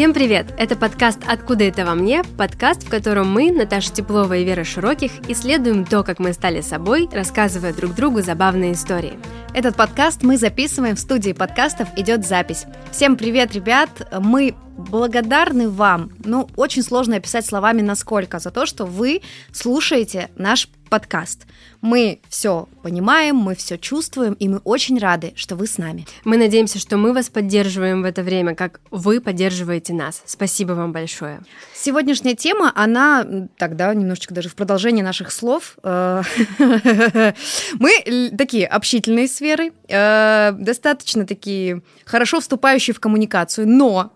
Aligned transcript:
Всем 0.00 0.14
привет! 0.14 0.54
Это 0.56 0.76
подкаст 0.76 1.18
«Откуда 1.28 1.64
это 1.64 1.84
во 1.84 1.94
мне?» 1.94 2.22
Подкаст, 2.38 2.84
в 2.84 2.88
котором 2.88 3.30
мы, 3.30 3.52
Наташа 3.52 3.92
Теплова 3.92 4.34
и 4.34 4.44
Вера 4.46 4.64
Широких, 4.64 5.10
исследуем 5.28 5.84
то, 5.84 6.02
как 6.04 6.18
мы 6.18 6.32
стали 6.32 6.62
собой, 6.62 7.06
рассказывая 7.12 7.74
друг 7.74 7.94
другу 7.94 8.22
забавные 8.22 8.72
истории. 8.72 9.18
Этот 9.52 9.76
подкаст 9.76 10.22
мы 10.22 10.38
записываем 10.38 10.96
в 10.96 11.00
студии 11.00 11.32
подкастов 11.32 11.86
«Идет 11.98 12.26
запись». 12.26 12.64
Всем 12.92 13.18
привет, 13.18 13.52
ребят! 13.52 13.90
Мы 14.18 14.54
благодарны 14.78 15.68
вам. 15.68 16.12
Ну, 16.24 16.48
очень 16.56 16.82
сложно 16.82 17.16
описать 17.16 17.44
словами 17.44 17.82
насколько 17.82 18.38
за 18.38 18.50
то, 18.50 18.64
что 18.64 18.86
вы 18.86 19.20
слушаете 19.52 20.30
наш 20.34 20.70
подкаст. 20.90 21.46
Мы 21.80 22.20
все 22.28 22.68
понимаем, 22.82 23.36
мы 23.36 23.54
все 23.54 23.78
чувствуем, 23.78 24.34
и 24.34 24.48
мы 24.48 24.58
очень 24.58 24.98
рады, 24.98 25.32
что 25.36 25.56
вы 25.56 25.66
с 25.66 25.78
нами. 25.78 26.04
Мы 26.24 26.36
надеемся, 26.36 26.78
что 26.78 26.98
мы 26.98 27.14
вас 27.14 27.30
поддерживаем 27.30 28.02
в 28.02 28.04
это 28.04 28.22
время, 28.22 28.54
как 28.54 28.80
вы 28.90 29.20
поддерживаете 29.20 29.94
нас. 29.94 30.22
Спасибо 30.26 30.72
вам 30.72 30.92
большое. 30.92 31.40
Сегодняшняя 31.74 32.34
тема, 32.34 32.72
она 32.74 33.24
тогда 33.56 33.94
немножечко 33.94 34.34
даже 34.34 34.48
в 34.48 34.54
продолжении 34.54 35.02
наших 35.02 35.32
слов. 35.32 35.78
э, 35.82 36.22
Мы 37.78 38.30
такие 38.36 38.66
общительные 38.66 39.28
сферы, 39.28 39.72
э, 39.88 40.52
достаточно 40.58 41.24
такие 41.26 41.82
хорошо 42.04 42.40
вступающие 42.40 42.92
в 42.92 43.00
коммуникацию, 43.00 43.68
но 43.68 44.12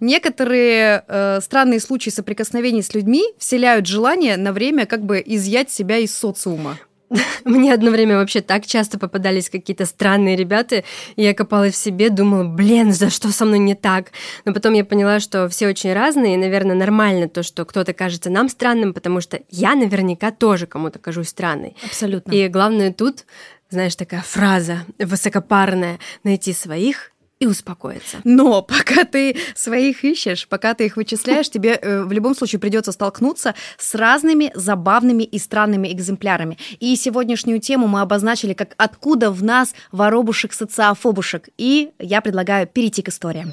Некоторые 0.00 1.04
э, 1.06 1.40
странные 1.42 1.80
случаи 1.80 2.10
соприкосновений 2.10 2.82
с 2.82 2.94
людьми 2.94 3.24
вселяют 3.38 3.86
желание 3.86 4.36
на 4.36 4.52
время 4.52 4.86
как 4.86 5.04
бы 5.04 5.22
изъять 5.24 5.70
себя 5.70 5.98
из 5.98 6.16
социума. 6.16 6.78
Мне 7.44 7.72
одно 7.72 7.90
время 7.90 8.16
вообще 8.16 8.40
так 8.40 8.66
часто 8.66 8.98
попадались 8.98 9.50
какие-то 9.50 9.86
странные 9.86 10.36
ребята, 10.36 10.84
и 11.16 11.22
я 11.22 11.34
копалась 11.34 11.74
в 11.74 11.76
себе, 11.76 12.10
думала, 12.10 12.44
блин, 12.44 12.92
за 12.92 13.10
что 13.10 13.32
со 13.32 13.44
мной 13.44 13.58
не 13.58 13.74
так? 13.74 14.12
Но 14.44 14.52
потом 14.52 14.74
я 14.74 14.84
поняла, 14.84 15.20
что 15.20 15.48
все 15.48 15.68
очень 15.68 15.92
разные, 15.92 16.34
и, 16.34 16.38
наверное, 16.38 16.76
нормально 16.76 17.28
то, 17.28 17.42
что 17.42 17.64
кто-то 17.64 17.92
кажется 17.92 18.30
нам 18.30 18.48
странным, 18.48 18.94
потому 18.94 19.20
что 19.20 19.40
я 19.50 19.74
наверняка 19.74 20.30
тоже 20.30 20.66
кому-то 20.66 20.98
кажусь 20.98 21.28
странной. 21.28 21.76
Абсолютно. 21.84 22.32
И 22.32 22.48
главное 22.48 22.92
тут, 22.92 23.24
знаешь, 23.70 23.96
такая 23.96 24.22
фраза 24.22 24.84
высокопарная, 24.98 25.98
найти 26.24 26.52
своих 26.52 27.12
и 27.40 27.46
успокоиться. 27.46 28.18
Но 28.24 28.62
пока 28.62 29.04
ты 29.04 29.36
своих 29.54 30.04
ищешь, 30.04 30.48
пока 30.48 30.74
ты 30.74 30.86
их 30.86 30.96
вычисляешь, 30.96 31.48
тебе 31.50 31.74
э, 31.74 32.02
в 32.02 32.12
любом 32.12 32.34
случае 32.34 32.58
придется 32.58 32.92
столкнуться 32.92 33.54
с 33.78 33.94
разными 33.94 34.50
забавными 34.54 35.22
и 35.22 35.38
странными 35.38 35.92
экземплярами. 35.92 36.58
И 36.80 36.94
сегодняшнюю 36.96 37.60
тему 37.60 37.86
мы 37.86 38.00
обозначили 38.00 38.54
как 38.54 38.74
«Откуда 38.76 39.30
в 39.30 39.42
нас 39.42 39.74
воробушек-социофобушек?» 39.92 41.48
И 41.58 41.90
я 41.98 42.20
предлагаю 42.20 42.66
перейти 42.66 43.02
к 43.02 43.08
историям. 43.08 43.52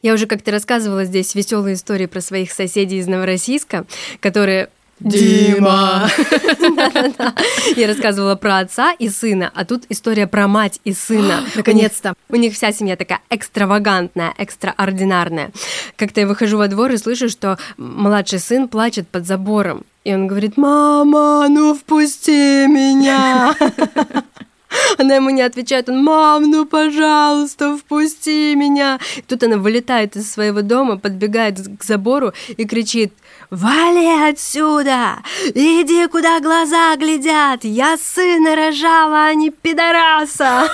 Я 0.00 0.14
уже 0.14 0.26
как-то 0.26 0.52
рассказывала 0.52 1.04
здесь 1.04 1.34
веселые 1.34 1.74
истории 1.74 2.06
про 2.06 2.20
своих 2.20 2.52
соседей 2.52 2.98
из 2.98 3.08
Новороссийска, 3.08 3.84
которые 4.20 4.70
Дима. 5.00 6.08
Я 7.76 7.86
рассказывала 7.86 8.34
про 8.34 8.58
отца 8.58 8.92
и 8.92 9.08
сына, 9.08 9.50
а 9.54 9.64
тут 9.64 9.84
история 9.88 10.26
про 10.26 10.48
мать 10.48 10.80
и 10.84 10.92
сына. 10.92 11.44
Наконец-то. 11.54 12.14
У 12.28 12.36
них 12.36 12.54
вся 12.54 12.72
семья 12.72 12.96
такая 12.96 13.20
экстравагантная, 13.30 14.34
экстраординарная. 14.36 15.52
Как-то 15.96 16.20
я 16.20 16.26
выхожу 16.26 16.58
во 16.58 16.68
двор 16.68 16.90
и 16.92 16.96
слышу, 16.96 17.28
что 17.28 17.58
младший 17.76 18.40
сын 18.40 18.68
плачет 18.68 19.08
под 19.08 19.26
забором. 19.26 19.84
И 20.04 20.14
он 20.14 20.26
говорит, 20.26 20.56
мама, 20.56 21.46
ну 21.48 21.74
впусти 21.74 22.66
меня. 22.66 23.54
Она 24.98 25.16
ему 25.16 25.30
не 25.30 25.42
отвечает, 25.42 25.88
он, 25.88 26.02
мам, 26.02 26.50
ну 26.50 26.66
пожалуйста, 26.66 27.76
впусти 27.76 28.54
меня. 28.54 28.98
Тут 29.26 29.42
она 29.42 29.56
вылетает 29.56 30.16
из 30.16 30.30
своего 30.30 30.62
дома, 30.62 30.98
подбегает 30.98 31.58
к 31.78 31.84
забору 31.84 32.32
и 32.48 32.64
кричит, 32.66 33.12
вали 33.50 34.30
отсюда, 34.30 35.18
иди 35.54 36.06
куда 36.08 36.40
глаза 36.40 36.96
глядят, 36.96 37.64
я 37.64 37.96
сына 37.96 38.56
рожала, 38.56 39.26
а 39.26 39.34
не 39.34 39.50
пидораса. 39.50 40.70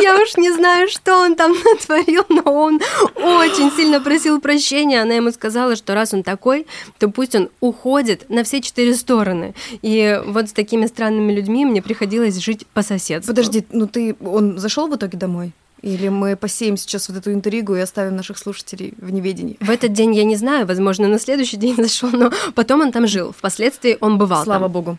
Я 0.00 0.20
уж 0.20 0.36
не 0.36 0.52
знаю, 0.52 0.88
что 0.88 1.16
он 1.16 1.34
там 1.34 1.52
натворил, 1.52 2.24
но 2.28 2.42
он 2.42 2.80
очень 3.16 3.70
сильно 3.72 4.00
просил 4.00 4.40
прощения. 4.40 5.00
Она 5.00 5.14
ему 5.14 5.30
сказала, 5.32 5.76
что 5.76 5.94
раз 5.94 6.12
он 6.12 6.22
такой, 6.22 6.66
то 6.98 7.08
пусть 7.08 7.34
он 7.34 7.48
уходит 7.60 8.28
на 8.28 8.44
все 8.44 8.60
четыре 8.60 8.94
стороны. 8.94 9.54
И 9.82 10.20
вот 10.26 10.50
с 10.50 10.52
такими 10.52 10.86
странными 10.86 11.32
людьми 11.32 11.64
мне 11.64 11.82
приходилось 11.82 12.36
жить 12.36 12.66
по 12.74 12.82
соседству. 12.82 13.32
Подожди, 13.32 13.64
ну 13.72 13.86
ты, 13.86 14.14
он 14.20 14.58
зашел 14.58 14.88
в 14.88 14.96
итоге 14.96 15.16
домой? 15.16 15.52
Или 15.86 16.08
мы 16.08 16.34
посеем 16.34 16.76
сейчас 16.76 17.08
вот 17.08 17.18
эту 17.18 17.32
интригу 17.32 17.76
и 17.76 17.78
оставим 17.78 18.16
наших 18.16 18.38
слушателей 18.38 18.94
в 18.98 19.12
неведении? 19.12 19.56
В 19.60 19.70
этот 19.70 19.92
день 19.92 20.16
я 20.16 20.24
не 20.24 20.34
знаю, 20.34 20.66
возможно, 20.66 21.06
на 21.06 21.20
следующий 21.20 21.56
день 21.56 21.76
зашел, 21.78 22.10
но 22.10 22.32
потом 22.56 22.80
он 22.80 22.90
там 22.90 23.06
жил. 23.06 23.30
Впоследствии 23.30 23.96
он 24.00 24.18
бывал 24.18 24.42
Слава 24.42 24.64
там. 24.64 24.72
богу. 24.72 24.98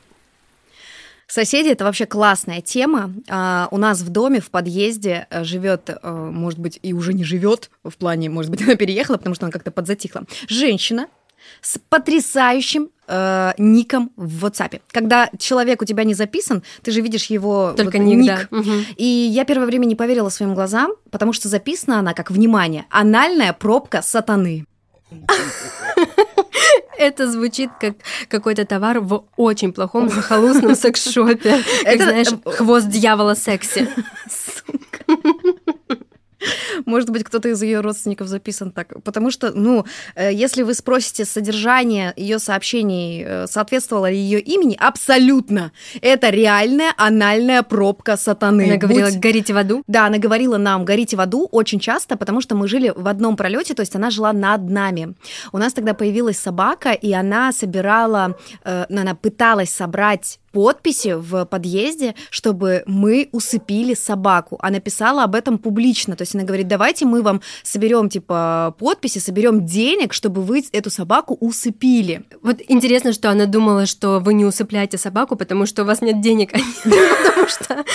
Соседи 1.28 1.68
это 1.68 1.84
вообще 1.84 2.06
классная 2.06 2.62
тема. 2.62 3.14
А, 3.28 3.68
у 3.72 3.78
нас 3.78 4.00
в 4.00 4.08
доме, 4.08 4.40
в 4.40 4.50
подъезде 4.50 5.28
живет, 5.30 5.90
может 6.02 6.58
быть, 6.58 6.80
и 6.82 6.94
уже 6.94 7.14
не 7.14 7.26
живет, 7.26 7.70
в 7.84 7.98
плане, 7.98 8.30
может 8.30 8.50
быть, 8.50 8.62
она 8.64 8.76
переехала, 8.76 9.18
потому 9.18 9.36
что 9.36 9.46
она 9.46 9.52
как-то 9.52 9.72
подзатихла. 9.72 10.24
Женщина 10.48 11.08
с 11.62 11.78
потрясающим 11.90 12.92
э, 13.08 13.54
ником 13.58 14.12
в 14.16 14.46
WhatsApp. 14.46 14.82
Когда 14.92 15.30
человек 15.38 15.82
у 15.82 15.86
тебя 15.86 16.04
не 16.04 16.14
записан, 16.14 16.64
ты 16.82 16.92
же 16.92 17.02
видишь 17.02 17.26
его 17.26 17.74
Только 17.76 17.98
вот 17.98 18.04
ник, 18.04 18.20
ник. 18.20 18.48
да. 18.52 18.62
И 18.98 19.06
я 19.06 19.46
первое 19.46 19.68
время 19.68 19.86
не 19.86 19.96
поверила 19.96 20.30
своим 20.30 20.54
глазам, 20.54 20.92
потому 21.12 21.34
что 21.34 21.48
записана 21.48 22.00
она 22.00 22.14
как 22.14 22.32
внимание 22.32 22.86
анальная 22.90 23.54
пробка 23.54 24.02
сатаны. 24.02 24.66
Это 26.98 27.32
звучит 27.32 27.70
как 27.80 27.96
какой-то 28.28 28.66
товар 28.66 29.00
в 29.00 29.26
очень 29.36 29.72
плохом 29.72 30.10
захолустном 30.10 30.76
секс-шопе. 30.76 31.64
Как, 31.84 32.02
знаешь, 32.02 32.28
э, 32.44 32.52
хвост 32.52 32.90
дьявола 32.90 33.36
секси. 33.36 33.88
Может 36.86 37.10
быть, 37.10 37.24
кто-то 37.24 37.50
из 37.50 37.62
ее 37.62 37.82
родственников 37.82 38.28
записан 38.28 38.72
так. 38.72 39.02
Потому 39.04 39.32
что, 39.32 39.52
ну, 39.52 39.86
э, 40.16 40.34
если 40.34 40.64
вы 40.64 40.74
спросите 40.74 41.26
содержание 41.26 42.14
ее 42.16 42.40
сообщений, 42.40 43.24
э, 43.26 43.48
соответствовало 43.48 44.10
ли 44.10 44.18
ее 44.18 44.40
имени, 44.40 44.76
абсолютно. 44.80 45.72
Это 46.02 46.30
реальная 46.30 46.94
анальная 46.98 47.64
пробка 47.64 48.18
сатаны. 48.18 48.66
Она 48.66 48.78
говорила, 48.78 49.10
Будь- 49.10 49.20
горите 49.20 49.54
в 49.54 49.58
аду. 49.58 49.84
Да, 49.88 50.06
она 50.06 50.18
говорила 50.18 50.58
нам 50.58 50.86
«горите 50.86 51.18
в 51.18 51.22
аду» 51.22 51.48
очень 51.52 51.80
часто, 51.80 52.18
потому 52.18 52.42
что 52.42 52.56
мы 52.56 52.68
жили 52.68 52.94
в 52.96 53.08
одном 53.08 53.36
пролете, 53.36 53.74
то 53.74 53.82
есть 53.82 53.96
она 53.96 54.10
жила 54.10 54.34
над 54.34 54.70
нами. 54.70 55.16
У 55.52 55.58
нас 55.58 55.74
тогда 55.74 55.94
появилась 55.94 56.38
собака, 56.38 56.92
и 56.92 57.14
она 57.14 57.52
собирала, 57.52 58.38
э, 58.64 58.86
ну, 58.90 59.02
она 59.02 59.16
пыталась 59.16 59.70
собрать 59.70 60.40
подписи 60.58 61.14
в 61.14 61.46
подъезде, 61.46 62.16
чтобы 62.32 62.82
мы 62.88 63.30
усыпили 63.32 63.94
собаку. 63.94 64.58
Она 64.60 64.80
писала 64.80 65.24
об 65.24 65.36
этом 65.36 65.60
публично, 65.60 66.16
то 66.16 66.24
есть 66.24 66.34
она 66.34 66.46
говорит, 66.46 66.68
давайте 66.68 67.06
мы 67.06 67.22
вам 67.22 67.42
соберем 67.62 68.10
типа 68.10 68.74
подписи, 68.80 69.20
соберем 69.20 69.68
денег, 69.68 70.14
чтобы 70.14 70.42
вы 70.42 70.64
эту 70.72 70.90
собаку 70.90 71.38
усыпили. 71.40 72.24
Вот 72.42 72.58
интересно, 72.70 73.14
что 73.14 73.30
она 73.30 73.46
думала, 73.46 73.86
что 73.86 74.20
вы 74.20 74.34
не 74.34 74.46
усыпляете 74.46 74.98
собаку, 74.98 75.36
потому 75.36 75.68
что 75.68 75.84
у 75.84 75.86
вас 75.86 76.02
нет 76.02 76.22
денег, 76.22 76.50
а 76.56 76.60
потому 76.88 77.48
что 77.48 77.86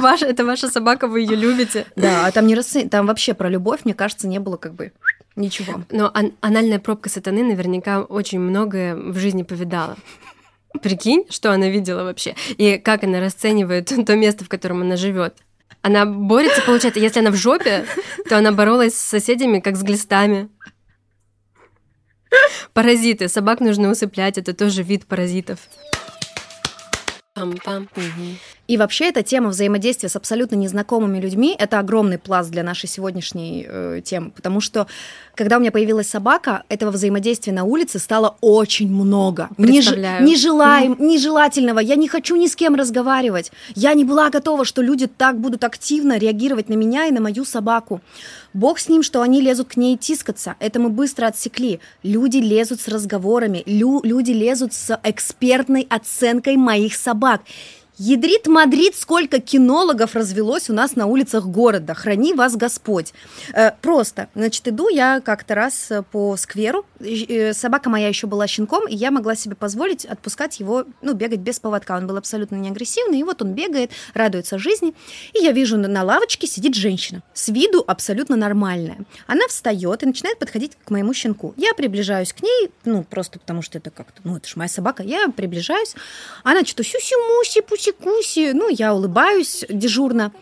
ваша, 0.00 0.26
это 0.26 0.44
ваша 0.44 0.68
собака, 0.68 1.08
вы 1.08 1.22
ее 1.22 1.34
любите. 1.34 1.86
Да, 1.96 2.24
а 2.26 2.30
там 2.30 2.46
не 2.46 2.54
расцен... 2.54 2.88
там 2.88 3.08
вообще 3.08 3.34
про 3.34 3.48
любовь, 3.48 3.80
мне 3.82 3.94
кажется, 3.94 4.28
не 4.28 4.38
было 4.38 4.56
как 4.56 4.74
бы 4.74 4.92
ничего. 5.34 5.82
Но 5.90 6.08
ан- 6.14 6.34
анальная 6.40 6.78
пробка 6.78 7.08
сатаны 7.08 7.42
наверняка 7.42 8.02
очень 8.02 8.38
многое 8.38 8.94
в 8.94 9.18
жизни 9.18 9.42
повидала. 9.42 9.96
Прикинь, 10.80 11.26
что 11.28 11.52
она 11.52 11.68
видела 11.68 12.04
вообще, 12.04 12.34
и 12.56 12.78
как 12.78 13.04
она 13.04 13.20
расценивает 13.20 13.92
то 14.06 14.16
место, 14.16 14.44
в 14.44 14.48
котором 14.48 14.80
она 14.80 14.96
живет. 14.96 15.36
Она 15.82 16.06
борется, 16.06 16.62
получается, 16.62 17.00
если 17.00 17.20
она 17.20 17.30
в 17.30 17.36
жопе, 17.36 17.84
то 18.28 18.38
она 18.38 18.52
боролась 18.52 18.94
с 18.94 19.02
соседями, 19.02 19.58
как 19.58 19.76
с 19.76 19.82
глистами. 19.82 20.48
Паразиты. 22.72 23.28
Собак 23.28 23.60
нужно 23.60 23.90
усыплять, 23.90 24.38
это 24.38 24.54
тоже 24.54 24.82
вид 24.82 25.06
паразитов. 25.06 25.58
Пам-пам. 27.34 27.88
И 28.72 28.78
вообще 28.78 29.10
эта 29.10 29.22
тема 29.22 29.50
взаимодействия 29.50 30.08
с 30.08 30.16
абсолютно 30.16 30.54
незнакомыми 30.56 31.18
людьми– 31.20 31.54
это 31.58 31.78
огромный 31.78 32.16
пласт 32.16 32.50
для 32.50 32.62
нашей 32.62 32.88
сегодняшней 32.88 33.66
э, 33.68 34.00
темы, 34.02 34.30
потому 34.30 34.62
что 34.62 34.86
когда 35.34 35.58
у 35.58 35.60
меня 35.60 35.70
появилась 35.70 36.08
собака, 36.08 36.62
этого 36.70 36.90
взаимодействия 36.90 37.52
на 37.52 37.64
улице 37.64 37.98
стало 37.98 38.36
очень 38.40 38.88
много. 38.90 39.50
Неж- 39.58 39.84
нежелаем- 40.24 40.96
нежелательного. 40.98 41.80
Я 41.80 41.96
не 41.96 42.08
хочу 42.08 42.34
ни 42.36 42.46
с 42.46 42.56
кем 42.56 42.74
разговаривать. 42.74 43.52
Я 43.74 43.92
не 43.92 44.04
была 44.06 44.30
готова, 44.30 44.64
что 44.64 44.80
люди 44.80 45.06
так 45.06 45.38
будут 45.38 45.64
активно 45.64 46.16
реагировать 46.16 46.70
на 46.70 46.74
меня 46.74 47.04
и 47.08 47.10
на 47.10 47.20
мою 47.20 47.44
собаку. 47.44 48.00
Бог 48.54 48.78
с 48.78 48.88
ним, 48.88 49.02
что 49.02 49.20
они 49.20 49.42
лезут 49.42 49.68
к 49.68 49.76
ней 49.76 49.98
тискаться. 49.98 50.54
Это 50.60 50.80
мы 50.80 50.88
быстро 50.88 51.26
отсекли. 51.26 51.78
Люди 52.02 52.38
лезут 52.38 52.80
с 52.80 52.88
разговорами, 52.88 53.62
лю- 53.66 54.00
люди 54.02 54.32
лезут 54.32 54.72
с 54.72 54.98
экспертной 55.02 55.86
оценкой 55.90 56.56
моих 56.56 56.94
собак. 56.94 57.42
Ядрит 57.98 58.46
Мадрид, 58.46 58.96
сколько 58.96 59.38
кинологов 59.38 60.14
развелось 60.14 60.70
у 60.70 60.72
нас 60.72 60.96
на 60.96 61.06
улицах 61.06 61.44
города. 61.44 61.92
Храни 61.92 62.32
вас 62.32 62.56
Господь. 62.56 63.12
Э, 63.52 63.72
просто, 63.82 64.28
значит, 64.34 64.66
иду 64.66 64.88
я 64.88 65.20
как-то 65.20 65.54
раз 65.54 65.90
э, 65.90 66.02
по 66.02 66.38
скверу. 66.38 66.86
Э, 67.00 67.52
собака 67.52 67.90
моя 67.90 68.08
еще 68.08 68.26
была 68.26 68.46
щенком, 68.46 68.88
и 68.88 68.94
я 68.94 69.10
могла 69.10 69.36
себе 69.36 69.56
позволить 69.56 70.06
отпускать 70.06 70.58
его, 70.58 70.86
ну, 71.02 71.12
бегать 71.12 71.40
без 71.40 71.60
поводка. 71.60 71.98
Он 71.98 72.06
был 72.06 72.16
абсолютно 72.16 72.56
не 72.56 72.70
агрессивный, 72.70 73.20
и 73.20 73.24
вот 73.24 73.42
он 73.42 73.52
бегает, 73.52 73.90
радуется 74.14 74.58
жизни. 74.58 74.94
И 75.34 75.42
я 75.42 75.52
вижу, 75.52 75.76
на 75.76 76.02
лавочке 76.02 76.46
сидит 76.46 76.74
женщина, 76.74 77.22
с 77.34 77.48
виду 77.48 77.84
абсолютно 77.86 78.36
нормальная. 78.36 79.04
Она 79.26 79.46
встает 79.48 80.02
и 80.02 80.06
начинает 80.06 80.38
подходить 80.38 80.78
к 80.82 80.90
моему 80.90 81.12
щенку. 81.12 81.52
Я 81.58 81.74
приближаюсь 81.74 82.32
к 82.32 82.42
ней, 82.42 82.70
ну, 82.86 83.04
просто 83.04 83.38
потому 83.38 83.60
что 83.60 83.76
это 83.76 83.90
как-то, 83.90 84.22
ну, 84.24 84.38
это 84.38 84.48
же 84.48 84.54
моя 84.56 84.70
собака. 84.70 85.02
Я 85.02 85.28
приближаюсь, 85.28 85.94
она 86.42 86.64
что-то 86.64 86.84
сюси-муси, 86.84 87.60
куси-куси. 87.82 88.52
Ну, 88.52 88.68
я 88.68 88.94
улыбаюсь 88.94 89.64
дежурно. 89.68 90.32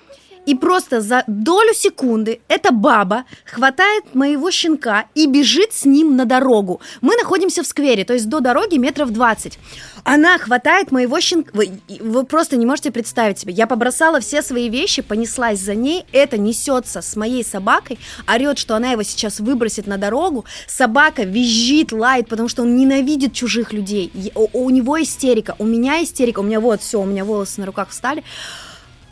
И 0.46 0.54
просто 0.54 1.00
за 1.00 1.22
долю 1.26 1.74
секунды 1.74 2.40
эта 2.48 2.72
баба 2.72 3.24
хватает 3.44 4.14
моего 4.14 4.50
щенка 4.50 5.04
и 5.14 5.26
бежит 5.26 5.72
с 5.72 5.84
ним 5.84 6.16
на 6.16 6.24
дорогу. 6.24 6.80
Мы 7.02 7.14
находимся 7.16 7.62
в 7.62 7.66
сквере, 7.66 8.04
то 8.04 8.14
есть 8.14 8.28
до 8.28 8.40
дороги 8.40 8.76
метров 8.76 9.10
20. 9.10 9.58
Она 10.02 10.38
хватает 10.38 10.92
моего 10.92 11.20
щенка. 11.20 11.50
Вы, 11.52 11.80
вы 12.00 12.24
просто 12.24 12.56
не 12.56 12.64
можете 12.64 12.90
представить 12.90 13.38
себе. 13.38 13.52
Я 13.52 13.66
побросала 13.66 14.20
все 14.20 14.42
свои 14.42 14.68
вещи, 14.70 15.02
понеслась 15.02 15.60
за 15.60 15.74
ней. 15.74 16.04
Это 16.10 16.38
несется 16.38 17.02
с 17.02 17.16
моей 17.16 17.44
собакой, 17.44 17.98
орет, 18.26 18.58
что 18.58 18.76
она 18.76 18.92
его 18.92 19.02
сейчас 19.02 19.40
выбросит 19.40 19.86
на 19.86 19.98
дорогу. 19.98 20.46
Собака 20.66 21.24
визжит, 21.24 21.92
лает, 21.92 22.28
потому 22.28 22.48
что 22.48 22.62
он 22.62 22.76
ненавидит 22.76 23.34
чужих 23.34 23.72
людей. 23.72 24.10
У, 24.34 24.64
у 24.64 24.70
него 24.70 25.00
истерика, 25.00 25.54
у 25.58 25.64
меня 25.64 26.02
истерика, 26.02 26.40
у 26.40 26.44
меня 26.44 26.60
вот 26.60 26.80
все, 26.80 27.00
у 27.00 27.04
меня 27.04 27.24
волосы 27.24 27.60
на 27.60 27.66
руках 27.66 27.90
встали. 27.90 28.24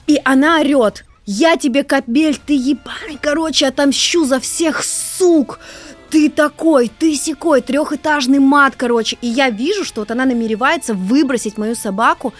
И 0.06 0.18
она 0.24 0.58
орет, 0.60 1.04
я 1.30 1.58
тебе, 1.58 1.84
капель, 1.84 2.38
ты 2.38 2.54
ебаный, 2.54 3.18
короче, 3.20 3.66
отомщу 3.66 4.24
за 4.24 4.40
всех 4.40 4.82
сук. 4.82 5.60
Ты 6.08 6.30
такой, 6.30 6.88
ты 6.88 7.14
секой, 7.16 7.60
трехэтажный 7.60 8.38
мат, 8.38 8.72
короче. 8.78 9.18
И 9.20 9.26
я 9.26 9.50
вижу, 9.50 9.84
что 9.84 10.00
вот 10.00 10.10
она 10.10 10.24
намеревается 10.24 10.94
выбросить 10.94 11.58
мою 11.58 11.74
собаку. 11.74 12.32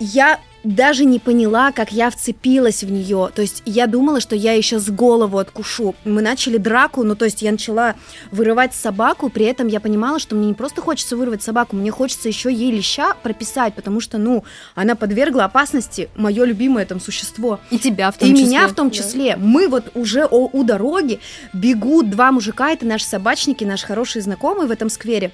Я 0.00 0.40
даже 0.64 1.04
не 1.04 1.18
поняла, 1.18 1.72
как 1.72 1.92
я 1.92 2.10
вцепилась 2.10 2.84
в 2.84 2.90
нее. 2.90 3.30
То 3.34 3.42
есть 3.42 3.62
я 3.66 3.86
думала, 3.86 4.20
что 4.20 4.36
я 4.36 4.52
еще 4.52 4.78
с 4.78 4.88
голову 4.90 5.38
откушу. 5.38 5.94
Мы 6.04 6.22
начали 6.22 6.56
драку, 6.56 7.02
ну 7.02 7.16
то 7.16 7.24
есть 7.24 7.42
я 7.42 7.50
начала 7.52 7.94
вырывать 8.30 8.74
собаку, 8.74 9.28
при 9.28 9.46
этом 9.46 9.66
я 9.66 9.80
понимала, 9.80 10.18
что 10.18 10.36
мне 10.36 10.46
не 10.46 10.54
просто 10.54 10.80
хочется 10.80 11.16
вырвать 11.16 11.42
собаку, 11.42 11.76
мне 11.76 11.90
хочется 11.90 12.28
еще 12.28 12.52
ей 12.52 12.70
леща 12.70 13.14
прописать, 13.22 13.74
потому 13.74 14.00
что, 14.00 14.18
ну, 14.18 14.44
она 14.74 14.94
подвергла 14.94 15.44
опасности 15.44 16.08
мое 16.16 16.44
любимое 16.44 16.86
там 16.86 17.00
существо. 17.00 17.58
И 17.70 17.78
тебя 17.78 18.10
в 18.10 18.18
том 18.18 18.28
И 18.28 18.32
числе. 18.32 18.46
меня 18.46 18.68
в 18.68 18.74
том 18.74 18.90
числе. 18.90 19.34
Да. 19.34 19.42
Мы 19.42 19.68
вот 19.68 19.90
уже 19.94 20.26
у, 20.30 20.48
у 20.52 20.64
дороги 20.64 21.20
бегут 21.52 22.10
два 22.10 22.30
мужика, 22.32 22.70
это 22.70 22.86
наши 22.86 23.04
собачники, 23.04 23.64
наши 23.64 23.86
хорошие 23.86 24.22
знакомые 24.22 24.68
в 24.68 24.70
этом 24.70 24.88
сквере. 24.88 25.32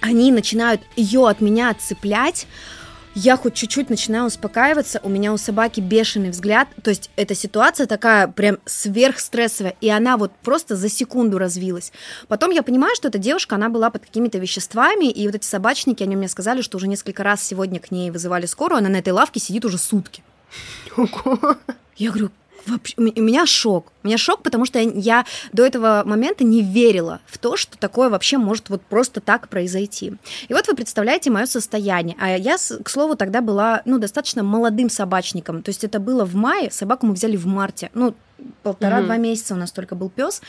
Они 0.00 0.32
начинают 0.32 0.80
ее 0.96 1.28
от 1.28 1.40
меня 1.40 1.70
отцеплять, 1.70 2.46
я 3.14 3.36
хоть 3.36 3.54
чуть-чуть 3.54 3.90
начинаю 3.90 4.26
успокаиваться, 4.26 5.00
у 5.02 5.08
меня 5.08 5.32
у 5.32 5.36
собаки 5.36 5.80
бешеный 5.80 6.30
взгляд, 6.30 6.68
то 6.82 6.90
есть 6.90 7.10
эта 7.16 7.34
ситуация 7.34 7.86
такая 7.86 8.28
прям 8.28 8.58
сверхстрессовая, 8.64 9.76
и 9.80 9.88
она 9.88 10.16
вот 10.16 10.32
просто 10.42 10.76
за 10.76 10.88
секунду 10.88 11.38
развилась. 11.38 11.92
Потом 12.28 12.50
я 12.50 12.62
понимаю, 12.62 12.94
что 12.94 13.08
эта 13.08 13.18
девушка, 13.18 13.56
она 13.56 13.68
была 13.68 13.90
под 13.90 14.04
какими-то 14.04 14.38
веществами, 14.38 15.10
и 15.10 15.26
вот 15.26 15.34
эти 15.34 15.44
собачники, 15.44 16.02
они 16.02 16.16
мне 16.16 16.28
сказали, 16.28 16.62
что 16.62 16.76
уже 16.76 16.86
несколько 16.86 17.22
раз 17.22 17.42
сегодня 17.42 17.80
к 17.80 17.90
ней 17.90 18.10
вызывали 18.10 18.46
скорую, 18.46 18.78
она 18.78 18.88
на 18.88 18.96
этой 18.96 19.12
лавке 19.12 19.40
сидит 19.40 19.64
уже 19.64 19.78
сутки. 19.78 20.22
Я 21.96 22.10
говорю, 22.10 22.30
Вообще, 22.66 22.94
у 22.98 23.22
меня 23.22 23.46
шок. 23.46 23.92
Меня 24.02 24.18
шок, 24.18 24.42
потому 24.42 24.64
что 24.64 24.78
я 24.78 25.24
до 25.52 25.64
этого 25.64 26.02
момента 26.04 26.44
не 26.44 26.62
верила 26.62 27.20
в 27.26 27.38
то, 27.38 27.56
что 27.56 27.78
такое 27.78 28.08
вообще 28.08 28.38
может 28.38 28.70
вот 28.70 28.82
просто 28.82 29.20
так 29.20 29.48
произойти. 29.48 30.14
И 30.48 30.54
вот 30.54 30.66
вы 30.68 30.74
представляете 30.74 31.30
мое 31.30 31.46
состояние. 31.46 32.16
А 32.20 32.36
я, 32.36 32.56
к 32.56 32.88
слову, 32.88 33.16
тогда 33.16 33.40
была, 33.40 33.82
ну, 33.84 33.98
достаточно 33.98 34.42
молодым 34.42 34.90
собачником. 34.90 35.62
То 35.62 35.70
есть 35.70 35.84
это 35.84 36.00
было 36.00 36.24
в 36.24 36.34
мае, 36.34 36.70
собаку 36.70 37.06
мы 37.06 37.14
взяли 37.14 37.36
в 37.36 37.46
марте. 37.46 37.90
Ну, 37.94 38.14
полтора-два 38.62 39.16
mm-hmm. 39.16 39.20
месяца 39.20 39.54
у 39.54 39.56
нас 39.56 39.72
только 39.72 39.94
был 39.94 40.10
пес. 40.10 40.40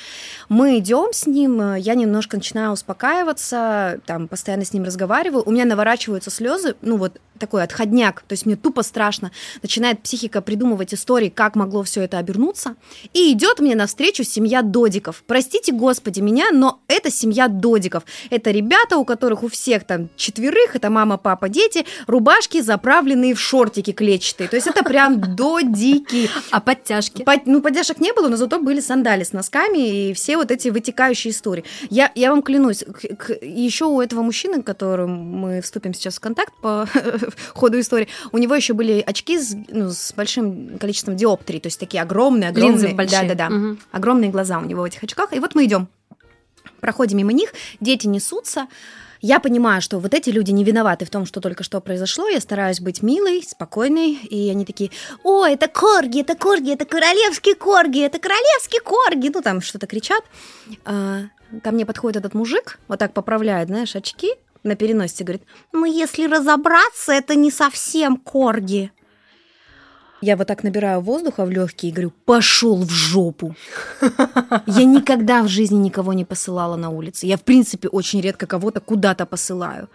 Мы 0.50 0.80
идем 0.80 1.13
с 1.13 1.27
ним, 1.27 1.75
я 1.75 1.95
немножко 1.95 2.38
начинаю 2.38 2.71
успокаиваться, 2.71 4.00
там 4.06 4.27
постоянно 4.27 4.65
с 4.65 4.74
ним 4.74 4.83
разговариваю, 4.83 5.44
у 5.45 5.51
меня 5.51 5.65
наворачиваются 5.65 6.30
слезы, 6.30 6.75
ну 6.81 6.98
вот 6.98 7.19
такой 7.39 7.63
отходняк, 7.63 8.21
то 8.21 8.33
есть 8.33 8.45
мне 8.45 8.56
тупо 8.56 8.83
страшно. 8.83 9.31
Начинает 9.63 10.01
психика 10.03 10.42
придумывать 10.42 10.94
истории, 10.94 11.30
как 11.30 11.56
могло 11.56 11.83
все 11.83 12.01
это 12.03 12.19
обернуться. 12.19 12.75
И 13.13 13.33
идет 13.41 13.59
мне 13.59 13.75
навстречу 13.75 14.23
семья 14.23 14.61
додиков. 14.61 15.23
Простите, 15.25 15.71
господи, 15.71 16.19
меня, 16.19 16.51
но 16.51 16.79
это 16.88 17.09
семья 17.09 17.47
додиков. 17.47 18.03
Это 18.29 18.51
ребята, 18.51 18.97
у 18.97 19.05
которых 19.05 19.41
у 19.41 19.47
всех 19.47 19.83
там 19.83 20.09
четверых, 20.15 20.75
это 20.75 20.91
мама, 20.91 21.17
папа, 21.17 21.49
дети, 21.49 21.85
рубашки 22.05 22.61
заправленные 22.61 23.33
в 23.33 23.39
шортики 23.39 23.93
клетчатые. 23.93 24.47
То 24.47 24.55
есть 24.57 24.67
это 24.67 24.83
прям 24.83 25.19
додики. 25.35 26.29
А 26.51 26.61
подтяжки? 26.61 27.23
Под, 27.23 27.47
ну, 27.47 27.61
подтяжек 27.61 27.99
не 27.99 28.13
было, 28.13 28.27
но 28.27 28.35
зато 28.35 28.59
были 28.59 28.79
сандали 28.79 29.23
с 29.23 29.33
носками 29.33 30.09
и 30.09 30.13
все 30.13 30.38
вот 30.38 30.51
эти 30.51 30.67
вытекающие 30.67 31.31
истории. 31.31 31.63
Я, 31.89 32.11
я 32.13 32.29
вам 32.29 32.43
клянусь, 32.43 32.83
к, 32.83 33.15
к, 33.15 33.38
еще 33.41 33.85
у 33.85 34.01
этого 34.01 34.21
мужчины, 34.21 34.61
которым 34.61 35.11
мы 35.11 35.61
вступим 35.61 35.95
сейчас 35.95 36.17
в 36.17 36.19
контакт 36.19 36.53
по 36.61 36.88
ходу 37.55 37.79
истории, 37.79 38.07
у 38.31 38.38
него 38.38 38.53
еще 38.53 38.73
были 38.73 39.03
очки 39.05 39.39
с, 39.39 39.55
ну, 39.69 39.89
с 39.89 40.13
большим 40.13 40.77
количеством 40.77 41.15
диоптрий, 41.15 41.59
то 41.59 41.67
есть 41.67 41.79
такие 41.79 42.03
огромные, 42.03 42.49
огромные. 42.49 42.73
Линзы 42.73 42.95
большие. 42.95 43.21
Да, 43.23 43.31
да, 43.36 43.50
да. 43.50 43.56
Угу. 43.56 43.78
Огромные 43.92 44.30
глаза 44.30 44.60
у 44.60 44.66
него 44.66 44.81
в 44.81 44.86
этих 44.86 45.04
очках. 45.04 45.33
И 45.33 45.39
вот 45.39 45.56
мы 45.56 45.66
идем, 45.66 45.88
проходим 46.80 47.18
мимо 47.18 47.33
них, 47.33 47.54
дети 47.80 48.07
несутся, 48.07 48.68
я 49.22 49.39
понимаю, 49.39 49.81
что 49.81 50.00
вот 50.00 50.16
эти 50.16 50.31
люди 50.31 50.50
не 50.50 50.63
виноваты 50.63 51.06
в 51.06 51.12
том, 51.12 51.28
что 51.28 51.42
только 51.42 51.63
что 51.63 51.80
произошло. 51.80 52.28
Я 52.28 52.39
стараюсь 52.39 52.81
быть 52.81 53.04
милой, 53.04 53.44
спокойной, 53.48 54.13
и 54.13 54.50
они 54.50 54.66
такие, 54.66 54.89
о, 55.24 55.45
это 55.45 55.68
корги, 55.68 56.22
это 56.22 56.36
корги, 56.36 56.74
это 56.74 56.86
королевские 56.86 57.54
корги, 57.54 58.01
это 58.01 58.18
королевские 58.18 58.81
корги. 58.81 59.30
Ну, 59.31 59.42
там 59.44 59.62
что-то 59.62 59.86
кричат. 59.86 60.24
А, 60.86 61.25
ко 61.63 61.72
мне 61.72 61.86
подходит 61.86 62.18
этот 62.18 62.34
мужик, 62.34 62.80
вот 62.88 62.98
так 62.98 63.13
поправляет, 63.13 63.68
знаешь, 63.68 63.95
очки 63.95 64.34
на 64.63 64.75
переносице, 64.75 65.24
говорит, 65.24 65.44
ну, 65.72 65.86
если 65.86 66.25
разобраться, 66.25 67.13
это 67.13 67.36
не 67.36 67.51
совсем 67.51 68.17
корги. 68.17 68.91
Я 70.22 70.36
вот 70.36 70.48
так 70.48 70.63
набираю 70.63 71.01
воздуха 71.01 71.46
в 71.46 71.50
легкие 71.50 71.92
и 71.92 71.94
говорю, 71.94 72.12
пошел 72.25 72.78
в 72.84 72.90
жопу. 72.92 73.56
Я 74.68 74.86
никогда 74.86 75.42
в 75.42 75.48
жизни 75.48 75.78
никого 75.78 76.13
не 76.13 76.25
посылала 76.25 76.75
на 76.75 76.90
улице. 76.90 77.25
Я, 77.25 77.38
в 77.38 77.42
принципе, 77.42 77.88
очень 77.88 78.22
редко 78.22 78.46
кого-то 78.46 78.80
куда-то 78.80 79.25
посылаю. 79.25 79.90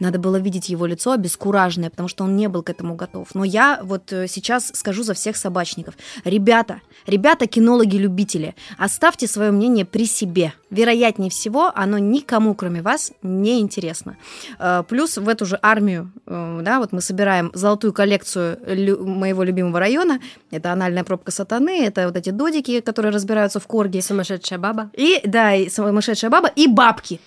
Надо 0.00 0.18
было 0.18 0.36
видеть 0.36 0.70
его 0.70 0.86
лицо 0.86 1.12
обескураженное, 1.12 1.90
потому 1.90 2.08
что 2.08 2.24
он 2.24 2.34
не 2.34 2.48
был 2.48 2.62
к 2.62 2.70
этому 2.70 2.94
готов. 2.94 3.28
Но 3.34 3.44
я 3.44 3.80
вот 3.82 4.12
э, 4.12 4.26
сейчас 4.26 4.72
скажу 4.74 5.02
за 5.02 5.12
всех 5.14 5.36
собачников. 5.36 5.94
Ребята, 6.24 6.80
ребята, 7.06 7.46
кинологи-любители, 7.46 8.54
оставьте 8.78 9.26
свое 9.26 9.50
мнение 9.50 9.84
при 9.84 10.06
себе. 10.06 10.54
Вероятнее 10.70 11.30
всего, 11.30 11.70
оно 11.74 11.98
никому, 11.98 12.54
кроме 12.54 12.80
вас, 12.80 13.12
не 13.22 13.60
интересно. 13.60 14.16
Э, 14.58 14.82
плюс 14.88 15.18
в 15.18 15.28
эту 15.28 15.44
же 15.44 15.58
армию, 15.60 16.10
э, 16.26 16.60
да, 16.62 16.78
вот 16.78 16.92
мы 16.92 17.02
собираем 17.02 17.50
золотую 17.52 17.92
коллекцию 17.92 18.58
моего 19.06 19.42
любимого 19.42 19.78
района. 19.78 20.18
Это 20.50 20.72
анальная 20.72 21.04
пробка 21.04 21.30
сатаны, 21.30 21.84
это 21.84 22.06
вот 22.06 22.16
эти 22.16 22.30
додики, 22.30 22.80
которые 22.80 23.12
разбираются 23.12 23.60
в 23.60 23.66
корге. 23.66 24.00
Сумасшедшая 24.00 24.58
баба. 24.58 24.90
И, 24.94 25.20
да, 25.24 25.54
и 25.54 25.68
сумасшедшая 25.68 26.30
баба, 26.30 26.48
и 26.48 26.66
бабки. 26.66 27.20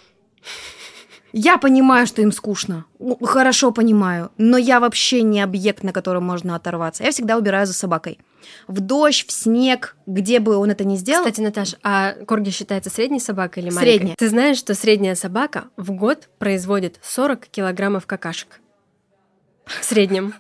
Я 1.36 1.58
понимаю, 1.58 2.06
что 2.06 2.22
им 2.22 2.32
скучно. 2.32 2.86
Хорошо 3.24 3.72
понимаю. 3.72 4.32
Но 4.38 4.56
я 4.56 4.80
вообще 4.80 5.24
не 5.24 5.42
объект, 5.42 5.82
на 5.82 5.92
котором 5.92 6.24
можно 6.24 6.56
оторваться. 6.56 7.04
Я 7.04 7.10
всегда 7.10 7.38
убираю 7.38 7.66
за 7.66 7.74
собакой. 7.74 8.20
В 8.68 8.80
дождь, 8.80 9.26
в 9.28 9.32
снег, 9.32 9.96
где 10.06 10.40
бы 10.40 10.58
он 10.58 10.70
это 10.70 10.84
ни 10.84 10.96
сделал. 10.96 11.26
Кстати, 11.26 11.42
Наташ, 11.42 11.76
а 11.82 12.14
корги 12.28 12.52
считается 12.52 12.92
средней 12.92 13.20
собакой 13.20 13.64
или 13.64 13.72
маленькой? 13.72 13.96
Средняя. 13.96 14.16
Ты 14.16 14.30
знаешь, 14.30 14.58
что 14.58 14.76
средняя 14.76 15.16
собака 15.16 15.66
в 15.76 15.92
год 15.92 16.30
производит 16.38 17.00
40 17.02 17.48
килограммов 17.48 18.06
какашек? 18.06 18.62
В 19.66 19.84
среднем. 19.84 20.36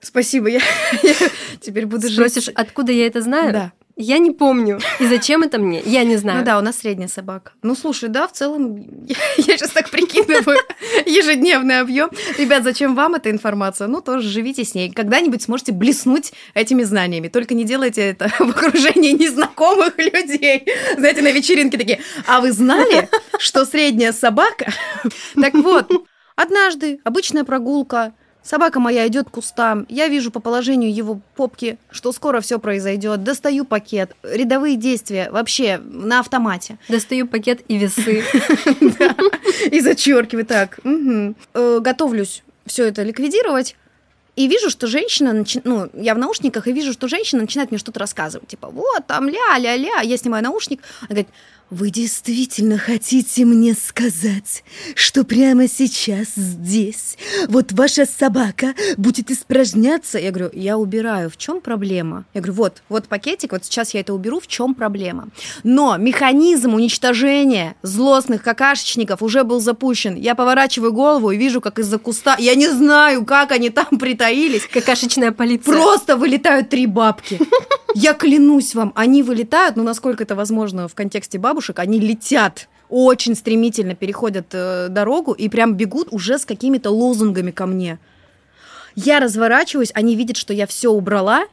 Спасибо, 0.00 0.48
я, 0.48 0.60
я 1.02 1.14
теперь 1.60 1.86
буду 1.86 2.08
Спросишь, 2.08 2.46
жить. 2.46 2.54
откуда 2.56 2.92
я 2.92 3.06
это 3.06 3.22
знаю? 3.22 3.52
Да. 3.52 3.72
Я 4.02 4.16
не 4.18 4.30
помню. 4.30 4.80
И 4.98 5.06
зачем 5.06 5.42
это 5.42 5.58
мне? 5.58 5.82
Я 5.84 6.04
не 6.04 6.16
знаю. 6.16 6.38
Ну 6.38 6.44
да, 6.44 6.58
у 6.58 6.62
нас 6.62 6.78
средняя 6.78 7.08
собака. 7.08 7.52
Ну 7.62 7.74
слушай, 7.74 8.08
да, 8.08 8.26
в 8.26 8.32
целом, 8.32 8.76
я, 9.06 9.16
я 9.36 9.58
сейчас 9.58 9.70
так 9.70 9.90
прикидываю 9.90 10.58
ежедневный 11.04 11.80
объем. 11.80 12.10
Ребят, 12.38 12.64
зачем 12.64 12.94
вам 12.94 13.16
эта 13.16 13.30
информация? 13.30 13.88
Ну, 13.88 14.00
тоже 14.00 14.26
живите 14.26 14.64
с 14.64 14.74
ней. 14.74 14.90
Когда-нибудь 14.90 15.42
сможете 15.42 15.72
блеснуть 15.72 16.32
этими 16.54 16.82
знаниями. 16.82 17.28
Только 17.28 17.52
не 17.52 17.64
делайте 17.64 18.00
это 18.00 18.30
в 18.38 18.48
окружении 18.48 19.12
незнакомых 19.12 19.98
людей. 19.98 20.66
Знаете, 20.96 21.20
на 21.20 21.32
вечеринке 21.32 21.76
такие, 21.76 22.00
а 22.26 22.40
вы 22.40 22.52
знали, 22.52 23.10
что 23.38 23.66
средняя 23.66 24.12
собака? 24.12 24.72
Так 25.40 25.54
вот, 25.54 25.90
Однажды, 26.42 27.00
обычная 27.04 27.44
прогулка, 27.44 28.14
Собака 28.42 28.80
моя 28.80 29.06
идет 29.06 29.28
к 29.28 29.32
кустам. 29.32 29.86
Я 29.88 30.08
вижу 30.08 30.30
по 30.30 30.40
положению 30.40 30.92
его 30.94 31.20
попки, 31.36 31.78
что 31.90 32.12
скоро 32.12 32.40
все 32.40 32.58
произойдет. 32.58 33.22
Достаю 33.22 33.64
пакет. 33.64 34.16
Рядовые 34.22 34.76
действия 34.76 35.30
вообще 35.30 35.78
на 35.78 36.20
автомате. 36.20 36.78
Достаю 36.88 37.26
пакет 37.26 37.60
и 37.68 37.76
весы. 37.76 38.24
И 39.70 39.80
зачеркиваю 39.80 40.46
так. 40.46 40.80
Э, 40.84 41.80
готовлюсь 41.80 42.42
все 42.66 42.86
это 42.86 43.02
ликвидировать. 43.02 43.76
И 44.36 44.46
вижу, 44.46 44.70
что 44.70 44.86
женщина, 44.86 45.32
начи... 45.32 45.60
ну, 45.64 45.90
я 45.92 46.14
в 46.14 46.18
наушниках, 46.18 46.66
и 46.66 46.72
вижу, 46.72 46.92
что 46.92 47.08
женщина 47.08 47.42
начинает 47.42 47.70
мне 47.70 47.78
что-то 47.78 48.00
рассказывать. 48.00 48.48
Типа, 48.48 48.68
вот, 48.68 49.06
там, 49.06 49.28
ля-ля-ля. 49.28 50.00
Я 50.00 50.16
снимаю 50.16 50.42
наушник. 50.42 50.80
Она 51.02 51.08
говорит, 51.08 51.28
вы 51.70 51.90
действительно 51.90 52.78
хотите 52.78 53.44
мне 53.44 53.74
сказать, 53.74 54.64
что 54.94 55.24
прямо 55.24 55.68
сейчас 55.68 56.28
здесь 56.34 57.16
вот 57.48 57.72
ваша 57.72 58.06
собака 58.06 58.74
будет 58.96 59.30
испражняться? 59.30 60.18
Я 60.18 60.30
говорю, 60.30 60.50
я 60.52 60.76
убираю. 60.76 61.30
В 61.30 61.36
чем 61.36 61.60
проблема? 61.60 62.24
Я 62.34 62.40
говорю, 62.40 62.54
вот, 62.54 62.82
вот 62.88 63.06
пакетик, 63.06 63.52
вот 63.52 63.64
сейчас 63.64 63.94
я 63.94 64.00
это 64.00 64.12
уберу. 64.12 64.40
В 64.40 64.48
чем 64.48 64.74
проблема? 64.74 65.28
Но 65.62 65.96
механизм 65.96 66.74
уничтожения 66.74 67.76
злостных 67.82 68.42
какашечников 68.42 69.22
уже 69.22 69.44
был 69.44 69.60
запущен. 69.60 70.16
Я 70.16 70.34
поворачиваю 70.34 70.92
голову 70.92 71.30
и 71.30 71.36
вижу, 71.36 71.60
как 71.60 71.78
из-за 71.78 71.98
куста, 71.98 72.36
я 72.38 72.54
не 72.56 72.68
знаю, 72.68 73.24
как 73.24 73.52
они 73.52 73.70
там 73.70 73.98
притаились. 73.98 74.66
Какашечная 74.66 75.30
полиция. 75.30 75.72
Просто 75.72 76.16
вылетают 76.16 76.68
три 76.68 76.86
бабки. 76.86 77.38
Я 77.94 78.14
клянусь 78.14 78.74
вам, 78.74 78.92
они 78.94 79.22
вылетают, 79.22 79.76
ну 79.76 79.82
насколько 79.82 80.22
это 80.22 80.34
возможно 80.36 80.86
в 80.86 80.94
контексте 80.94 81.38
бабушек, 81.60 81.78
они 81.78 82.00
летят 82.00 82.68
очень 82.88 83.36
стремительно 83.36 83.94
переходят 83.94 84.46
э, 84.52 84.88
дорогу 84.88 85.32
и 85.32 85.48
прям 85.48 85.74
бегут 85.74 86.08
уже 86.10 86.38
с 86.38 86.44
какими-то 86.44 86.90
лозунгами 86.90 87.52
ко 87.52 87.66
мне. 87.66 87.98
Я 88.96 89.20
разворачиваюсь, 89.20 89.92
они 89.94 90.16
видят, 90.16 90.36
что 90.36 90.52
я 90.52 90.66
все 90.66 90.90
убрала, 90.90 91.44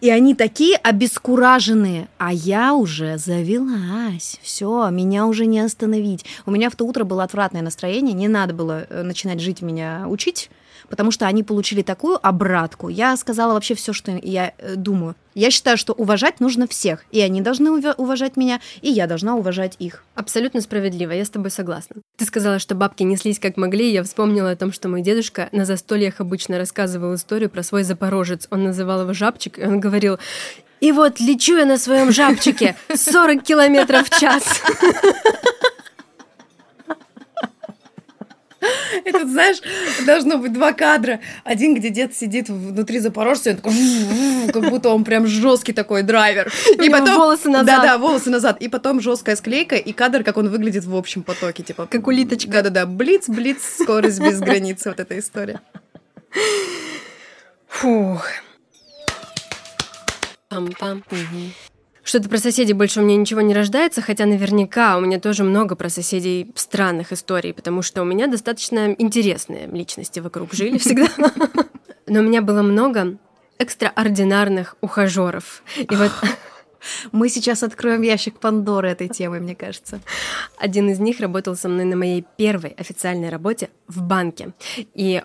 и 0.00 0.10
они 0.10 0.34
такие 0.34 0.76
обескураженные, 0.76 2.08
а 2.18 2.32
я 2.32 2.74
уже 2.74 3.18
завелась. 3.18 4.40
Все, 4.42 4.88
меня 4.90 5.26
уже 5.26 5.46
не 5.46 5.60
остановить. 5.60 6.24
У 6.44 6.50
меня 6.50 6.70
в 6.70 6.74
то 6.74 6.84
утро 6.84 7.04
было 7.04 7.22
отвратное 7.22 7.62
настроение, 7.62 8.12
не 8.12 8.26
надо 8.26 8.52
было 8.52 8.86
э, 8.88 9.02
начинать 9.02 9.40
жить 9.40 9.62
меня 9.62 10.06
учить 10.08 10.50
потому 10.88 11.10
что 11.10 11.26
они 11.26 11.42
получили 11.42 11.82
такую 11.82 12.18
обратку. 12.26 12.88
Я 12.88 13.16
сказала 13.16 13.54
вообще 13.54 13.74
все, 13.74 13.92
что 13.92 14.18
я 14.22 14.52
э, 14.58 14.76
думаю. 14.76 15.14
Я 15.34 15.50
считаю, 15.50 15.76
что 15.76 15.92
уважать 15.92 16.40
нужно 16.40 16.66
всех, 16.66 17.04
и 17.12 17.20
они 17.20 17.40
должны 17.40 17.70
уважать 17.70 18.36
меня, 18.36 18.60
и 18.82 18.90
я 18.90 19.06
должна 19.06 19.36
уважать 19.36 19.76
их. 19.78 20.02
Абсолютно 20.14 20.60
справедливо, 20.60 21.12
я 21.12 21.24
с 21.24 21.30
тобой 21.30 21.50
согласна. 21.50 21.96
Ты 22.16 22.24
сказала, 22.24 22.58
что 22.58 22.74
бабки 22.74 23.04
неслись 23.04 23.38
как 23.38 23.56
могли, 23.56 23.90
и 23.90 23.92
я 23.92 24.02
вспомнила 24.02 24.50
о 24.50 24.56
том, 24.56 24.72
что 24.72 24.88
мой 24.88 25.02
дедушка 25.02 25.48
на 25.52 25.64
застольях 25.64 26.20
обычно 26.20 26.58
рассказывал 26.58 27.14
историю 27.14 27.48
про 27.48 27.62
свой 27.62 27.84
запорожец. 27.84 28.48
Он 28.50 28.64
называл 28.64 29.02
его 29.02 29.12
жабчик, 29.12 29.58
и 29.58 29.64
он 29.64 29.78
говорил, 29.78 30.18
и 30.80 30.92
вот 30.92 31.20
лечу 31.20 31.56
я 31.56 31.66
на 31.66 31.76
своем 31.76 32.10
жабчике 32.10 32.74
40 32.94 33.42
километров 33.42 34.08
в 34.08 34.18
час. 34.18 34.42
Это, 39.04 39.26
знаешь, 39.26 39.58
должно 40.06 40.38
быть 40.38 40.52
два 40.52 40.72
кадра. 40.72 41.20
Один, 41.44 41.74
где 41.74 41.90
дед 41.90 42.14
сидит 42.14 42.48
внутри 42.48 42.98
запорожца, 42.98 43.50
и 43.50 43.52
он 43.52 43.56
такой, 43.56 43.72
как 44.52 44.70
будто 44.70 44.90
он 44.90 45.04
прям 45.04 45.26
жесткий 45.26 45.72
такой 45.72 46.02
драйвер. 46.02 46.52
И 46.82 46.90
потом 46.90 47.16
волосы 47.16 47.48
назад. 47.48 47.66
Да-да, 47.66 47.98
волосы 47.98 48.30
назад. 48.30 48.60
И 48.60 48.68
потом 48.68 49.00
жесткая 49.00 49.36
склейка 49.36 49.76
и 49.76 49.92
кадр, 49.92 50.24
как 50.24 50.36
он 50.36 50.48
выглядит 50.48 50.84
в 50.84 50.96
общем 50.96 51.22
потоке, 51.22 51.62
типа. 51.62 51.86
Как 51.86 52.06
улиточка. 52.06 52.50
Да-да-да, 52.50 52.86
блиц, 52.86 53.28
блиц, 53.28 53.58
скорость 53.80 54.20
без 54.20 54.40
границы, 54.40 54.90
вот 54.90 55.00
эта 55.00 55.18
история. 55.18 55.60
Фух. 57.68 58.26
Пам-пам. 60.50 61.02
Угу. 61.10 61.69
Что-то 62.10 62.28
про 62.28 62.38
соседей 62.38 62.72
больше 62.72 62.98
у 62.98 63.04
меня 63.04 63.16
ничего 63.16 63.40
не 63.40 63.54
рождается, 63.54 64.02
хотя 64.02 64.26
наверняка 64.26 64.96
у 64.96 65.00
меня 65.00 65.20
тоже 65.20 65.44
много 65.44 65.76
про 65.76 65.88
соседей 65.88 66.50
странных 66.56 67.12
историй, 67.12 67.54
потому 67.54 67.82
что 67.82 68.02
у 68.02 68.04
меня 68.04 68.26
достаточно 68.26 68.96
интересные 68.98 69.68
личности 69.68 70.18
вокруг 70.18 70.52
жили 70.52 70.76
всегда. 70.78 71.06
Но 72.08 72.18
у 72.18 72.22
меня 72.24 72.42
было 72.42 72.62
много 72.62 73.16
экстраординарных 73.58 74.76
ухажеров. 74.80 75.62
И 75.76 75.94
вот 75.94 76.10
мы 77.12 77.28
сейчас 77.28 77.62
откроем 77.62 78.02
ящик 78.02 78.40
Пандоры 78.40 78.90
этой 78.90 79.06
темы, 79.06 79.38
мне 79.38 79.54
кажется. 79.54 80.00
Один 80.58 80.90
из 80.90 80.98
них 80.98 81.20
работал 81.20 81.54
со 81.54 81.68
мной 81.68 81.84
на 81.84 81.94
моей 81.94 82.26
первой 82.36 82.70
официальной 82.70 83.28
работе 83.28 83.70
в 83.86 84.02
банке. 84.02 84.52
И 84.94 85.22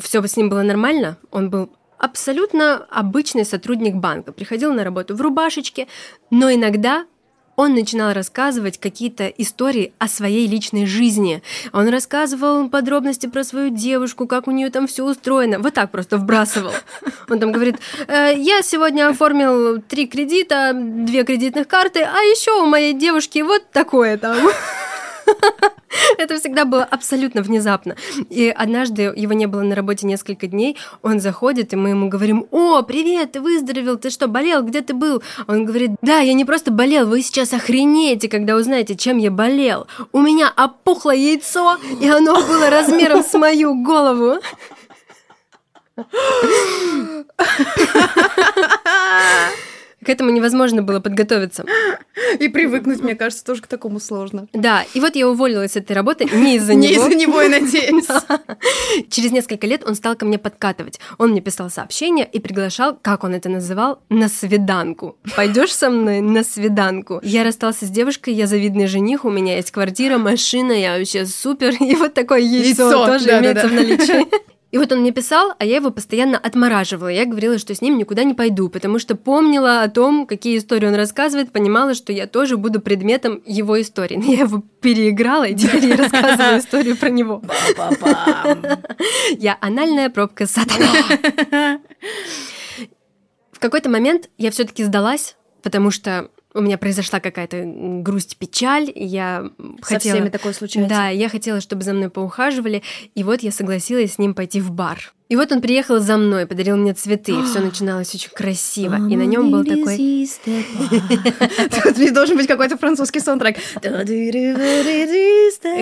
все 0.00 0.24
с 0.24 0.36
ним 0.36 0.48
было 0.48 0.62
нормально. 0.62 1.18
Он 1.32 1.50
был 1.50 1.72
абсолютно 1.98 2.86
обычный 2.90 3.44
сотрудник 3.44 3.94
банка, 3.94 4.32
приходил 4.32 4.72
на 4.72 4.84
работу 4.84 5.14
в 5.14 5.20
рубашечке, 5.20 5.86
но 6.30 6.52
иногда 6.52 7.06
он 7.58 7.74
начинал 7.74 8.12
рассказывать 8.12 8.78
какие-то 8.78 9.26
истории 9.26 9.92
о 9.98 10.06
своей 10.06 10.46
личной 10.46 10.86
жизни. 10.86 11.42
Он 11.72 11.88
рассказывал 11.88 12.68
подробности 12.68 13.26
про 13.26 13.42
свою 13.42 13.70
девушку, 13.70 14.28
как 14.28 14.46
у 14.46 14.52
нее 14.52 14.70
там 14.70 14.86
все 14.86 15.04
устроено. 15.04 15.58
Вот 15.58 15.74
так 15.74 15.90
просто 15.90 16.18
вбрасывал. 16.18 16.70
Он 17.28 17.40
там 17.40 17.50
говорит, 17.50 17.74
э, 18.06 18.34
я 18.36 18.62
сегодня 18.62 19.08
оформил 19.08 19.82
три 19.82 20.06
кредита, 20.06 20.70
две 20.72 21.24
кредитных 21.24 21.66
карты, 21.66 22.04
а 22.04 22.18
еще 22.18 22.62
у 22.62 22.66
моей 22.66 22.92
девушки 22.92 23.40
вот 23.40 23.68
такое 23.72 24.18
там. 24.18 24.36
Это 26.18 26.38
всегда 26.38 26.64
было 26.64 26.84
абсолютно 26.84 27.42
внезапно. 27.42 27.96
И 28.30 28.48
однажды 28.48 29.12
его 29.14 29.32
не 29.32 29.46
было 29.46 29.62
на 29.62 29.74
работе 29.74 30.06
несколько 30.06 30.46
дней, 30.46 30.76
он 31.02 31.20
заходит, 31.20 31.72
и 31.72 31.76
мы 31.76 31.90
ему 31.90 32.08
говорим, 32.08 32.46
о, 32.50 32.82
привет, 32.82 33.32
ты 33.32 33.40
выздоровел, 33.40 33.98
ты 33.98 34.10
что, 34.10 34.28
болел, 34.28 34.62
где 34.62 34.82
ты 34.82 34.94
был? 34.94 35.22
Он 35.46 35.64
говорит, 35.64 35.92
да, 36.02 36.18
я 36.18 36.34
не 36.34 36.44
просто 36.44 36.70
болел, 36.70 37.06
вы 37.06 37.22
сейчас 37.22 37.52
охренеете, 37.52 38.28
когда 38.28 38.56
узнаете, 38.56 38.96
чем 38.96 39.18
я 39.18 39.30
болел. 39.30 39.86
У 40.12 40.20
меня 40.20 40.52
опухло 40.56 41.10
яйцо, 41.10 41.78
и 42.00 42.08
оно 42.08 42.34
было 42.34 42.70
размером 42.70 43.22
с 43.22 43.32
мою 43.34 43.82
голову. 43.82 44.40
К 50.08 50.10
этому 50.10 50.30
невозможно 50.30 50.80
было 50.80 51.00
подготовиться. 51.00 51.66
И 52.38 52.48
привыкнуть, 52.48 53.00
мне 53.00 53.14
кажется, 53.14 53.44
тоже 53.44 53.60
к 53.60 53.66
такому 53.66 54.00
сложно. 54.00 54.48
Да, 54.54 54.86
и 54.94 55.00
вот 55.00 55.16
я 55.16 55.28
уволилась 55.28 55.72
с 55.72 55.76
этой 55.76 55.92
работы 55.92 56.24
не 56.24 56.56
из-за 56.56 56.72
него. 56.72 56.94
Не 56.94 56.94
из-за 56.94 57.14
него, 57.14 57.42
я 57.42 57.50
надеюсь. 57.50 58.06
Через 59.10 59.32
несколько 59.32 59.66
лет 59.66 59.86
он 59.86 59.94
стал 59.94 60.16
ко 60.16 60.24
мне 60.24 60.38
подкатывать. 60.38 60.98
Он 61.18 61.32
мне 61.32 61.42
писал 61.42 61.68
сообщения 61.68 62.24
и 62.24 62.40
приглашал, 62.40 62.98
как 63.02 63.22
он 63.22 63.34
это 63.34 63.50
называл, 63.50 64.00
на 64.08 64.30
свиданку. 64.30 65.18
Пойдешь 65.36 65.74
со 65.74 65.90
мной 65.90 66.22
на 66.22 66.42
свиданку? 66.42 67.20
Я 67.22 67.44
расстался 67.44 67.84
с 67.84 67.90
девушкой, 67.90 68.32
я 68.32 68.46
завидный 68.46 68.86
жених, 68.86 69.26
у 69.26 69.30
меня 69.30 69.56
есть 69.56 69.72
квартира, 69.72 70.16
машина, 70.16 70.72
я 70.72 70.96
вообще 70.96 71.26
супер. 71.26 71.74
И 71.82 71.94
вот 71.96 72.14
такое 72.14 72.38
яйцо, 72.38 73.04
тоже 73.04 73.28
имеется 73.28 73.68
в 73.68 73.72
наличии. 73.74 74.26
И 74.70 74.76
вот 74.76 74.92
он 74.92 75.00
мне 75.00 75.12
писал, 75.12 75.54
а 75.58 75.64
я 75.64 75.76
его 75.76 75.90
постоянно 75.90 76.36
отмораживала. 76.36 77.08
Я 77.08 77.24
говорила, 77.24 77.58
что 77.58 77.74
с 77.74 77.80
ним 77.80 77.96
никуда 77.96 78.22
не 78.24 78.34
пойду, 78.34 78.68
потому 78.68 78.98
что 78.98 79.14
помнила 79.14 79.82
о 79.82 79.88
том, 79.88 80.26
какие 80.26 80.58
истории 80.58 80.86
он 80.86 80.94
рассказывает, 80.94 81.52
понимала, 81.52 81.94
что 81.94 82.12
я 82.12 82.26
тоже 82.26 82.58
буду 82.58 82.80
предметом 82.80 83.42
его 83.46 83.80
истории. 83.80 84.16
Но 84.16 84.26
я 84.30 84.40
его 84.40 84.62
переиграла, 84.82 85.44
и 85.44 85.54
теперь 85.54 85.86
я 85.86 85.96
рассказываю 85.96 86.58
историю 86.60 86.96
про 86.96 87.08
него. 87.08 87.42
Я 89.38 89.56
анальная 89.60 90.10
пробка 90.10 90.46
сатана. 90.46 91.80
В 93.52 93.58
какой-то 93.58 93.88
момент 93.88 94.30
я 94.38 94.50
все-таки 94.50 94.84
сдалась, 94.84 95.36
потому 95.62 95.90
что 95.90 96.30
у 96.54 96.60
меня 96.60 96.78
произошла 96.78 97.20
какая-то 97.20 97.62
грусть, 98.02 98.36
печаль, 98.36 98.90
я 98.94 99.50
Со 99.80 99.94
хотела... 99.94 100.16
всеми 100.16 100.28
такое 100.30 100.52
случается. 100.52 100.88
Да, 100.88 101.08
я 101.08 101.28
хотела, 101.28 101.60
чтобы 101.60 101.82
за 101.82 101.92
мной 101.92 102.10
поухаживали, 102.10 102.82
и 103.14 103.22
вот 103.22 103.42
я 103.42 103.52
согласилась 103.52 104.14
с 104.14 104.18
ним 104.18 104.34
пойти 104.34 104.60
в 104.60 104.70
бар. 104.70 105.12
И 105.28 105.36
вот 105.36 105.52
он 105.52 105.60
приехал 105.60 105.98
за 105.98 106.16
мной, 106.16 106.46
подарил 106.46 106.78
мне 106.78 106.94
цветы, 106.94 107.34
все 107.44 107.60
начиналось 107.60 108.14
очень 108.14 108.30
красиво, 108.30 108.94
и 108.94 109.16
на 109.16 109.26
нем 109.26 109.50
был 109.50 109.62
такой... 109.62 110.28
Тут 111.84 112.14
должен 112.14 112.36
быть 112.36 112.46
какой-то 112.46 112.78
французский 112.78 113.20
саундтрек. 113.20 113.58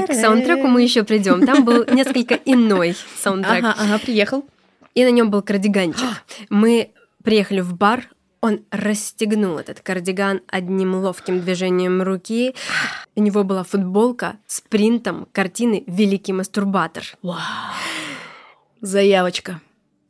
К 0.09 0.15
саундтреку 0.15 0.67
мы 0.67 0.83
еще 0.83 1.05
придем. 1.05 1.47
Там 1.47 1.65
был 1.65 1.85
несколько 1.93 2.35
иной 2.35 2.97
саундтрек. 3.23 3.65
Ага, 3.65 3.77
ага, 3.79 3.99
приехал. 3.99 4.45
И 4.97 5.05
на 5.05 5.11
нем 5.11 5.31
был 5.31 5.43
кардиганчик. 5.43 6.07
Мы 6.49 6.91
приехали 7.23 7.61
в 7.61 7.75
бар, 7.75 8.09
он 8.47 8.65
расстегнул 8.71 9.59
этот 9.59 9.81
кардиган 9.81 10.41
одним 10.47 10.95
ловким 10.95 11.41
движением 11.41 12.01
руки. 12.01 12.55
У 13.17 13.21
него 13.21 13.43
была 13.43 13.65
футболка 13.65 14.37
с 14.47 14.61
принтом 14.61 15.27
картины 15.33 15.83
«Великий 15.89 16.33
мастурбатор». 16.33 17.03
Вау! 17.23 17.41
Заявочка. 18.81 19.61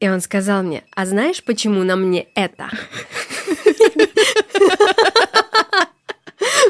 И 0.01 0.09
он 0.11 0.21
сказал 0.21 0.63
мне, 0.63 0.85
а 0.95 1.07
знаешь, 1.07 1.43
почему 1.43 1.83
на 1.83 1.97
мне 1.97 2.27
это? 2.35 2.69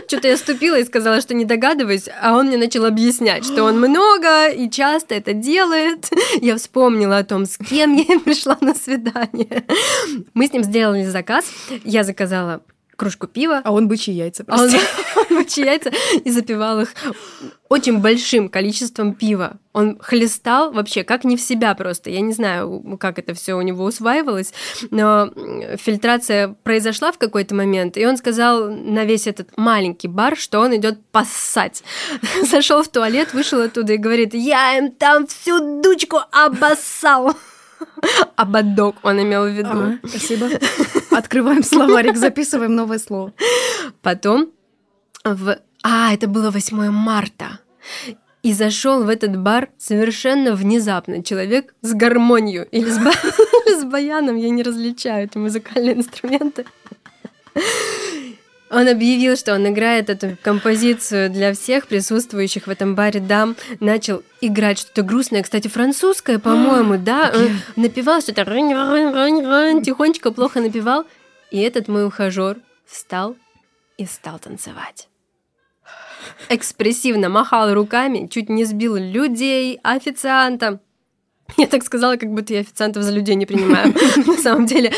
Что-то 0.07 0.29
я 0.29 0.37
ступила 0.37 0.79
и 0.79 0.85
сказала, 0.85 1.21
что 1.21 1.35
не 1.35 1.45
догадываюсь, 1.45 2.09
а 2.21 2.37
он 2.37 2.47
мне 2.47 2.57
начал 2.57 2.85
объяснять, 2.85 3.45
что 3.45 3.65
он 3.65 3.79
много 3.79 4.49
и 4.49 4.71
часто 4.71 5.15
это 5.15 5.33
делает. 5.33 6.09
Я 6.41 6.57
вспомнила 6.57 7.19
о 7.19 7.25
том, 7.25 7.45
с 7.47 7.57
кем 7.59 7.97
я 7.97 8.19
пришла 8.25 8.57
на 8.61 8.75
свидание. 8.75 9.65
Мы 10.35 10.47
с 10.47 10.53
ним 10.53 10.63
сделали 10.63 11.05
заказ. 11.05 11.45
Я 11.85 12.05
заказала 12.05 12.63
кружку 12.97 13.27
пива. 13.27 13.61
А 13.65 13.73
он 13.73 13.89
бычьи 13.89 14.13
яйца. 14.13 14.45
А 14.49 14.63
он, 14.63 14.71
он 15.31 15.37
бычьи 15.37 15.65
яйца 15.65 15.93
и 16.25 16.31
запивал 16.31 16.81
их 16.81 16.95
очень 17.69 17.99
большим 17.99 18.49
количеством 18.49 19.15
пива. 19.15 19.59
Он 19.73 19.99
хлестал 19.99 20.73
вообще 20.73 21.05
как 21.05 21.25
не 21.25 21.37
в 21.37 21.41
себя 21.41 21.75
просто. 21.75 22.11
Я 22.11 22.21
не 22.21 22.33
знаю, 22.33 22.97
как 22.99 23.19
это 23.19 23.35
все 23.35 23.55
у 23.55 23.63
него 23.63 23.85
усваивалось, 23.85 24.53
но 24.91 25.31
фильтрация 25.77 26.57
произошла 26.63 27.13
в 27.13 27.19
какой-то 27.19 27.55
момент, 27.55 27.97
и 27.97 28.07
он 28.07 28.17
сказал 28.17 28.71
на 28.71 29.05
весь 29.05 29.27
этот 29.27 29.57
маленький 29.57 30.09
бар, 30.09 30.37
что 30.37 30.61
он 30.61 30.77
идет 30.77 31.05
поссать. 31.11 31.83
Зашел 32.43 32.83
в 32.83 32.89
туалет, 32.89 33.35
вышел 33.35 33.61
оттуда 33.61 33.95
и 33.95 33.99
говорит, 33.99 34.35
я 34.35 34.79
им 34.79 34.93
там 34.93 35.27
всю 35.27 35.83
дучку 35.83 36.19
обоссал. 36.31 37.37
Ободок 38.37 38.97
он 39.03 39.23
имел 39.23 39.45
в 39.45 39.51
виду. 39.51 39.69
Ага, 39.71 39.99
спасибо. 40.07 40.49
Открываем 41.11 41.63
словарик, 41.63 42.17
записываем 42.17 42.75
новое 42.75 42.99
слово. 42.99 43.33
Потом 44.03 44.51
в... 45.25 45.59
А, 45.83 46.13
это 46.13 46.29
было 46.29 46.51
8 46.51 46.91
марта. 46.91 47.61
И 48.43 48.53
зашел 48.53 49.03
в 49.03 49.09
этот 49.09 49.37
бар 49.37 49.71
совершенно 49.77 50.53
внезапно 50.53 51.23
человек 51.23 51.75
с 51.83 51.95
гармонию 51.95 52.67
или 52.71 52.89
с, 52.89 52.99
ба... 52.99 53.13
с 53.67 53.85
баяном, 53.85 54.37
я 54.37 54.51
не 54.51 54.63
различаю 54.63 55.25
эти 55.25 55.39
музыкальные 55.39 55.97
инструменты. 55.97 56.65
Он 58.69 58.89
объявил, 58.89 59.37
что 59.37 59.55
он 59.55 59.69
играет 59.69 60.11
эту 60.11 60.37
композицию 60.43 61.31
для 61.31 61.53
всех 61.53 61.87
присутствующих 61.87 62.67
в 62.67 62.71
этом 62.71 62.95
баре 62.95 63.21
дам. 63.21 63.55
Начал 63.79 64.23
играть 64.41 64.79
что-то 64.79 65.03
грустное, 65.03 65.43
кстати, 65.43 65.69
французское, 65.69 66.39
по-моему, 66.39 66.99
да. 66.99 67.33
Он 67.35 67.61
напевал 67.77 68.21
что-то 68.21 68.45
тихонечко, 69.85 70.33
плохо 70.33 70.61
напевал. 70.61 71.07
И 71.51 71.61
этот 71.61 71.87
мой 71.87 72.07
ухажер 72.07 72.59
встал 72.85 73.37
и 73.99 74.07
стал 74.07 74.39
танцевать. 74.41 75.09
Экспрессивно 76.49 77.29
махал 77.29 77.73
руками, 77.73 78.27
чуть 78.27 78.49
не 78.49 78.65
сбил 78.65 78.97
людей, 78.97 79.79
официанта. 79.85 80.81
Я 81.57 81.69
так 81.69 81.85
сказала, 81.85 82.17
как 82.17 82.31
будто 82.31 82.53
я 82.53 82.61
официантов 82.61 83.05
за 83.05 83.13
людей 83.13 83.37
не 83.37 83.47
принимаю. 83.47 83.95
На 84.27 84.37
самом 84.37 84.67
деле, 84.67 84.93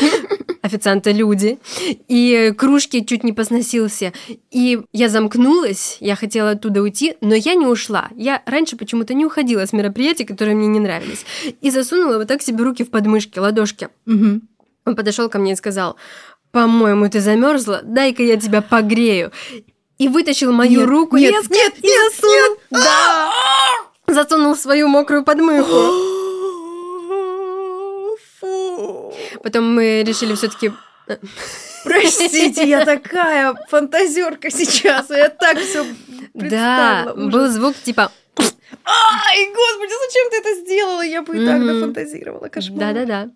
официанты 0.61 1.11
люди. 1.11 1.59
И 2.07 2.53
кружки 2.57 3.05
чуть 3.05 3.23
не 3.23 3.33
посносился. 3.33 4.13
И 4.51 4.79
я 4.91 5.09
замкнулась, 5.09 5.97
я 5.99 6.15
хотела 6.15 6.51
оттуда 6.51 6.81
уйти, 6.81 7.15
но 7.21 7.35
я 7.35 7.55
не 7.55 7.65
ушла. 7.65 8.09
Я 8.15 8.41
раньше 8.45 8.75
почему-то 8.75 9.13
не 9.13 9.25
уходила 9.25 9.65
с 9.65 9.73
мероприятий, 9.73 10.25
которые 10.25 10.55
мне 10.55 10.67
не 10.67 10.79
нравились. 10.79 11.25
И 11.61 11.71
засунула 11.71 12.17
вот 12.17 12.27
так 12.27 12.41
себе 12.41 12.63
руки 12.63 12.83
в 12.83 12.89
подмышки, 12.89 13.39
ладошки. 13.39 13.89
Угу. 14.05 14.41
Он 14.85 14.95
подошел 14.95 15.29
ко 15.29 15.39
мне 15.39 15.53
и 15.53 15.55
сказал, 15.55 15.97
по-моему, 16.51 17.09
ты 17.09 17.19
замерзла, 17.19 17.81
дай-ка 17.83 18.23
я 18.23 18.37
тебя 18.37 18.61
погрею. 18.61 19.31
И 19.97 20.07
вытащил 20.07 20.51
мою 20.53 20.81
нет, 20.81 20.89
руку 20.89 21.17
нет, 21.17 21.33
резко 21.33 21.53
нет, 21.53 21.73
и 21.77 21.87
нет, 21.87 22.13
засунул. 22.13 22.49
Нет. 22.71 22.83
Да! 22.83 23.31
Засунул 24.07 24.55
свою 24.55 24.87
мокрую 24.87 25.23
подмыху. 25.23 26.05
Потом 29.43 29.73
мы 29.73 30.03
решили 30.03 30.35
все-таки 30.35 30.71
э, 31.07 31.17
Простите, 31.83 32.67
я 32.67 32.85
такая 32.85 33.55
фантазерка 33.69 34.49
сейчас, 34.49 35.09
я 35.09 35.29
так 35.29 35.59
все 35.59 35.85
Да, 36.33 37.13
был 37.15 37.47
звук 37.47 37.75
типа 37.75 38.11
Ай, 38.85 39.45
господи, 39.47 39.93
зачем 40.07 40.29
ты 40.31 40.37
это 40.37 40.61
сделала? 40.61 41.01
Я 41.01 41.21
бы 41.21 41.37
и 41.37 41.45
так 41.45 41.59
нафантазировала, 41.59 42.47
кошмар. 42.47 42.79
Да-да-да. 42.79 43.29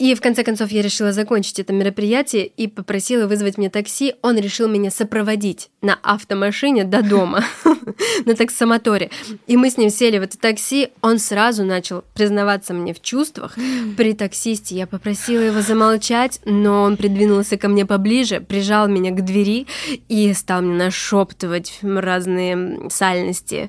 И 0.00 0.14
в 0.14 0.22
конце 0.22 0.44
концов 0.44 0.70
я 0.70 0.80
решила 0.80 1.12
закончить 1.12 1.58
это 1.58 1.74
мероприятие 1.74 2.46
и 2.46 2.68
попросила 2.68 3.26
вызвать 3.26 3.58
мне 3.58 3.68
такси. 3.68 4.14
Он 4.22 4.38
решил 4.38 4.66
меня 4.66 4.90
сопроводить 4.90 5.68
на 5.82 5.98
автомашине 6.02 6.84
до 6.84 7.02
дома, 7.02 7.44
на 8.24 8.34
таксомоторе. 8.34 9.10
И 9.46 9.58
мы 9.58 9.68
с 9.68 9.76
ним 9.76 9.90
сели 9.90 10.16
в 10.16 10.22
это 10.22 10.38
такси. 10.38 10.88
Он 11.02 11.18
сразу 11.18 11.64
начал 11.64 12.02
признаваться 12.14 12.72
мне 12.72 12.94
в 12.94 13.02
чувствах. 13.02 13.58
При 13.98 14.14
таксисте 14.14 14.74
я 14.74 14.86
попросила 14.86 15.42
его 15.42 15.60
замолчать, 15.60 16.40
но 16.46 16.82
он 16.82 16.96
придвинулся 16.96 17.58
ко 17.58 17.68
мне 17.68 17.84
поближе, 17.84 18.40
прижал 18.40 18.88
меня 18.88 19.10
к 19.10 19.22
двери 19.22 19.66
и 20.08 20.32
стал 20.32 20.62
мне 20.62 20.82
нашептывать 20.82 21.78
разные 21.82 22.88
сальности. 22.88 23.68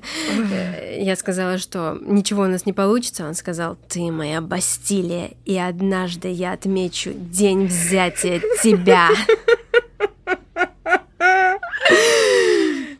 Я 0.98 1.14
сказала, 1.16 1.58
что 1.58 1.98
ничего 2.00 2.44
у 2.44 2.46
нас 2.46 2.64
не 2.64 2.72
получится. 2.72 3.26
Он 3.26 3.34
сказал, 3.34 3.76
ты 3.90 4.10
моя 4.10 4.40
Бастилия, 4.40 5.32
и 5.44 5.58
однажды 5.58 6.21
однажды 6.22 6.28
я 6.30 6.52
отмечу 6.52 7.12
день 7.12 7.66
взятия 7.66 8.40
тебя. 8.62 9.08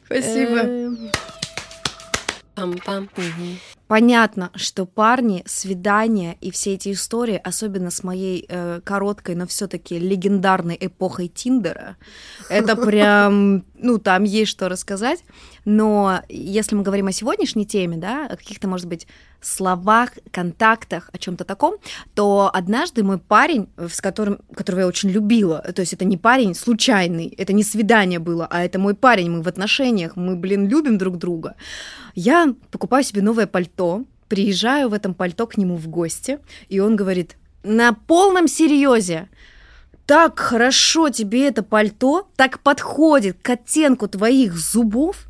Спасибо. 0.04 1.10
Пам-пам. 2.54 3.08
Понятно, 3.88 4.50
что 4.54 4.86
парни, 4.86 5.42
свидания 5.46 6.36
и 6.40 6.50
все 6.50 6.74
эти 6.74 6.92
истории, 6.92 7.40
особенно 7.42 7.90
с 7.90 8.02
моей 8.04 8.46
э, 8.48 8.80
короткой, 8.84 9.34
но 9.34 9.46
все-таки 9.46 9.98
легендарной 9.98 10.76
эпохой 10.80 11.28
Тиндера, 11.28 11.96
это 12.48 12.76
прям, 12.76 13.64
ну, 13.82 13.98
там 13.98 14.24
есть 14.24 14.50
что 14.50 14.68
рассказать. 14.68 15.24
Но 15.64 16.22
если 16.28 16.74
мы 16.74 16.82
говорим 16.82 17.08
о 17.08 17.12
сегодняшней 17.12 17.66
теме, 17.66 17.96
да, 17.96 18.26
о 18.26 18.36
каких-то, 18.36 18.68
может 18.68 18.86
быть, 18.86 19.06
словах, 19.40 20.10
контактах, 20.30 21.10
о 21.12 21.18
чем-то 21.18 21.44
таком, 21.44 21.74
то 22.14 22.50
однажды 22.52 23.02
мой 23.02 23.18
парень, 23.18 23.68
с 23.76 24.00
которым, 24.00 24.38
которого 24.54 24.80
я 24.80 24.86
очень 24.86 25.10
любила, 25.10 25.58
то 25.58 25.80
есть 25.80 25.92
это 25.92 26.04
не 26.04 26.16
парень 26.16 26.54
случайный, 26.54 27.26
это 27.36 27.52
не 27.52 27.64
свидание 27.64 28.18
было, 28.18 28.46
а 28.48 28.64
это 28.64 28.78
мой 28.78 28.94
парень, 28.94 29.30
мы 29.30 29.42
в 29.42 29.48
отношениях, 29.48 30.16
мы, 30.16 30.36
блин, 30.36 30.68
любим 30.68 30.96
друг 30.96 31.18
друга. 31.18 31.56
Я 32.14 32.54
покупаю 32.70 33.02
себе 33.02 33.20
новое 33.20 33.46
пальто, 33.46 34.04
приезжаю 34.28 34.88
в 34.88 34.94
этом 34.94 35.12
пальто 35.12 35.46
к 35.46 35.56
нему 35.56 35.76
в 35.76 35.88
гости, 35.88 36.38
и 36.68 36.78
он 36.78 36.96
говорит, 36.96 37.36
на 37.64 37.92
полном 37.92 38.48
серьезе, 38.48 39.28
так 40.12 40.38
хорошо 40.38 41.08
тебе 41.08 41.48
это 41.48 41.62
пальто, 41.62 42.28
так 42.36 42.60
подходит 42.60 43.38
к 43.40 43.48
оттенку 43.48 44.08
твоих 44.08 44.58
зубов, 44.58 45.24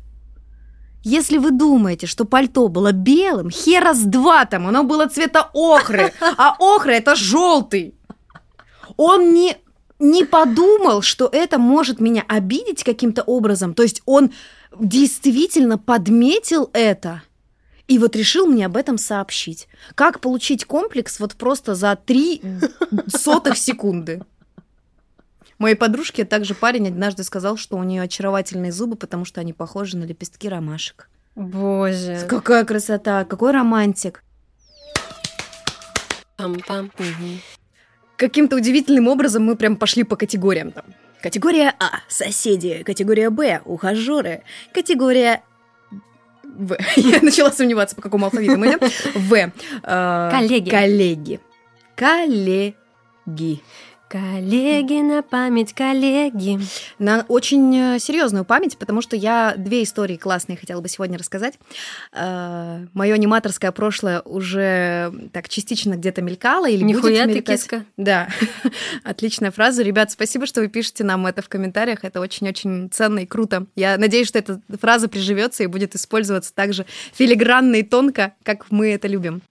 если 1.03 1.37
вы 1.37 1.51
думаете, 1.51 2.05
что 2.05 2.25
пальто 2.25 2.67
было 2.67 2.91
белым, 2.91 3.49
хера 3.49 3.93
с 3.93 4.01
два 4.01 4.43
там, 4.43 4.67
оно 4.67 4.83
было 4.83 5.05
цвета 5.05 5.49
охры, 5.53 6.11
а 6.37 6.57
охра 6.59 6.91
это 6.91 7.15
желтый. 7.15 7.95
Он 8.97 9.33
не, 9.33 9.55
не 9.99 10.25
подумал, 10.25 11.01
что 11.01 11.29
это 11.31 11.59
может 11.59 12.01
меня 12.01 12.25
обидеть 12.27 12.83
каким-то 12.83 13.21
образом. 13.21 13.75
То 13.75 13.83
есть 13.83 14.01
он 14.05 14.33
действительно 14.77 15.77
подметил 15.77 16.69
это 16.73 17.21
и 17.87 17.99
вот 17.99 18.15
решил 18.15 18.47
мне 18.47 18.65
об 18.65 18.77
этом 18.77 18.97
сообщить. 18.97 19.67
Как 19.95 20.19
получить 20.19 20.65
комплекс 20.65 21.19
вот 21.19 21.35
просто 21.35 21.75
за 21.75 21.95
три 21.95 22.41
сотых 23.07 23.57
секунды. 23.57 24.21
Моей 25.63 25.75
подружке 25.75 26.25
также 26.25 26.55
парень 26.55 26.89
однажды 26.89 27.23
сказал, 27.23 27.55
что 27.55 27.77
у 27.77 27.83
нее 27.83 28.01
очаровательные 28.01 28.73
зубы, 28.73 28.97
потому 28.97 29.23
что 29.23 29.39
они 29.39 29.53
похожи 29.53 29.95
на 29.95 30.03
лепестки 30.03 30.49
ромашек. 30.49 31.07
Боже. 31.35 32.25
Какая 32.27 32.65
красота, 32.65 33.23
какой 33.23 33.53
романтик. 33.53 34.25
Пам-пам. 36.37 36.91
Угу. 36.99 37.39
Каким-то 38.17 38.57
удивительным 38.57 39.07
образом 39.07 39.45
мы 39.45 39.55
прям 39.55 39.77
пошли 39.77 40.03
по 40.03 40.17
категориям 40.17 40.73
там. 40.73 40.83
Категория 41.21 41.73
А– 41.79 42.01
соседи. 42.09 42.83
Категория 42.83 43.29
Б– 43.29 43.61
ухажеры. 43.65 44.43
Категория 44.73 45.43
в. 46.43 46.75
Я 46.97 47.21
начала 47.21 47.53
сомневаться, 47.53 47.95
по 47.95 48.01
какому 48.01 48.25
алфавиту 48.25 48.57
мы 48.57 48.67
идем. 48.67 48.79
В. 49.15 49.33
Э, 49.83 50.29
коллеги. 50.29 50.69
Коллеги. 50.69 51.39
Коллеги. 51.95 53.61
Коллеги 54.13 55.01
на 55.01 55.23
память, 55.23 55.73
коллеги. 55.73 56.59
На 56.99 57.25
очень 57.29 57.75
э, 57.75 57.97
серьезную 57.97 58.45
память, 58.45 58.77
потому 58.77 59.01
что 59.01 59.15
я 59.15 59.55
две 59.57 59.81
истории 59.81 60.17
классные 60.17 60.55
хотела 60.55 60.81
бы 60.81 60.87
сегодня 60.87 61.17
рассказать. 61.17 61.55
Э, 62.11 62.85
Мое 62.93 63.15
аниматорское 63.15 63.71
прошлое 63.71 64.21
уже 64.21 65.11
так 65.33 65.49
частично 65.49 65.95
где-то 65.95 66.21
мелькало 66.21 66.69
или 66.69 66.83
Нихуя 66.83 67.25
будет 67.25 67.43
ты 67.43 67.53
киска. 67.53 67.85
Да, 67.97 68.27
отличная 69.03 69.49
фраза. 69.49 69.81
Ребят, 69.81 70.11
спасибо, 70.11 70.45
что 70.45 70.61
вы 70.61 70.67
пишете 70.67 71.03
нам 71.03 71.25
это 71.25 71.41
в 71.41 71.49
комментариях. 71.49 72.03
Это 72.03 72.21
очень-очень 72.21 72.91
ценно 72.91 73.21
и 73.21 73.25
круто. 73.25 73.65
Я 73.75 73.97
надеюсь, 73.97 74.27
что 74.27 74.37
эта 74.37 74.61
фраза 74.79 75.07
приживется 75.07 75.63
и 75.63 75.67
будет 75.67 75.95
использоваться 75.95 76.53
так 76.53 76.71
же 76.73 76.85
филигранно 77.13 77.77
и 77.77 77.83
тонко, 77.83 78.35
как 78.43 78.69
мы 78.69 78.91
это 78.91 79.07
любим. 79.07 79.41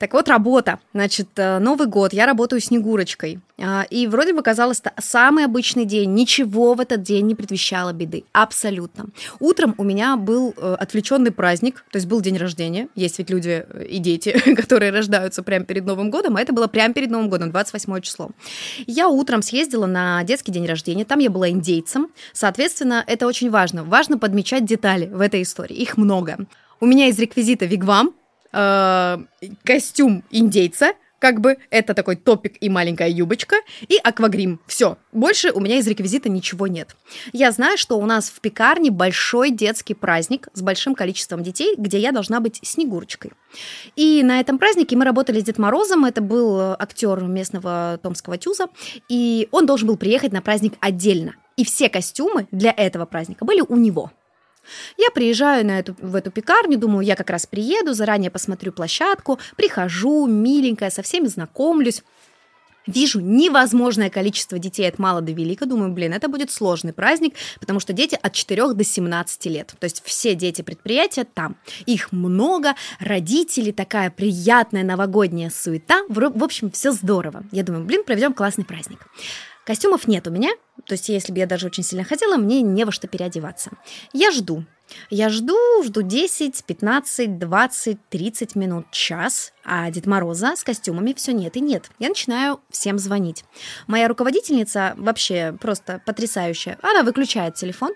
Так 0.00 0.14
вот, 0.14 0.28
работа. 0.28 0.78
Значит, 0.94 1.28
э, 1.36 1.58
Новый 1.58 1.86
год, 1.86 2.14
я 2.14 2.24
работаю 2.24 2.60
Снегурочкой. 2.60 3.40
А, 3.62 3.84
и 3.90 4.06
вроде 4.06 4.32
бы 4.32 4.42
казалось, 4.42 4.80
самый 4.98 5.44
обычный 5.44 5.84
день. 5.84 6.14
Ничего 6.14 6.72
в 6.72 6.80
этот 6.80 7.02
день 7.02 7.26
не 7.26 7.34
предвещало 7.34 7.92
беды. 7.92 8.24
Абсолютно. 8.32 9.08
Утром 9.40 9.74
у 9.76 9.84
меня 9.84 10.16
был 10.16 10.54
э, 10.56 10.76
отвлеченный 10.80 11.32
праздник, 11.32 11.84
то 11.90 11.96
есть 11.98 12.08
был 12.08 12.22
день 12.22 12.38
рождения. 12.38 12.88
Есть 12.94 13.18
ведь 13.18 13.28
люди 13.28 13.66
э, 13.68 13.84
и 13.90 13.98
дети, 13.98 14.54
которые 14.56 14.90
рождаются 14.90 15.42
прямо 15.42 15.66
перед 15.66 15.84
Новым 15.84 16.10
годом, 16.10 16.36
а 16.36 16.40
это 16.40 16.54
было 16.54 16.66
прямо 16.66 16.94
перед 16.94 17.10
Новым 17.10 17.28
годом, 17.28 17.50
28 17.50 18.00
число. 18.00 18.30
Я 18.86 19.06
утром 19.10 19.42
съездила 19.42 19.84
на 19.84 20.24
детский 20.24 20.50
день 20.50 20.64
рождения, 20.64 21.04
там 21.04 21.18
я 21.18 21.28
была 21.28 21.50
индейцем. 21.50 22.08
Соответственно, 22.32 23.04
это 23.06 23.26
очень 23.26 23.50
важно. 23.50 23.84
Важно 23.84 24.16
подмечать 24.16 24.64
детали 24.64 25.10
в 25.12 25.20
этой 25.20 25.42
истории. 25.42 25.76
Их 25.76 25.98
много. 25.98 26.38
У 26.80 26.86
меня 26.86 27.08
из 27.08 27.18
реквизита 27.18 27.66
вигвам, 27.66 28.14
э, 28.52 29.18
костюм 29.64 30.24
индейца, 30.30 30.94
как 31.20 31.40
бы 31.40 31.58
это 31.70 31.94
такой 31.94 32.16
топик 32.16 32.56
и 32.60 32.68
маленькая 32.68 33.08
юбочка, 33.08 33.56
и 33.86 33.96
аквагрим. 34.02 34.58
Все. 34.66 34.96
Больше 35.12 35.52
у 35.52 35.60
меня 35.60 35.76
из 35.78 35.86
реквизита 35.86 36.28
ничего 36.28 36.66
нет. 36.66 36.96
Я 37.32 37.52
знаю, 37.52 37.78
что 37.78 37.98
у 37.98 38.06
нас 38.06 38.30
в 38.30 38.40
пекарне 38.40 38.90
большой 38.90 39.50
детский 39.50 39.94
праздник 39.94 40.48
с 40.54 40.62
большим 40.62 40.94
количеством 40.94 41.42
детей, 41.42 41.74
где 41.76 41.98
я 41.98 42.10
должна 42.10 42.40
быть 42.40 42.58
Снегурочкой. 42.62 43.32
И 43.96 44.22
на 44.22 44.40
этом 44.40 44.58
празднике 44.58 44.96
мы 44.96 45.04
работали 45.04 45.40
с 45.40 45.44
Дед 45.44 45.58
Морозом. 45.58 46.06
Это 46.06 46.22
был 46.22 46.58
актер 46.78 47.20
местного 47.22 48.00
томского 48.02 48.38
тюза, 48.38 48.66
и 49.08 49.48
он 49.52 49.66
должен 49.66 49.86
был 49.88 49.96
приехать 49.96 50.32
на 50.32 50.40
праздник 50.40 50.74
отдельно. 50.80 51.34
И 51.56 51.64
все 51.64 51.90
костюмы 51.90 52.48
для 52.50 52.72
этого 52.74 53.04
праздника 53.04 53.44
были 53.44 53.60
у 53.60 53.76
него. 53.76 54.10
Я 54.96 55.10
приезжаю 55.10 55.66
на 55.66 55.78
эту, 55.78 55.96
в 56.00 56.14
эту 56.14 56.30
пекарню, 56.30 56.78
думаю, 56.78 57.06
я 57.06 57.16
как 57.16 57.30
раз 57.30 57.46
приеду, 57.46 57.94
заранее 57.94 58.30
посмотрю 58.30 58.72
площадку, 58.72 59.38
прихожу, 59.56 60.26
миленькая, 60.26 60.90
со 60.90 61.02
всеми 61.02 61.26
знакомлюсь. 61.26 62.02
Вижу 62.86 63.20
невозможное 63.20 64.10
количество 64.10 64.58
детей 64.58 64.88
от 64.88 64.98
мала 64.98 65.20
до 65.20 65.32
велика. 65.32 65.66
Думаю, 65.66 65.92
блин, 65.92 66.12
это 66.12 66.28
будет 66.28 66.50
сложный 66.50 66.92
праздник, 66.92 67.34
потому 67.60 67.78
что 67.78 67.92
дети 67.92 68.18
от 68.20 68.32
4 68.32 68.72
до 68.72 68.84
17 68.84 69.46
лет. 69.46 69.74
То 69.78 69.84
есть 69.84 70.02
все 70.04 70.34
дети 70.34 70.62
предприятия 70.62 71.24
там. 71.24 71.56
Их 71.86 72.10
много, 72.10 72.74
родители, 72.98 73.70
такая 73.70 74.10
приятная 74.10 74.82
новогодняя 74.82 75.50
суета. 75.50 76.02
В, 76.08 76.42
общем, 76.42 76.70
все 76.70 76.92
здорово. 76.92 77.44
Я 77.52 77.62
думаю, 77.62 77.84
блин, 77.84 78.02
проведем 78.02 78.32
классный 78.32 78.64
праздник. 78.64 79.06
Костюмов 79.64 80.08
нет 80.08 80.26
у 80.26 80.30
меня, 80.30 80.50
то 80.86 80.94
есть 80.94 81.08
если 81.08 81.32
бы 81.32 81.38
я 81.38 81.46
даже 81.46 81.66
очень 81.66 81.82
сильно 81.82 82.04
хотела, 82.04 82.36
мне 82.36 82.62
не 82.62 82.84
во 82.84 82.92
что 82.92 83.06
переодеваться. 83.08 83.70
Я 84.12 84.30
жду. 84.30 84.64
Я 85.08 85.28
жду, 85.28 85.56
жду 85.84 86.02
10, 86.02 86.64
15, 86.64 87.38
20, 87.38 87.98
30 88.08 88.56
минут, 88.56 88.90
час, 88.90 89.52
а 89.64 89.90
Дед 89.90 90.06
Мороза 90.06 90.56
с 90.56 90.64
костюмами 90.64 91.12
все 91.12 91.32
нет 91.32 91.56
и 91.56 91.60
нет. 91.60 91.90
Я 91.98 92.08
начинаю 92.08 92.60
всем 92.70 92.98
звонить. 92.98 93.44
Моя 93.86 94.08
руководительница 94.08 94.94
вообще 94.96 95.56
просто 95.60 96.02
потрясающая. 96.04 96.78
Она 96.82 97.02
выключает 97.02 97.54
телефон. 97.54 97.92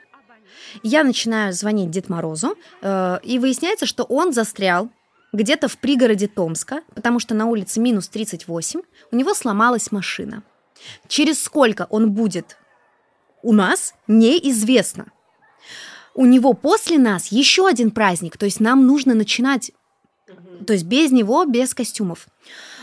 Я 0.82 1.02
начинаю 1.02 1.52
звонить 1.52 1.90
Дед 1.90 2.08
Морозу, 2.08 2.56
э, 2.82 3.18
и 3.22 3.38
выясняется, 3.38 3.86
что 3.86 4.04
он 4.04 4.32
застрял 4.32 4.90
где-то 5.32 5.66
в 5.68 5.78
пригороде 5.78 6.28
Томска, 6.28 6.82
потому 6.94 7.18
что 7.18 7.34
на 7.34 7.46
улице 7.46 7.80
минус 7.80 8.08
38, 8.08 8.82
у 9.10 9.16
него 9.16 9.34
сломалась 9.34 9.90
машина. 9.90 10.44
Через 11.08 11.42
сколько 11.42 11.86
он 11.90 12.12
будет 12.12 12.56
у 13.42 13.52
нас, 13.52 13.94
неизвестно. 14.06 15.06
У 16.14 16.26
него 16.26 16.54
после 16.54 16.98
нас 16.98 17.28
еще 17.28 17.66
один 17.66 17.90
праздник, 17.90 18.36
то 18.36 18.46
есть 18.46 18.60
нам 18.60 18.86
нужно 18.86 19.14
начинать, 19.14 19.72
то 20.66 20.72
есть 20.72 20.84
без 20.84 21.10
него, 21.10 21.44
без 21.44 21.74
костюмов. 21.74 22.28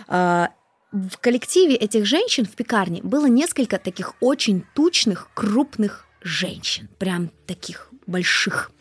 А, 0.07 0.49
в 0.91 1.17
коллективе 1.17 1.75
этих 1.75 2.05
женщин 2.05 2.45
в 2.45 2.51
пекарне 2.51 3.01
было 3.01 3.27
несколько 3.27 3.77
таких 3.77 4.13
очень 4.19 4.65
тучных, 4.75 5.29
крупных 5.33 6.05
женщин, 6.21 6.89
прям 6.99 7.31
таких 7.47 7.89
больших. 8.05 8.71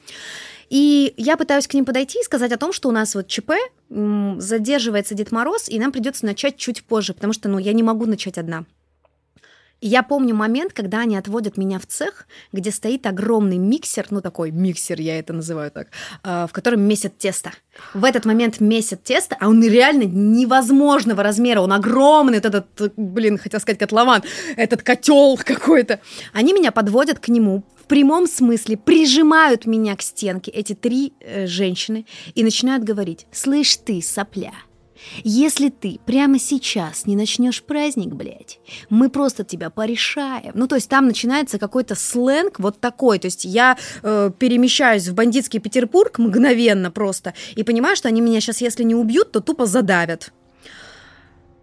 И 0.68 1.14
я 1.16 1.37
пытаюсь 1.37 1.68
к 1.68 1.75
ним 1.75 1.85
подойти 1.85 2.20
и 2.20 2.25
сказать 2.25 2.53
о 2.53 2.57
том, 2.57 2.73
что 2.73 2.88
у 2.88 2.92
нас 2.92 3.14
вот 3.14 3.27
ЧП, 3.27 3.53
задерживается 3.88 5.14
Дед 5.14 5.33
Мороз, 5.33 5.68
и 5.68 5.79
нам 5.79 5.90
придется 5.90 6.27
начать 6.27 6.57
чуть 6.57 6.85
позже, 6.85 7.12
потому 7.12 7.33
что, 7.33 7.49
ну, 7.49 7.59
я 7.59 7.73
не 7.73 7.83
могу 7.83 8.07
начать 8.07 8.38
одна. 8.38 8.64
И 9.81 9.88
я 9.88 10.03
помню 10.03 10.35
момент, 10.35 10.73
когда 10.73 11.01
они 11.01 11.16
отводят 11.16 11.57
меня 11.57 11.79
в 11.79 11.87
цех, 11.87 12.27
где 12.53 12.71
стоит 12.71 13.07
огромный 13.07 13.57
миксер, 13.57 14.07
ну 14.11 14.21
такой 14.21 14.51
миксер, 14.51 15.01
я 15.01 15.19
это 15.19 15.33
называю 15.33 15.71
так, 15.71 15.88
а, 16.23 16.47
в 16.47 16.53
котором 16.53 16.83
месят 16.83 17.16
тесто. 17.16 17.53
В 17.95 18.05
этот 18.05 18.27
момент 18.27 18.61
месят 18.61 19.03
тесто, 19.03 19.37
а 19.40 19.49
он 19.49 19.62
реально 19.64 20.05
невозможного 20.05 21.23
размера, 21.23 21.61
он 21.61 21.73
огромный, 21.73 22.40
вот 22.40 22.47
этот, 22.47 22.93
блин, 22.97 23.38
хотел 23.38 23.61
сказать 23.61 23.79
котлован, 23.79 24.23
этот 24.57 24.83
котел 24.83 25.38
какой-то. 25.43 26.01
Они 26.33 26.53
меня 26.53 26.73
подводят 26.73 27.19
к 27.19 27.29
нему, 27.29 27.64
в 27.77 27.85
прямом 27.87 28.27
смысле 28.27 28.77
прижимают 28.77 29.66
меня 29.66 29.97
к 29.97 30.03
стенке, 30.03 30.51
эти 30.51 30.75
три 30.75 31.14
э, 31.21 31.47
женщины, 31.47 32.07
и 32.35 32.45
начинают 32.45 32.85
говорить, 32.85 33.27
слышь 33.33 33.77
ты, 33.79 34.03
сопля, 34.03 34.53
если 35.25 35.69
ты 35.69 36.01
прямо 36.05 36.39
сейчас 36.39 37.07
не 37.07 37.17
начнешь 37.17 37.63
праздник, 37.63 38.15
блядь, 38.15 38.61
мы 38.89 39.11
просто 39.11 39.45
тебя 39.45 39.71
порешаем. 39.71 40.53
Ну, 40.55 40.67
то 40.67 40.77
есть 40.77 40.89
там 40.89 41.07
начинается 41.07 41.59
какой-то 41.59 41.95
сленг 41.95 42.59
вот 42.59 42.81
такой. 42.81 43.19
То 43.19 43.27
есть 43.27 43.45
я 43.45 43.77
э, 44.03 44.31
перемещаюсь 44.39 45.09
в 45.09 45.15
бандитский 45.15 45.61
Петербург 45.61 46.19
мгновенно 46.19 46.91
просто 46.91 47.35
и 47.55 47.63
понимаю, 47.63 47.97
что 47.97 48.09
они 48.09 48.21
меня 48.21 48.41
сейчас, 48.41 48.61
если 48.61 48.83
не 48.83 48.95
убьют, 48.95 49.33
то 49.33 49.41
тупо 49.41 49.67
задавят 49.67 50.33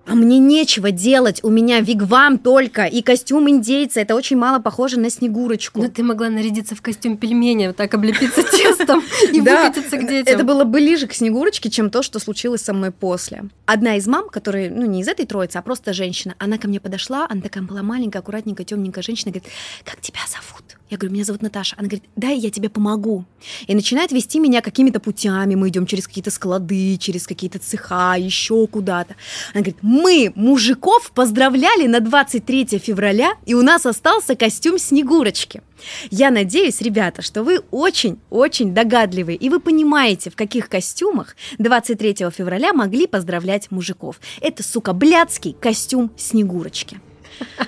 а 0.08 0.16
мне 0.16 0.40
нечего 0.40 0.92
делать, 0.92 1.44
у 1.44 1.50
меня 1.50 1.82
вигвам 1.82 2.38
только 2.38 2.86
и 2.86 3.02
костюм 3.02 3.50
индейца, 3.50 4.00
это 4.00 4.16
очень 4.16 4.38
мало 4.38 4.60
похоже 4.60 5.00
на 5.00 5.10
Снегурочку. 5.10 5.82
Но 5.82 5.90
ты 5.90 6.02
могла 6.02 6.30
нарядиться 6.30 6.76
в 6.76 6.82
костюм 6.82 7.18
пельменя, 7.18 7.68
вот 7.68 7.76
так 7.76 7.94
облепиться 7.94 8.44
тестом 8.52 9.04
и 9.32 9.42
выкатиться 9.42 9.98
к 9.98 10.08
детям. 10.08 10.34
это 10.34 10.44
было 10.44 10.64
ближе 10.64 11.08
к 11.08 11.14
Снегурочке, 11.14 11.70
чем 11.70 11.90
то, 11.90 12.02
что 12.02 12.20
случилось 12.20 12.62
со 12.62 12.74
мной 12.74 12.92
после. 12.92 13.44
Одна 13.66 13.98
из 13.98 14.08
мам, 14.08 14.30
которая, 14.30 14.70
ну, 14.70 14.86
не 14.86 15.02
из 15.02 15.08
этой 15.08 15.26
троицы, 15.26 15.58
а 15.58 15.62
просто 15.62 15.94
женщина, 15.94 16.36
она 16.40 16.58
ко 16.58 16.68
мне 16.68 16.80
подошла, 16.80 17.28
она 17.30 17.42
такая 17.42 17.64
была 17.64 17.84
маленькая, 17.84 18.20
аккуратненькая, 18.20 18.66
темненькая 18.66 19.04
женщина, 19.04 19.32
говорит, 19.32 19.50
как 19.84 20.00
тебя 20.00 20.22
зовут? 20.28 20.67
Я 20.90 20.98
говорю, 20.98 21.16
меня 21.16 21.26
зовут 21.26 21.42
Наташа. 21.42 21.76
Она 21.78 21.90
говорит, 21.90 22.10
дай 22.16 22.38
я 22.38 22.50
тебе 22.50 22.70
помогу. 22.70 23.26
И 23.68 23.76
начинает 23.76 24.14
вести 24.14 24.40
меня 24.40 24.62
какими-то 24.62 25.02
путями. 25.02 25.56
Мы 25.56 25.68
идем 25.68 25.86
через 25.86 26.08
какие-то 26.08 26.32
склады, 26.32 26.98
через 26.98 27.28
какие-то 27.28 27.60
цеха, 27.60 28.16
еще 28.18 28.66
куда-то. 28.68 29.16
Она 29.54 29.64
говорит, 29.64 29.78
мы 29.82 30.32
мужиков 30.36 31.12
поздравляли 31.12 31.88
на 31.88 32.00
23 32.00 32.80
февраля, 32.80 33.34
и 33.46 33.54
у 33.54 33.64
нас 33.64 33.86
остался 33.86 34.36
костюм 34.36 34.80
Снегурочки. 34.80 35.62
Я 36.10 36.32
надеюсь, 36.32 36.80
ребята, 36.80 37.22
что 37.22 37.44
вы 37.44 37.60
очень-очень 37.70 38.74
догадливые, 38.74 39.38
и 39.38 39.50
вы 39.50 39.60
понимаете, 39.60 40.30
в 40.30 40.36
каких 40.36 40.70
костюмах 40.70 41.36
23 41.58 42.30
февраля 42.32 42.72
могли 42.72 43.08
поздравлять 43.08 43.72
мужиков. 43.72 44.22
Это, 44.42 44.64
сука, 44.64 44.94
блядский 44.94 45.54
костюм 45.60 46.12
Снегурочки. 46.16 47.02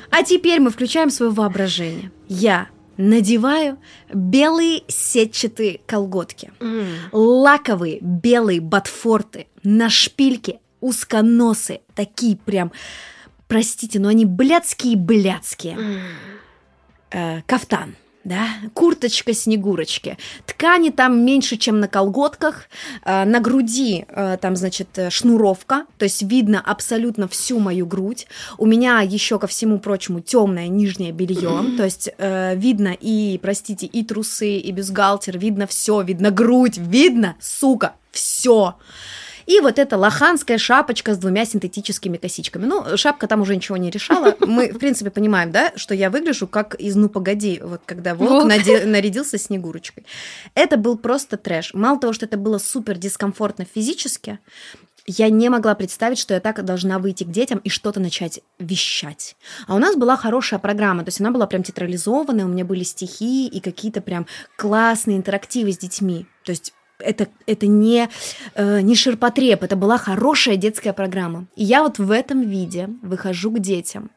А 0.10 0.24
теперь 0.24 0.62
мы 0.62 0.70
включаем 0.72 1.12
свое 1.12 1.32
воображение. 1.32 2.12
Я 2.28 2.70
надеваю 3.00 3.80
белые 4.14 4.84
сетчатые 4.90 5.80
колготки, 5.86 6.52
mm. 6.60 7.10
лаковые 7.14 8.00
белые 8.02 8.60
ботфорты, 8.60 9.48
на 9.64 9.90
шпильке 9.90 10.60
узконосы, 10.82 11.80
такие 11.96 12.36
прям, 12.36 12.74
простите, 13.48 14.00
но 14.00 14.10
они 14.10 14.26
блядские-блядские. 14.26 15.76
Mm. 15.76 16.00
Э, 17.12 17.42
кафтан 17.44 17.96
да, 18.24 18.48
курточка 18.74 19.34
снегурочки. 19.34 20.18
Ткани 20.46 20.90
там 20.90 21.26
меньше, 21.26 21.58
чем 21.58 21.80
на 21.80 21.88
колготках, 21.88 22.68
э, 23.06 23.24
на 23.26 23.40
груди 23.40 24.06
э, 24.08 24.38
там, 24.42 24.56
значит, 24.56 24.90
э, 24.98 25.10
шнуровка, 25.10 25.86
то 25.98 26.04
есть 26.04 26.22
видно 26.24 26.62
абсолютно 26.62 27.28
всю 27.28 27.60
мою 27.60 27.86
грудь. 27.86 28.28
У 28.58 28.66
меня 28.66 29.02
еще 29.02 29.40
ко 29.40 29.48
всему 29.48 29.80
прочему 29.80 30.20
темное 30.20 30.68
нижнее 30.68 31.12
белье, 31.12 31.78
то 31.78 31.86
есть 31.86 32.10
э, 32.18 32.56
видно 32.56 32.96
и, 33.00 33.40
простите, 33.42 33.86
и 33.86 34.04
трусы, 34.04 34.58
и 34.58 34.72
бюстгальтер, 34.72 35.38
видно 35.38 35.66
все, 35.66 36.02
видно 36.02 36.32
грудь, 36.32 36.78
видно, 36.78 37.36
сука, 37.40 37.96
все. 38.12 38.76
И 39.50 39.62
вот 39.62 39.80
эта 39.80 39.98
лоханская 39.98 40.60
шапочка 40.60 41.16
с 41.16 41.18
двумя 41.18 41.44
синтетическими 41.44 42.18
косичками. 42.18 42.66
Ну, 42.66 42.96
шапка 42.98 43.28
там 43.28 43.42
уже 43.42 43.56
ничего 43.56 43.78
не 43.78 43.90
решала. 43.90 44.36
Мы, 44.42 44.72
в 44.72 44.78
принципе, 44.78 45.10
понимаем, 45.10 45.52
да, 45.52 45.74
что 45.76 45.96
я 45.96 46.12
выгляжу 46.12 46.46
как 46.46 46.76
из 46.76 46.96
«Ну, 46.96 47.10
погоди», 47.10 47.60
вот 47.64 47.82
когда 47.84 48.14
волк, 48.14 48.30
волк. 48.30 48.46
Наде- 48.46 48.86
нарядился 48.86 49.40
Снегурочкой. 49.40 50.06
Это 50.54 50.78
был 50.78 51.00
просто 51.00 51.36
трэш. 51.36 51.74
Мало 51.74 52.00
того, 52.00 52.14
что 52.14 52.28
это 52.28 52.38
было 52.38 52.60
супер 52.60 53.00
дискомфортно 53.00 53.66
физически, 53.66 54.38
я 55.08 55.30
не 55.30 55.50
могла 55.50 55.74
представить, 55.74 56.20
что 56.20 56.36
я 56.36 56.40
так 56.40 56.64
должна 56.64 57.00
выйти 57.00 57.24
к 57.24 57.32
детям 57.32 57.58
и 57.64 57.70
что-то 57.70 58.00
начать 58.00 58.42
вещать. 58.60 59.36
А 59.66 59.74
у 59.74 59.80
нас 59.80 59.96
была 59.96 60.16
хорошая 60.16 60.60
программа, 60.60 61.04
то 61.04 61.08
есть 61.08 61.20
она 61.20 61.32
была 61.32 61.48
прям 61.48 61.64
театрализованная, 61.64 62.46
у 62.46 62.50
меня 62.50 62.66
были 62.66 62.84
стихи 62.84 63.48
и 63.48 63.60
какие-то 63.60 64.02
прям 64.02 64.28
классные 64.56 65.18
интерактивы 65.18 65.74
с 65.74 65.80
детьми. 65.80 66.28
То 66.44 66.52
есть 66.52 66.74
это, 67.00 67.28
это 67.46 67.68
не, 67.68 68.10
э, 68.56 68.82
не 68.82 68.96
ширпотреб, 68.96 69.64
это 69.64 69.76
была 69.76 69.98
хорошая 69.98 70.56
детская 70.56 70.94
программа. 70.94 71.48
И 71.56 71.64
я 71.64 71.84
вот 71.84 71.98
в 72.00 72.12
этом 72.12 72.42
виде 72.42 72.90
выхожу 73.02 73.52
к 73.52 73.60
детям. 73.60 74.12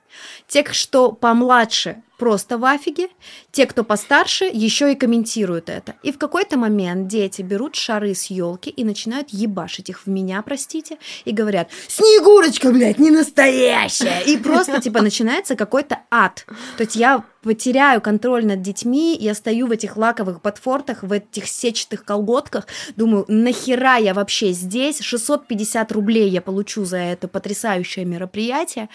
Те, 0.49 0.65
что 0.73 1.13
помладше, 1.13 2.03
просто 2.23 2.57
в 2.57 2.65
афиге, 2.65 3.09
те, 3.51 3.67
кто 3.67 3.83
постарше, 3.83 4.45
еще 4.45 4.93
и 4.93 4.95
комментируют 4.95 5.69
это. 5.69 5.97
И 6.05 6.13
в 6.13 6.19
какой-то 6.19 6.57
момент 6.57 7.09
дети 7.09 7.43
берут 7.43 7.75
шары 7.75 8.15
с 8.15 8.27
елки 8.27 8.71
и 8.71 8.85
начинают 8.85 9.31
ебашить 9.31 9.91
их 9.91 10.07
в 10.07 10.07
меня, 10.07 10.41
простите, 10.43 10.99
и 11.25 11.33
говорят, 11.33 11.69
Снегурочка, 11.89 12.71
блядь, 12.71 13.01
не 13.01 13.11
настоящая! 13.11 14.21
И 14.25 14.37
просто, 14.37 14.81
типа, 14.81 15.03
начинается 15.03 15.57
какой-то 15.57 15.99
ад. 16.13 16.47
То 16.77 16.85
есть 16.85 16.95
я 16.95 17.25
потеряю 17.43 18.01
контроль 18.01 18.47
над 18.47 18.63
детьми, 18.63 19.17
я 19.19 19.35
стою 19.35 19.67
в 19.67 19.73
этих 19.73 19.97
лаковых 19.97 20.41
подфортах, 20.41 21.03
в 21.03 21.11
этих 21.11 21.49
сетчатых 21.49 22.05
колготках, 22.05 22.69
думаю, 22.95 23.25
нахера 23.27 23.97
я 23.97 24.15
вообще 24.15 24.53
здесь? 24.53 25.01
650 25.01 25.91
рублей 25.91 26.29
я 26.29 26.41
получу 26.41 26.85
за 26.85 26.99
это 26.99 27.27
потрясающее 27.27 28.05
мероприятие. 28.05 28.89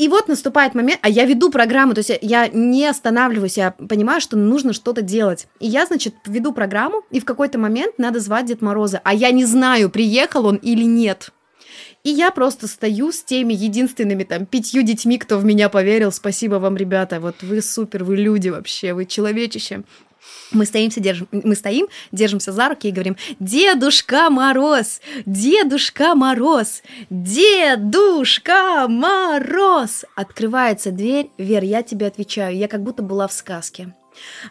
И 0.00 0.08
вот 0.08 0.28
наступает 0.28 0.74
момент, 0.74 0.98
а 1.02 1.10
я 1.10 1.26
веду 1.26 1.50
программу, 1.50 1.92
то 1.92 1.98
есть 1.98 2.10
я 2.22 2.48
не 2.48 2.86
останавливаюсь, 2.86 3.58
я 3.58 3.72
понимаю, 3.72 4.22
что 4.22 4.34
нужно 4.34 4.72
что-то 4.72 5.02
делать. 5.02 5.46
И 5.58 5.66
я, 5.66 5.84
значит, 5.84 6.14
веду 6.24 6.52
программу, 6.52 7.02
и 7.10 7.20
в 7.20 7.26
какой-то 7.26 7.58
момент 7.58 7.98
надо 7.98 8.18
звать 8.18 8.46
Дед 8.46 8.62
Мороза, 8.62 9.02
а 9.04 9.12
я 9.12 9.30
не 9.30 9.44
знаю, 9.44 9.90
приехал 9.90 10.46
он 10.46 10.56
или 10.56 10.84
нет. 10.84 11.32
И 12.02 12.08
я 12.08 12.30
просто 12.30 12.66
стою 12.66 13.12
с 13.12 13.22
теми 13.22 13.52
единственными 13.52 14.24
там 14.24 14.46
пятью 14.46 14.82
детьми, 14.82 15.18
кто 15.18 15.36
в 15.36 15.44
меня 15.44 15.68
поверил. 15.68 16.12
Спасибо 16.12 16.54
вам, 16.54 16.78
ребята, 16.78 17.20
вот 17.20 17.42
вы 17.42 17.60
супер, 17.60 18.02
вы 18.02 18.16
люди 18.16 18.48
вообще, 18.48 18.94
вы 18.94 19.04
человечище. 19.04 19.82
Мы 20.52 20.66
стоим, 20.66 20.90
держим, 20.90 21.28
мы 21.30 21.54
стоим, 21.54 21.86
держимся 22.10 22.52
за 22.52 22.68
руки 22.68 22.88
и 22.88 22.92
говорим, 22.92 23.16
Дедушка 23.38 24.30
Мороз, 24.30 25.00
Дедушка 25.24 26.14
Мороз, 26.14 26.82
Дедушка 27.08 28.86
Мороз. 28.88 30.04
Открывается 30.16 30.90
дверь, 30.90 31.30
Вер, 31.38 31.62
я 31.62 31.82
тебе 31.82 32.06
отвечаю, 32.06 32.56
я 32.56 32.66
как 32.66 32.82
будто 32.82 33.02
была 33.02 33.28
в 33.28 33.32
сказке. 33.32 33.94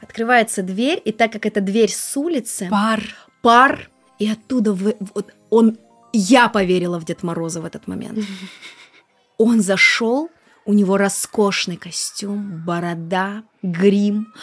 Открывается 0.01 0.63
дверь, 0.63 1.01
и 1.03 1.11
так 1.11 1.31
как 1.31 1.45
это 1.45 1.61
дверь 1.61 1.91
с 1.91 2.15
улицы... 2.17 2.67
Пар. 2.71 3.01
Пар, 3.41 3.89
и 4.19 4.29
оттуда 4.29 4.73
в, 4.73 4.93
вот 5.13 5.33
он... 5.49 5.77
Я 6.11 6.49
поверила 6.49 6.99
в 6.99 7.05
Дед 7.05 7.23
Мороза 7.23 7.61
в 7.61 7.65
этот 7.65 7.87
момент. 7.87 8.19
Он 9.37 9.61
зашел, 9.61 10.29
у 10.65 10.73
него 10.73 10.97
роскошный 10.97 11.77
костюм, 11.77 12.63
борода, 12.65 13.43
грим. 13.61 14.33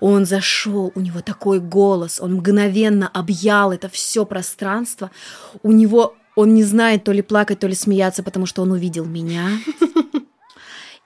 Он 0.00 0.24
зашел, 0.26 0.92
у 0.94 1.00
него 1.00 1.20
такой 1.20 1.60
голос, 1.60 2.20
он 2.20 2.34
мгновенно 2.34 3.08
объял 3.08 3.72
это 3.72 3.88
все 3.88 4.24
пространство. 4.24 5.10
У 5.62 5.72
него 5.72 6.16
он 6.36 6.54
не 6.54 6.64
знает 6.64 7.04
то 7.04 7.12
ли 7.12 7.22
плакать, 7.22 7.60
то 7.60 7.66
ли 7.66 7.74
смеяться, 7.74 8.22
потому 8.22 8.46
что 8.46 8.62
он 8.62 8.72
увидел 8.72 9.04
меня. 9.04 9.48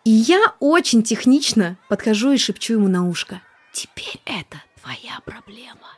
И 0.04 0.10
я 0.10 0.54
очень 0.58 1.02
технично 1.02 1.76
подхожу 1.88 2.32
и 2.32 2.38
шепчу 2.38 2.74
ему 2.74 2.88
на 2.88 3.06
ушко. 3.06 3.42
Теперь 3.72 4.20
это 4.24 4.62
твоя 4.80 5.20
проблема. 5.24 5.88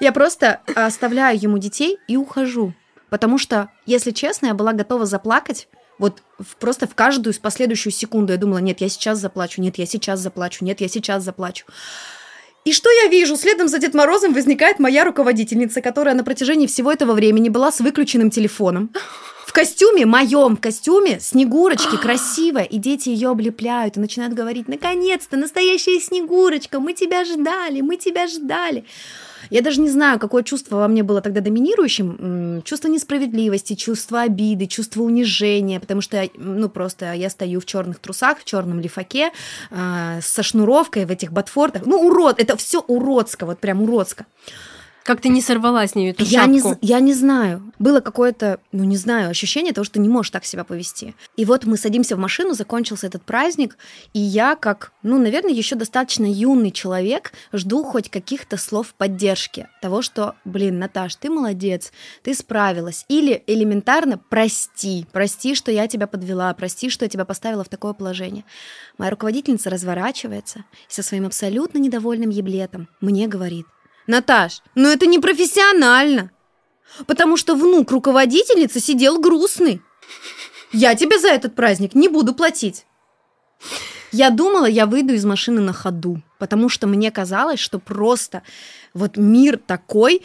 Я 0.00 0.12
просто 0.12 0.60
оставляю 0.74 1.40
ему 1.40 1.58
детей 1.58 1.98
и 2.08 2.16
ухожу. 2.16 2.74
Потому 3.08 3.38
что, 3.38 3.70
если 3.86 4.10
честно, 4.10 4.46
я 4.46 4.54
была 4.54 4.72
готова 4.72 5.06
заплакать, 5.06 5.68
вот 5.98 6.22
в, 6.38 6.56
просто 6.56 6.86
в 6.86 6.94
каждую 6.94 7.32
из 7.32 7.38
последующую 7.38 7.92
секунду 7.92 8.32
я 8.32 8.38
думала, 8.38 8.58
нет, 8.58 8.80
я 8.80 8.88
сейчас 8.88 9.18
заплачу, 9.18 9.62
нет, 9.62 9.78
я 9.78 9.86
сейчас 9.86 10.20
заплачу, 10.20 10.64
нет, 10.64 10.80
я 10.80 10.88
сейчас 10.88 11.22
заплачу. 11.22 11.64
И 12.64 12.72
что 12.72 12.90
я 12.90 13.10
вижу? 13.10 13.36
Следом 13.36 13.68
за 13.68 13.78
Дед 13.78 13.92
Морозом 13.92 14.32
возникает 14.32 14.78
моя 14.78 15.04
руководительница, 15.04 15.82
которая 15.82 16.14
на 16.14 16.24
протяжении 16.24 16.66
всего 16.66 16.90
этого 16.90 17.12
времени 17.12 17.50
была 17.50 17.70
с 17.70 17.80
выключенным 17.80 18.30
телефоном. 18.30 18.90
В 19.46 19.52
костюме, 19.52 20.06
моем 20.06 20.56
костюме, 20.56 21.20
Снегурочки, 21.20 21.96
красивая, 21.96 22.64
и 22.64 22.78
дети 22.78 23.10
ее 23.10 23.28
облепляют 23.28 23.98
и 23.98 24.00
начинают 24.00 24.32
говорить, 24.32 24.66
наконец-то, 24.66 25.36
настоящая 25.36 26.00
Снегурочка, 26.00 26.80
мы 26.80 26.94
тебя 26.94 27.24
ждали, 27.26 27.82
мы 27.82 27.96
тебя 27.96 28.26
ждали. 28.26 28.86
Я 29.50 29.62
даже 29.62 29.80
не 29.80 29.90
знаю, 29.90 30.18
какое 30.18 30.42
чувство 30.42 30.76
во 30.76 30.88
мне 30.88 31.02
было 31.02 31.20
тогда 31.20 31.40
доминирующим. 31.40 32.62
Чувство 32.64 32.88
несправедливости, 32.88 33.74
чувство 33.74 34.22
обиды, 34.22 34.66
чувство 34.66 35.02
унижения, 35.02 35.80
потому 35.80 36.00
что, 36.00 36.28
ну, 36.36 36.68
просто 36.68 37.12
я 37.12 37.30
стою 37.30 37.60
в 37.60 37.66
черных 37.66 37.98
трусах, 37.98 38.40
в 38.40 38.44
черном 38.44 38.80
лифаке, 38.80 39.30
э, 39.70 40.20
со 40.22 40.42
шнуровкой 40.42 41.04
в 41.06 41.10
этих 41.10 41.32
ботфортах. 41.32 41.86
Ну, 41.86 42.06
урод, 42.06 42.40
это 42.40 42.56
все 42.56 42.80
уродско, 42.80 43.46
вот 43.46 43.58
прям 43.58 43.82
уродско. 43.82 44.26
Как 45.04 45.20
ты 45.20 45.28
не 45.28 45.42
сорвала 45.42 45.86
с 45.86 45.94
нее 45.94 46.12
эту 46.12 46.24
я 46.24 46.46
шапку? 46.46 46.70
Не, 46.70 46.76
я 46.80 46.98
не 47.00 47.12
знаю. 47.12 47.74
Было 47.78 48.00
какое-то, 48.00 48.58
ну 48.72 48.84
не 48.84 48.96
знаю, 48.96 49.28
ощущение 49.28 49.74
того, 49.74 49.84
что 49.84 50.00
не 50.00 50.08
можешь 50.08 50.30
так 50.30 50.46
себя 50.46 50.64
повести. 50.64 51.14
И 51.36 51.44
вот 51.44 51.66
мы 51.66 51.76
садимся 51.76 52.16
в 52.16 52.18
машину, 52.18 52.54
закончился 52.54 53.06
этот 53.06 53.22
праздник, 53.22 53.76
и 54.14 54.18
я, 54.18 54.56
как, 54.56 54.92
ну, 55.02 55.18
наверное, 55.18 55.52
еще 55.52 55.76
достаточно 55.76 56.24
юный 56.24 56.70
человек, 56.70 57.34
жду 57.52 57.84
хоть 57.84 58.08
каких-то 58.08 58.56
слов 58.56 58.94
поддержки. 58.94 59.68
Того, 59.82 60.00
что, 60.00 60.36
блин, 60.46 60.78
Наташ, 60.78 61.16
ты 61.16 61.28
молодец, 61.28 61.92
ты 62.22 62.32
справилась. 62.32 63.04
Или 63.08 63.44
элементарно 63.46 64.16
прости, 64.30 65.04
прости, 65.12 65.54
что 65.54 65.70
я 65.70 65.86
тебя 65.86 66.06
подвела, 66.06 66.54
прости, 66.54 66.88
что 66.88 67.04
я 67.04 67.10
тебя 67.10 67.26
поставила 67.26 67.62
в 67.62 67.68
такое 67.68 67.92
положение. 67.92 68.44
Моя 68.96 69.10
руководительница 69.10 69.68
разворачивается 69.68 70.60
и 70.88 70.92
со 70.94 71.02
своим 71.02 71.26
абсолютно 71.26 71.76
недовольным 71.76 72.30
еблетом 72.30 72.88
мне 73.02 73.28
говорит, 73.28 73.66
Наташ, 74.06 74.62
ну 74.74 74.88
это 74.88 75.06
не 75.06 75.18
профессионально. 75.18 76.30
Потому 77.06 77.36
что 77.36 77.54
внук 77.54 77.90
руководительницы 77.90 78.80
сидел 78.80 79.18
грустный. 79.18 79.82
Я 80.72 80.94
тебе 80.94 81.18
за 81.18 81.28
этот 81.28 81.54
праздник 81.54 81.94
не 81.94 82.08
буду 82.08 82.34
платить. 82.34 82.84
Я 84.12 84.30
думала, 84.30 84.66
я 84.66 84.86
выйду 84.86 85.14
из 85.14 85.24
машины 85.24 85.60
на 85.60 85.72
ходу, 85.72 86.22
потому 86.38 86.68
что 86.68 86.86
мне 86.86 87.10
казалось, 87.10 87.58
что 87.58 87.80
просто 87.80 88.42
вот 88.92 89.16
мир 89.16 89.58
такой 89.58 90.22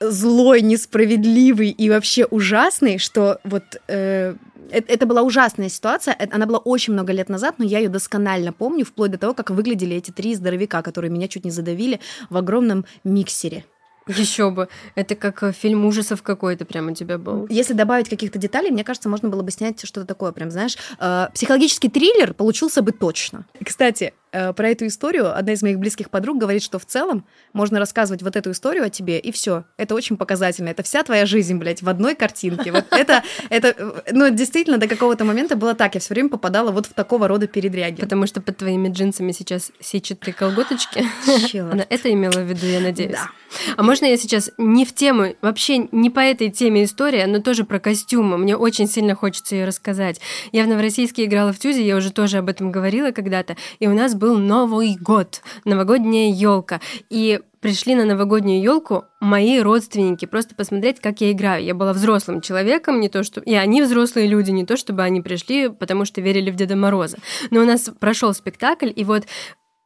злой, 0.00 0.62
несправедливый 0.62 1.70
и 1.70 1.90
вообще 1.90 2.24
ужасный, 2.24 2.98
что 2.98 3.38
вот 3.44 3.62
э, 3.88 4.34
это, 4.70 5.06
была 5.06 5.22
ужасная 5.22 5.68
ситуация. 5.68 6.16
Она 6.30 6.46
была 6.46 6.58
очень 6.58 6.92
много 6.92 7.12
лет 7.12 7.28
назад, 7.28 7.56
но 7.58 7.64
я 7.64 7.78
ее 7.78 7.88
досконально 7.88 8.52
помню, 8.52 8.84
вплоть 8.84 9.10
до 9.10 9.18
того, 9.18 9.34
как 9.34 9.50
выглядели 9.50 9.96
эти 9.96 10.10
три 10.10 10.34
здоровяка, 10.34 10.82
которые 10.82 11.10
меня 11.10 11.28
чуть 11.28 11.44
не 11.44 11.50
задавили 11.50 12.00
в 12.30 12.36
огромном 12.36 12.86
миксере. 13.04 13.64
Еще 14.06 14.50
бы. 14.50 14.68
Это 14.94 15.14
как 15.14 15.42
э, 15.42 15.52
фильм 15.52 15.84
ужасов 15.84 16.22
какой-то 16.22 16.64
прям 16.64 16.88
у 16.88 16.94
тебя 16.94 17.18
был. 17.18 17.46
Если 17.48 17.74
добавить 17.74 18.08
каких-то 18.08 18.38
деталей, 18.38 18.70
мне 18.70 18.82
кажется, 18.82 19.08
можно 19.08 19.28
было 19.28 19.42
бы 19.42 19.50
снять 19.50 19.84
что-то 19.86 20.06
такое, 20.06 20.32
прям, 20.32 20.50
знаешь, 20.50 20.76
э, 20.98 21.26
психологический 21.34 21.88
триллер 21.88 22.34
получился 22.34 22.82
бы 22.82 22.92
точно. 22.92 23.44
Кстати, 23.64 24.14
про 24.30 24.68
эту 24.68 24.86
историю 24.86 25.36
одна 25.36 25.52
из 25.52 25.62
моих 25.62 25.78
близких 25.78 26.10
подруг 26.10 26.38
говорит, 26.38 26.62
что 26.62 26.78
в 26.78 26.86
целом 26.86 27.24
можно 27.52 27.78
рассказывать 27.78 28.22
вот 28.22 28.36
эту 28.36 28.52
историю 28.52 28.84
о 28.84 28.90
тебе, 28.90 29.18
и 29.18 29.32
все. 29.32 29.64
Это 29.76 29.94
очень 29.94 30.16
показательно. 30.16 30.68
Это 30.68 30.82
вся 30.82 31.02
твоя 31.02 31.26
жизнь, 31.26 31.56
блядь, 31.56 31.82
в 31.82 31.88
одной 31.88 32.14
картинке. 32.14 32.72
Вот 32.72 32.86
это, 32.90 33.22
это, 33.48 34.04
ну, 34.12 34.30
действительно, 34.30 34.78
до 34.78 34.86
какого-то 34.86 35.24
момента 35.24 35.56
было 35.56 35.74
так. 35.74 35.94
Я 35.94 36.00
все 36.00 36.14
время 36.14 36.28
попадала 36.28 36.70
вот 36.70 36.86
в 36.86 36.92
такого 36.92 37.28
рода 37.28 37.46
передряги. 37.46 38.00
Потому 38.00 38.26
что 38.26 38.40
под 38.40 38.56
твоими 38.56 38.88
джинсами 38.88 39.32
сейчас 39.32 39.72
сетчатые 39.80 40.34
колготочки. 40.34 41.04
Она 41.58 41.86
это 41.88 42.12
имела 42.12 42.32
в 42.32 42.44
виду, 42.44 42.66
я 42.66 42.80
надеюсь. 42.80 43.12
Да. 43.12 43.30
А 43.76 43.82
можно 43.82 44.06
я 44.06 44.16
сейчас 44.16 44.50
не 44.58 44.84
в 44.84 44.94
тему, 44.94 45.34
вообще 45.42 45.88
не 45.90 46.10
по 46.10 46.20
этой 46.20 46.50
теме 46.50 46.84
история, 46.84 47.26
но 47.26 47.40
тоже 47.40 47.64
про 47.64 47.78
костюмы. 47.78 48.38
Мне 48.38 48.56
очень 48.56 48.88
сильно 48.88 49.14
хочется 49.14 49.56
ее 49.56 49.64
рассказать. 49.64 50.20
Я 50.52 50.64
в 50.64 50.68
Новороссийске 50.68 51.24
играла 51.24 51.52
в 51.52 51.58
Тюзе, 51.58 51.84
я 51.84 51.96
уже 51.96 52.12
тоже 52.12 52.38
об 52.38 52.48
этом 52.48 52.70
говорила 52.70 53.10
когда-то, 53.10 53.56
и 53.78 53.86
у 53.86 53.94
нас 53.94 54.14
был 54.20 54.36
Новый 54.36 54.96
год, 55.00 55.40
новогодняя 55.64 56.30
елка. 56.30 56.80
И 57.08 57.40
пришли 57.60 57.94
на 57.94 58.04
новогоднюю 58.04 58.62
елку 58.62 59.04
мои 59.18 59.60
родственники, 59.60 60.26
просто 60.26 60.54
посмотреть, 60.54 61.00
как 61.00 61.22
я 61.22 61.32
играю. 61.32 61.64
Я 61.64 61.74
была 61.74 61.94
взрослым 61.94 62.42
человеком, 62.42 63.00
не 63.00 63.08
то 63.08 63.22
что... 63.22 63.40
И 63.40 63.54
они 63.54 63.80
взрослые 63.80 64.28
люди, 64.28 64.50
не 64.50 64.66
то 64.66 64.76
чтобы 64.76 65.02
они 65.02 65.22
пришли, 65.22 65.70
потому 65.70 66.04
что 66.04 66.20
верили 66.20 66.50
в 66.50 66.54
Деда 66.54 66.76
Мороза. 66.76 67.16
Но 67.50 67.62
у 67.62 67.64
нас 67.64 67.90
прошел 67.98 68.34
спектакль, 68.34 68.92
и 68.94 69.04
вот 69.04 69.24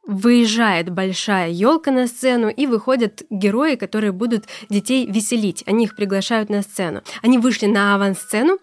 выезжает 0.05 0.89
большая 0.89 1.49
елка 1.49 1.91
на 1.91 2.05
сцену, 2.05 2.49
и 2.49 2.67
выходят 2.67 3.23
герои, 3.29 3.75
которые 3.75 4.11
будут 4.11 4.43
детей 4.69 5.09
веселить. 5.09 5.63
Они 5.65 5.85
их 5.85 5.95
приглашают 5.95 6.49
на 6.49 6.61
сцену. 6.61 7.03
Они 7.23 7.37
вышли 7.37 7.67
на 7.67 7.95
авансцену, 7.95 8.59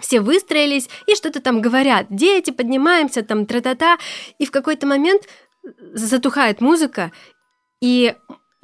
все 0.00 0.20
выстроились 0.20 0.88
и 1.06 1.14
что-то 1.14 1.40
там 1.40 1.60
говорят. 1.60 2.06
Дети, 2.10 2.50
поднимаемся, 2.50 3.22
там, 3.22 3.46
тра-та-та. 3.46 3.98
И 4.38 4.46
в 4.46 4.50
какой-то 4.50 4.86
момент 4.86 5.22
затухает 5.94 6.60
музыка, 6.60 7.12
и 7.80 8.14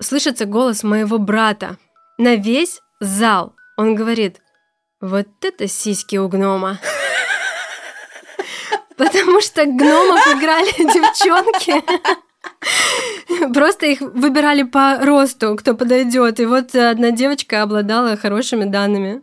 слышится 0.00 0.44
голос 0.44 0.82
моего 0.82 1.18
брата 1.18 1.78
на 2.18 2.36
весь 2.36 2.80
зал. 3.00 3.54
Он 3.76 3.94
говорит, 3.94 4.40
вот 5.00 5.28
это 5.42 5.68
сиськи 5.68 6.16
у 6.16 6.28
гнома. 6.28 6.78
Потому 8.96 9.40
что 9.40 9.64
гномов 9.64 10.26
играли 10.28 10.70
девчонки. 10.78 11.82
Просто 13.52 13.86
их 13.86 14.00
выбирали 14.00 14.62
по 14.62 14.98
росту, 15.00 15.56
кто 15.56 15.74
подойдет. 15.74 16.38
И 16.38 16.46
вот 16.46 16.74
одна 16.74 17.10
девочка 17.10 17.62
обладала 17.62 18.16
хорошими 18.16 18.64
данными. 18.64 19.22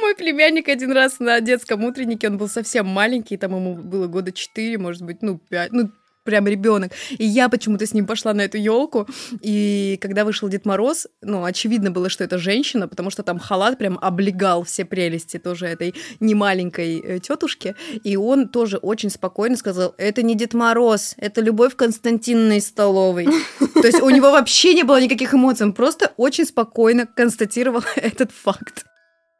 Мой 0.00 0.14
племянник 0.14 0.68
один 0.68 0.92
раз 0.92 1.18
на 1.20 1.40
детском 1.40 1.84
утреннике, 1.84 2.28
он 2.28 2.38
был 2.38 2.48
совсем 2.48 2.86
маленький, 2.86 3.36
там 3.36 3.54
ему 3.54 3.74
было 3.74 4.06
года 4.06 4.32
4, 4.32 4.78
может 4.78 5.02
быть, 5.02 5.22
ну, 5.22 5.38
5, 5.38 5.72
ну, 5.72 5.90
прям 6.26 6.46
ребенок. 6.46 6.92
И 7.16 7.24
я 7.24 7.48
почему-то 7.48 7.86
с 7.86 7.94
ним 7.94 8.06
пошла 8.06 8.34
на 8.34 8.42
эту 8.42 8.58
елку. 8.58 9.08
И 9.40 9.98
когда 10.02 10.26
вышел 10.26 10.48
Дед 10.50 10.66
Мороз, 10.66 11.06
ну, 11.22 11.44
очевидно 11.44 11.90
было, 11.90 12.10
что 12.10 12.24
это 12.24 12.36
женщина, 12.36 12.86
потому 12.86 13.10
что 13.10 13.22
там 13.22 13.38
халат 13.38 13.78
прям 13.78 13.98
облегал 14.02 14.64
все 14.64 14.84
прелести 14.84 15.38
тоже 15.38 15.66
этой 15.66 15.94
немаленькой 16.20 16.98
э, 16.98 17.18
тетушки. 17.20 17.74
И 18.04 18.16
он 18.16 18.48
тоже 18.48 18.76
очень 18.76 19.08
спокойно 19.08 19.56
сказал: 19.56 19.94
это 19.96 20.22
не 20.22 20.34
Дед 20.34 20.52
Мороз, 20.52 21.14
это 21.16 21.40
Любовь 21.40 21.76
Константиновна 21.76 22.58
из 22.58 22.66
столовой. 22.66 23.26
То 23.74 23.86
есть 23.86 24.02
у 24.02 24.10
него 24.10 24.32
вообще 24.32 24.74
не 24.74 24.82
было 24.82 25.00
никаких 25.00 25.32
эмоций, 25.32 25.64
он 25.64 25.72
просто 25.72 26.12
очень 26.16 26.44
спокойно 26.44 27.06
констатировал 27.06 27.82
этот 27.96 28.32
факт. 28.32 28.84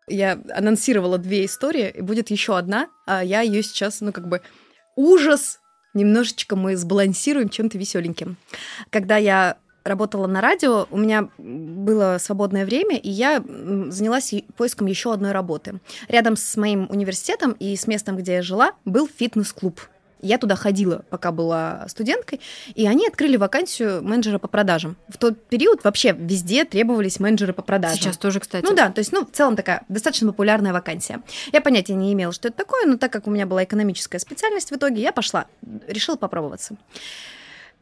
Я 0.09 0.41
анонсировала 0.55 1.19
две 1.19 1.45
истории, 1.45 1.93
и 1.97 2.01
будет 2.01 2.31
еще 2.31 2.57
одна, 2.57 2.89
а 3.07 3.25
я 3.25 3.41
ее 3.41 3.63
сейчас, 3.63 4.01
ну, 4.01 4.13
как 4.13 4.29
бы 4.29 4.41
ужас 4.95 5.61
немножечко 5.95 6.57
мы 6.57 6.77
сбалансируем 6.77 7.49
чем-то 7.49 7.79
веселеньким. 7.79 8.37
Когда 8.91 9.17
я 9.17 9.57
работала 9.83 10.27
на 10.27 10.41
радио, 10.41 10.87
у 10.91 10.99
меня 10.99 11.29
было 11.39 12.19
свободное 12.21 12.65
время, 12.65 12.97
и 12.97 13.09
я 13.09 13.43
занялась 13.89 14.35
поиском 14.57 14.87
еще 14.87 15.13
одной 15.13 15.33
работы. 15.33 15.81
Рядом 16.09 16.37
с 16.37 16.57
моим 16.57 16.87
университетом 16.91 17.53
и 17.53 17.75
с 17.75 17.87
местом, 17.87 18.17
где 18.17 18.35
я 18.35 18.43
жила, 18.43 18.73
был 18.85 19.09
фитнес-клуб. 19.09 19.81
Я 20.23 20.39
туда 20.39 20.57
ходила, 20.57 21.05
пока 21.11 21.31
была 21.31 21.87
студенткой, 21.89 22.41
и 22.75 22.87
они 22.87 23.07
открыли 23.07 23.37
вакансию 23.37 24.03
менеджера 24.03 24.39
по 24.39 24.49
продажам. 24.49 24.97
В 25.09 25.19
тот 25.19 25.47
период 25.47 25.85
вообще 25.85 26.13
везде 26.19 26.65
требовались 26.65 27.21
менеджеры 27.21 27.53
по 27.53 27.63
продажам. 27.63 27.99
Сейчас 27.99 28.17
тоже, 28.17 28.41
кстати. 28.41 28.65
Ну 28.65 28.75
да, 28.75 28.91
то 28.91 29.01
есть, 29.01 29.13
ну, 29.13 29.27
в 29.27 29.31
целом 29.31 29.57
такая 29.57 29.83
достаточно 29.89 30.29
популярная 30.29 30.73
вакансия. 30.73 31.23
Я 31.53 31.61
понятия 31.61 31.95
не 31.95 32.13
имела, 32.13 32.33
что 32.33 32.49
это 32.49 32.57
такое, 32.57 32.87
но 32.87 32.97
так 32.97 33.13
как 33.13 33.27
у 33.27 33.31
меня 33.31 33.47
была 33.47 33.65
экономическая 33.65 34.19
специальность 34.19 34.71
в 34.71 34.77
итоге, 34.77 35.03
я 35.03 35.13
пошла, 35.13 35.47
решила 35.87 36.17
попробоваться. 36.17 36.77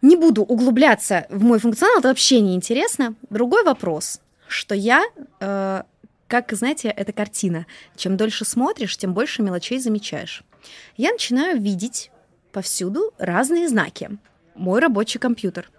Не 0.02 0.16
буду 0.16 0.42
углубляться 0.42 1.26
в 1.30 1.42
мой 1.42 1.58
функционал, 1.58 2.00
это 2.00 2.08
вообще 2.08 2.40
не 2.40 2.54
интересно. 2.54 3.14
Другой 3.30 3.64
вопрос, 3.64 4.20
что 4.48 4.74
я 4.74 5.02
э, 5.40 5.82
как, 6.28 6.52
знаете, 6.52 6.88
эта 6.88 7.12
картина. 7.12 7.66
Чем 7.96 8.16
дольше 8.16 8.44
смотришь, 8.44 8.96
тем 8.96 9.14
больше 9.14 9.42
мелочей 9.42 9.78
замечаешь. 9.78 10.42
Я 10.96 11.12
начинаю 11.12 11.60
видеть 11.60 12.10
повсюду 12.54 13.12
разные 13.18 13.68
знаки. 13.68 14.10
Мой 14.54 14.80
рабочий 14.80 15.18
компьютер. 15.18 15.70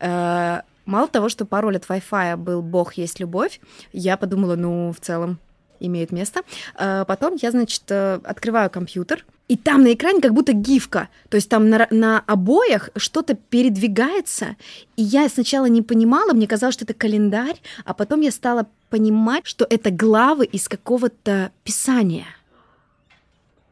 Э, 0.00 0.60
мало 0.84 1.08
того, 1.08 1.28
что 1.28 1.44
пароль 1.44 1.76
от 1.76 1.84
Wi-Fi 1.88 2.36
был 2.36 2.62
«Бог 2.62 2.94
есть 2.94 3.20
любовь», 3.20 3.60
я 3.92 4.16
подумала, 4.16 4.56
ну, 4.56 4.92
в 4.92 5.00
целом, 5.00 5.38
имеет 5.80 6.12
место. 6.12 6.42
Э, 6.78 7.04
потом 7.06 7.34
я, 7.42 7.50
значит, 7.50 7.82
э, 7.88 8.20
открываю 8.24 8.70
компьютер, 8.70 9.24
и 9.48 9.56
там 9.56 9.82
на 9.82 9.92
экране 9.92 10.20
как 10.20 10.32
будто 10.32 10.52
гифка, 10.52 11.08
то 11.28 11.36
есть 11.36 11.48
там 11.48 11.68
на, 11.68 11.88
на 11.90 12.20
обоях 12.20 12.90
что-то 12.96 13.34
передвигается, 13.34 14.56
и 14.96 15.02
я 15.02 15.28
сначала 15.28 15.66
не 15.66 15.82
понимала, 15.82 16.32
мне 16.32 16.46
казалось, 16.46 16.74
что 16.74 16.84
это 16.84 16.94
календарь, 16.94 17.60
а 17.84 17.94
потом 17.94 18.20
я 18.20 18.30
стала 18.30 18.66
понимать, 18.90 19.44
что 19.44 19.66
это 19.68 19.90
главы 19.90 20.44
из 20.44 20.68
какого-то 20.68 21.50
писания. 21.64 22.26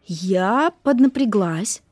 Я 0.07 0.73
поднапряглась, 0.83 1.83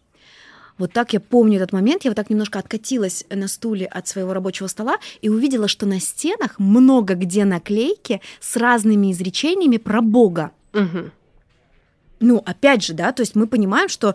вот 0.78 0.92
так 0.92 1.12
я 1.12 1.20
помню 1.20 1.56
этот 1.56 1.72
момент, 1.72 2.04
я 2.04 2.10
вот 2.10 2.16
так 2.16 2.30
немножко 2.30 2.58
откатилась 2.58 3.24
на 3.30 3.48
стуле 3.48 3.86
от 3.86 4.06
своего 4.06 4.32
рабочего 4.32 4.68
стола 4.68 4.98
и 5.20 5.28
увидела, 5.28 5.68
что 5.68 5.86
на 5.86 6.00
стенах 6.00 6.58
много 6.58 7.14
где 7.14 7.44
наклейки 7.44 8.20
с 8.40 8.56
разными 8.56 9.12
изречениями 9.12 9.76
про 9.76 10.00
Бога. 10.00 10.52
Угу. 10.72 11.10
Ну, 12.20 12.42
опять 12.44 12.84
же, 12.84 12.94
да, 12.94 13.12
то 13.12 13.22
есть 13.22 13.34
мы 13.34 13.46
понимаем, 13.46 13.88
что, 13.88 14.14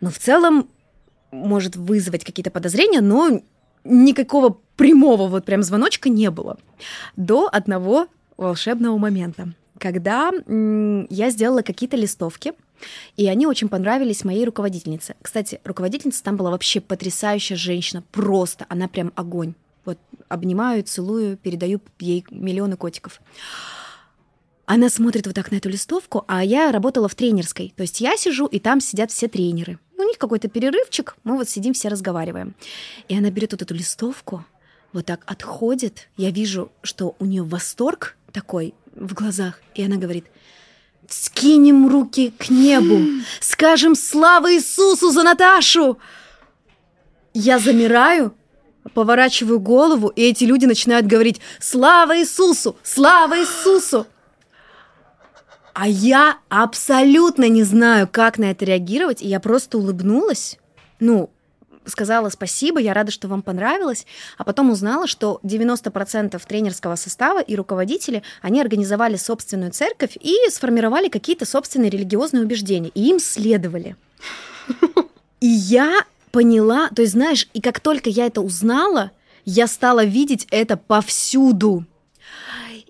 ну, 0.00 0.10
в 0.10 0.18
целом 0.18 0.68
может 1.30 1.76
вызвать 1.76 2.24
какие-то 2.24 2.50
подозрения, 2.50 3.00
но 3.00 3.42
никакого 3.84 4.58
прямого 4.76 5.28
вот 5.28 5.44
прям 5.44 5.62
звоночка 5.62 6.08
не 6.08 6.30
было. 6.30 6.58
До 7.16 7.48
одного 7.50 8.06
волшебного 8.36 8.96
момента, 8.96 9.52
когда 9.78 10.30
я 10.48 11.30
сделала 11.30 11.62
какие-то 11.62 11.96
листовки, 11.96 12.52
и 13.16 13.26
они 13.26 13.46
очень 13.46 13.68
понравились 13.68 14.24
моей 14.24 14.44
руководительнице. 14.44 15.16
Кстати, 15.22 15.60
руководительница 15.64 16.22
там 16.22 16.36
была 16.36 16.50
вообще 16.50 16.80
потрясающая 16.80 17.56
женщина, 17.56 18.02
просто, 18.12 18.66
она 18.68 18.88
прям 18.88 19.12
огонь. 19.16 19.54
Вот 19.84 19.98
обнимаю, 20.28 20.82
целую, 20.82 21.36
передаю 21.36 21.80
ей 21.98 22.24
миллионы 22.30 22.76
котиков. 22.76 23.20
Она 24.66 24.90
смотрит 24.90 25.26
вот 25.26 25.34
так 25.34 25.50
на 25.50 25.56
эту 25.56 25.70
листовку, 25.70 26.24
а 26.28 26.44
я 26.44 26.70
работала 26.72 27.08
в 27.08 27.14
тренерской. 27.14 27.72
То 27.74 27.82
есть 27.82 28.02
я 28.02 28.18
сижу, 28.18 28.44
и 28.44 28.58
там 28.58 28.80
сидят 28.80 29.10
все 29.10 29.26
тренеры. 29.26 29.78
У 29.96 30.02
них 30.02 30.18
какой-то 30.18 30.48
перерывчик, 30.48 31.16
мы 31.24 31.36
вот 31.36 31.48
сидим, 31.48 31.72
все 31.72 31.88
разговариваем. 31.88 32.54
И 33.08 33.16
она 33.16 33.30
берет 33.30 33.52
вот 33.52 33.62
эту 33.62 33.74
листовку, 33.74 34.44
вот 34.92 35.06
так 35.06 35.22
отходит. 35.26 36.08
Я 36.16 36.30
вижу, 36.30 36.70
что 36.82 37.16
у 37.18 37.24
нее 37.24 37.42
восторг 37.42 38.16
такой 38.32 38.74
в 38.94 39.14
глазах. 39.14 39.60
И 39.74 39.82
она 39.82 39.96
говорит, 39.96 40.26
Скинем 41.08 41.88
руки 41.88 42.34
к 42.38 42.50
небу, 42.50 43.00
скажем 43.40 43.94
«Слава 43.94 44.54
Иисусу 44.54 45.10
за 45.10 45.22
Наташу!» 45.22 45.98
Я 47.32 47.58
замираю, 47.58 48.34
поворачиваю 48.92 49.58
голову, 49.58 50.08
и 50.08 50.22
эти 50.22 50.44
люди 50.44 50.66
начинают 50.66 51.06
говорить 51.06 51.40
«Слава 51.60 52.18
Иисусу! 52.18 52.76
Слава 52.82 53.40
Иисусу!» 53.40 54.06
А 55.72 55.88
я 55.88 56.38
абсолютно 56.48 57.48
не 57.48 57.62
знаю, 57.62 58.08
как 58.10 58.36
на 58.36 58.50
это 58.50 58.64
реагировать, 58.64 59.22
и 59.22 59.28
я 59.28 59.40
просто 59.40 59.78
улыбнулась. 59.78 60.58
Ну, 61.00 61.30
сказала 61.88 62.28
спасибо, 62.28 62.80
я 62.80 62.94
рада, 62.94 63.10
что 63.10 63.28
вам 63.28 63.42
понравилось, 63.42 64.06
а 64.36 64.44
потом 64.44 64.70
узнала, 64.70 65.06
что 65.06 65.40
90% 65.42 66.40
тренерского 66.46 66.96
состава 66.96 67.40
и 67.40 67.56
руководители, 67.56 68.22
они 68.42 68.60
организовали 68.60 69.16
собственную 69.16 69.72
церковь 69.72 70.16
и 70.20 70.34
сформировали 70.50 71.08
какие-то 71.08 71.46
собственные 71.46 71.90
религиозные 71.90 72.44
убеждения, 72.44 72.90
и 72.94 73.08
им 73.08 73.18
следовали. 73.18 73.96
И 75.40 75.46
я 75.46 76.04
поняла, 76.32 76.88
то 76.88 77.02
есть, 77.02 77.12
знаешь, 77.12 77.48
и 77.52 77.60
как 77.60 77.78
только 77.78 78.10
я 78.10 78.26
это 78.26 78.40
узнала, 78.40 79.12
я 79.44 79.66
стала 79.66 80.04
видеть 80.04 80.46
это 80.50 80.76
повсюду. 80.76 81.84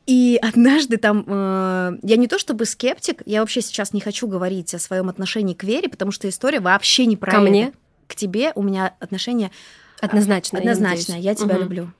И 0.06 0.38
однажды 0.40 0.96
там, 0.96 1.24
э, 1.26 1.98
я 2.02 2.16
не 2.16 2.28
то 2.28 2.38
чтобы 2.38 2.64
скептик, 2.64 3.22
я 3.26 3.40
вообще 3.40 3.60
сейчас 3.60 3.92
не 3.92 4.00
хочу 4.00 4.26
говорить 4.26 4.74
о 4.74 4.78
своем 4.78 5.10
отношении 5.10 5.52
к 5.52 5.64
вере, 5.64 5.90
потому 5.90 6.12
что 6.12 6.26
история 6.28 6.60
вообще 6.60 7.04
не 7.04 7.18
про 7.18 7.30
Ко 7.30 7.36
это. 7.36 7.50
мне? 7.50 7.72
К 8.08 8.16
тебе 8.16 8.52
у 8.56 8.62
меня 8.62 8.94
отношение 8.98 9.52
однозначно. 10.00 10.58
Однозначно, 10.58 11.12
я, 11.12 11.18
я 11.18 11.34
тебя 11.36 11.54
угу. 11.54 11.62
люблю. 11.62 11.92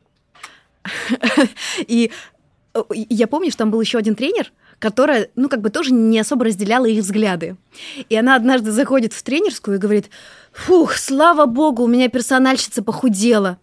И 1.87 2.11
я 2.95 3.27
помню, 3.27 3.51
что 3.51 3.59
там 3.59 3.71
был 3.71 3.81
еще 3.81 3.99
один 3.99 4.15
тренер, 4.15 4.53
которая, 4.79 5.29
ну, 5.37 5.49
как 5.49 5.61
бы 5.61 5.71
тоже 5.71 5.93
не 5.93 6.19
особо 6.19 6.45
разделяла 6.45 6.87
их 6.87 7.03
взгляды. 7.03 7.57
И 8.09 8.17
она 8.17 8.37
однажды 8.37 8.71
заходит 8.73 9.13
в 9.13 9.23
тренерскую 9.23 9.77
и 9.77 9.81
говорит, 9.81 10.11
фух, 10.53 10.95
слава 10.95 11.47
богу, 11.47 11.85
у 11.85 11.89
меня 11.89 12.09
персональщица 12.09 12.83
похудела 12.83 13.59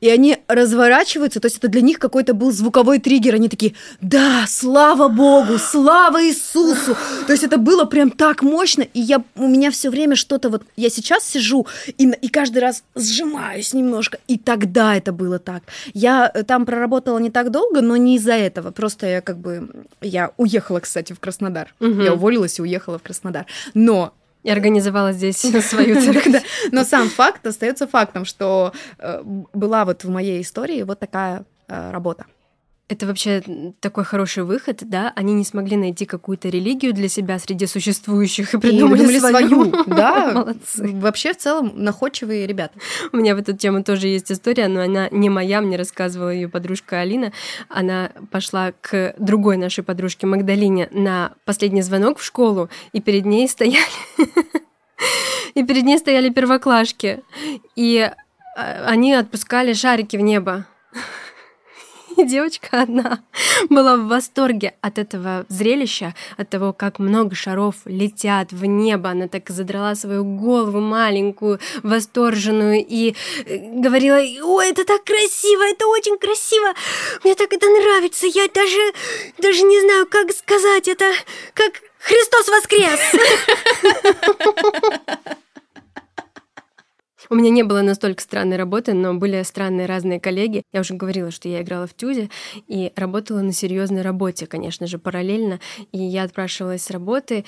и 0.00 0.08
они 0.08 0.38
разворачиваются, 0.48 1.40
то 1.40 1.46
есть 1.46 1.58
это 1.58 1.68
для 1.68 1.80
них 1.80 1.98
какой-то 1.98 2.34
был 2.34 2.52
звуковой 2.52 2.98
триггер, 2.98 3.34
они 3.34 3.48
такие, 3.48 3.74
да, 4.00 4.44
слава 4.46 5.08
Богу, 5.08 5.58
слава 5.58 6.24
Иисусу, 6.24 6.96
то 7.26 7.32
есть 7.32 7.44
это 7.44 7.58
было 7.58 7.84
прям 7.84 8.10
так 8.10 8.42
мощно, 8.42 8.82
и 8.82 9.00
я, 9.00 9.22
у 9.36 9.48
меня 9.48 9.70
все 9.70 9.90
время 9.90 10.16
что-то 10.16 10.50
вот, 10.50 10.62
я 10.76 10.90
сейчас 10.90 11.24
сижу 11.24 11.66
и, 11.86 12.08
и 12.08 12.28
каждый 12.28 12.58
раз 12.58 12.84
сжимаюсь 12.94 13.74
немножко, 13.74 14.18
и 14.28 14.38
тогда 14.38 14.96
это 14.96 15.12
было 15.12 15.38
так. 15.38 15.62
Я 15.94 16.30
э, 16.32 16.42
там 16.42 16.66
проработала 16.66 17.18
не 17.18 17.30
так 17.30 17.50
долго, 17.50 17.80
но 17.80 17.96
не 17.96 18.16
из-за 18.16 18.34
этого, 18.34 18.70
просто 18.70 19.06
я 19.06 19.20
как 19.20 19.38
бы, 19.38 19.68
я 20.00 20.32
уехала, 20.36 20.80
кстати, 20.80 21.12
в 21.12 21.20
Краснодар, 21.20 21.74
угу. 21.80 22.00
я 22.00 22.14
уволилась 22.14 22.58
и 22.58 22.62
уехала 22.62 22.98
в 22.98 23.02
Краснодар, 23.02 23.46
но 23.74 24.14
и 24.42 24.50
организовала 24.50 25.12
здесь 25.12 25.38
свою 25.68 26.00
церковь. 26.00 26.42
Но 26.72 26.84
сам 26.84 27.08
факт 27.08 27.46
остается 27.46 27.86
фактом, 27.86 28.24
что 28.24 28.72
э, 28.98 29.22
была 29.22 29.84
вот 29.84 30.04
в 30.04 30.10
моей 30.10 30.42
истории 30.42 30.82
вот 30.82 30.98
такая 30.98 31.44
э, 31.68 31.90
работа. 31.90 32.26
Это 32.90 33.06
вообще 33.06 33.40
такой 33.78 34.02
хороший 34.02 34.42
выход, 34.42 34.78
да? 34.80 35.12
Они 35.14 35.32
не 35.32 35.44
смогли 35.44 35.76
найти 35.76 36.06
какую-то 36.06 36.48
религию 36.48 36.92
для 36.92 37.08
себя 37.08 37.38
среди 37.38 37.66
существующих 37.66 38.52
и 38.52 38.58
придумали, 38.58 39.04
и 39.04 39.20
свою. 39.20 39.70
свою. 39.70 39.84
Да, 39.86 40.32
молодцы. 40.32 40.88
Вообще 40.96 41.32
в 41.32 41.36
целом 41.36 41.72
находчивые 41.76 42.48
ребята. 42.48 42.76
У 43.12 43.18
меня 43.18 43.36
в 43.36 43.38
эту 43.38 43.56
тему 43.56 43.84
тоже 43.84 44.08
есть 44.08 44.32
история, 44.32 44.66
но 44.66 44.82
она 44.82 45.08
не 45.12 45.30
моя, 45.30 45.60
мне 45.60 45.76
рассказывала 45.76 46.30
ее 46.30 46.48
подружка 46.48 46.98
Алина. 46.98 47.32
Она 47.68 48.10
пошла 48.32 48.72
к 48.72 49.14
другой 49.18 49.56
нашей 49.56 49.84
подружке 49.84 50.26
Магдалине 50.26 50.88
на 50.90 51.34
последний 51.44 51.82
звонок 51.82 52.18
в 52.18 52.24
школу, 52.24 52.70
и 52.92 53.00
перед 53.00 53.24
ней 53.24 53.48
стояли 53.48 53.86
и 55.54 55.62
перед 55.62 55.84
ней 55.84 55.98
стояли 55.98 56.30
первоклашки. 56.30 57.22
И 57.76 58.10
а, 58.56 58.84
они 58.86 59.14
отпускали 59.14 59.74
шарики 59.74 60.16
в 60.16 60.22
небо. 60.22 60.66
Девочка 62.24 62.82
одна 62.82 63.22
была 63.68 63.96
в 63.96 64.06
восторге 64.08 64.74
от 64.80 64.98
этого 64.98 65.46
зрелища, 65.48 66.14
от 66.36 66.50
того, 66.50 66.72
как 66.72 66.98
много 66.98 67.34
шаров 67.34 67.76
летят 67.84 68.52
в 68.52 68.64
небо. 68.64 69.10
Она 69.10 69.28
так 69.28 69.48
задрала 69.48 69.94
свою 69.94 70.24
голову 70.24 70.80
маленькую, 70.80 71.60
восторженную, 71.82 72.84
и 72.86 73.14
э, 73.46 73.58
говорила, 73.80 74.16
ой, 74.16 74.70
это 74.70 74.84
так 74.84 75.04
красиво, 75.04 75.62
это 75.62 75.86
очень 75.86 76.18
красиво, 76.18 76.74
мне 77.24 77.34
так 77.34 77.52
это 77.52 77.66
нравится, 77.68 78.26
я 78.26 78.48
даже, 78.48 78.92
даже 79.38 79.62
не 79.62 79.80
знаю, 79.80 80.06
как 80.06 80.32
сказать 80.32 80.88
это, 80.88 81.10
как 81.54 81.72
Христос 82.00 82.48
воскрес! 82.48 83.00
У 87.28 87.34
меня 87.34 87.50
не 87.50 87.62
было 87.62 87.82
настолько 87.82 88.22
странной 88.22 88.56
работы, 88.56 88.94
но 88.94 89.14
были 89.14 89.42
странные 89.42 89.86
разные 89.86 90.20
коллеги. 90.20 90.62
Я 90.72 90.80
уже 90.80 90.94
говорила, 90.94 91.30
что 91.30 91.48
я 91.48 91.62
играла 91.62 91.86
в 91.86 91.94
Тюзе 91.94 92.30
и 92.66 92.92
работала 92.96 93.40
на 93.40 93.52
серьезной 93.52 94.02
работе, 94.02 94.46
конечно 94.46 94.86
же, 94.86 94.98
параллельно. 94.98 95.60
И 95.92 95.98
я 95.98 96.22
отпрашивалась 96.22 96.82
с 96.84 96.90
работы, 96.90 97.44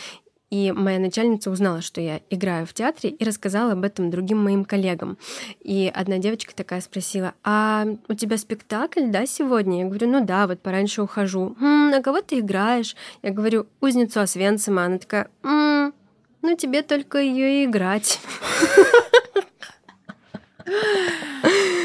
и 0.50 0.70
моя 0.70 0.98
начальница 0.98 1.50
узнала, 1.50 1.80
что 1.80 2.02
я 2.02 2.20
играю 2.28 2.66
в 2.66 2.74
театре, 2.74 3.08
и 3.08 3.24
рассказала 3.24 3.72
об 3.72 3.84
этом 3.84 4.10
другим 4.10 4.44
моим 4.44 4.66
коллегам. 4.66 5.16
И 5.62 5.90
одна 5.94 6.18
девочка 6.18 6.54
такая 6.54 6.82
спросила, 6.82 7.32
а 7.42 7.86
у 8.08 8.12
тебя 8.12 8.36
спектакль, 8.36 9.06
да, 9.06 9.24
сегодня? 9.24 9.78
Я 9.80 9.86
говорю, 9.86 10.08
ну 10.10 10.22
да, 10.22 10.46
вот 10.46 10.60
пораньше 10.60 11.00
ухожу. 11.00 11.56
М, 11.58 11.88
на 11.88 12.02
кого 12.02 12.20
ты 12.20 12.40
играешь? 12.40 12.94
Я 13.22 13.30
говорю, 13.30 13.66
узницу 13.80 14.20
Освенцима. 14.20 14.84
Она 14.84 14.98
такая, 14.98 15.28
М, 15.42 15.94
ну 16.42 16.54
тебе 16.54 16.82
только 16.82 17.18
ее 17.18 17.62
и 17.62 17.64
играть. 17.64 18.20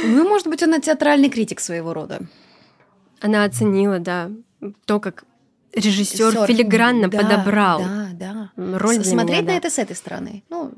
Ну, 0.03 0.27
может 0.27 0.47
быть, 0.47 0.63
она 0.63 0.79
театральный 0.79 1.29
критик 1.29 1.59
своего 1.59 1.93
рода. 1.93 2.21
Она 3.19 3.43
оценила, 3.43 3.99
да, 3.99 4.31
то, 4.85 4.99
как 4.99 5.25
режиссер 5.73 6.45
филигранно 6.45 7.07
да, 7.07 7.17
подобрал 7.17 7.79
да, 7.79 8.09
да. 8.13 8.77
роль 8.77 8.97
для 8.97 9.03
Смотреть 9.03 9.41
меня, 9.41 9.53
на 9.53 9.53
да. 9.53 9.53
это 9.53 9.69
с 9.69 9.77
этой 9.79 9.95
стороны. 9.95 10.43
Ну, 10.49 10.71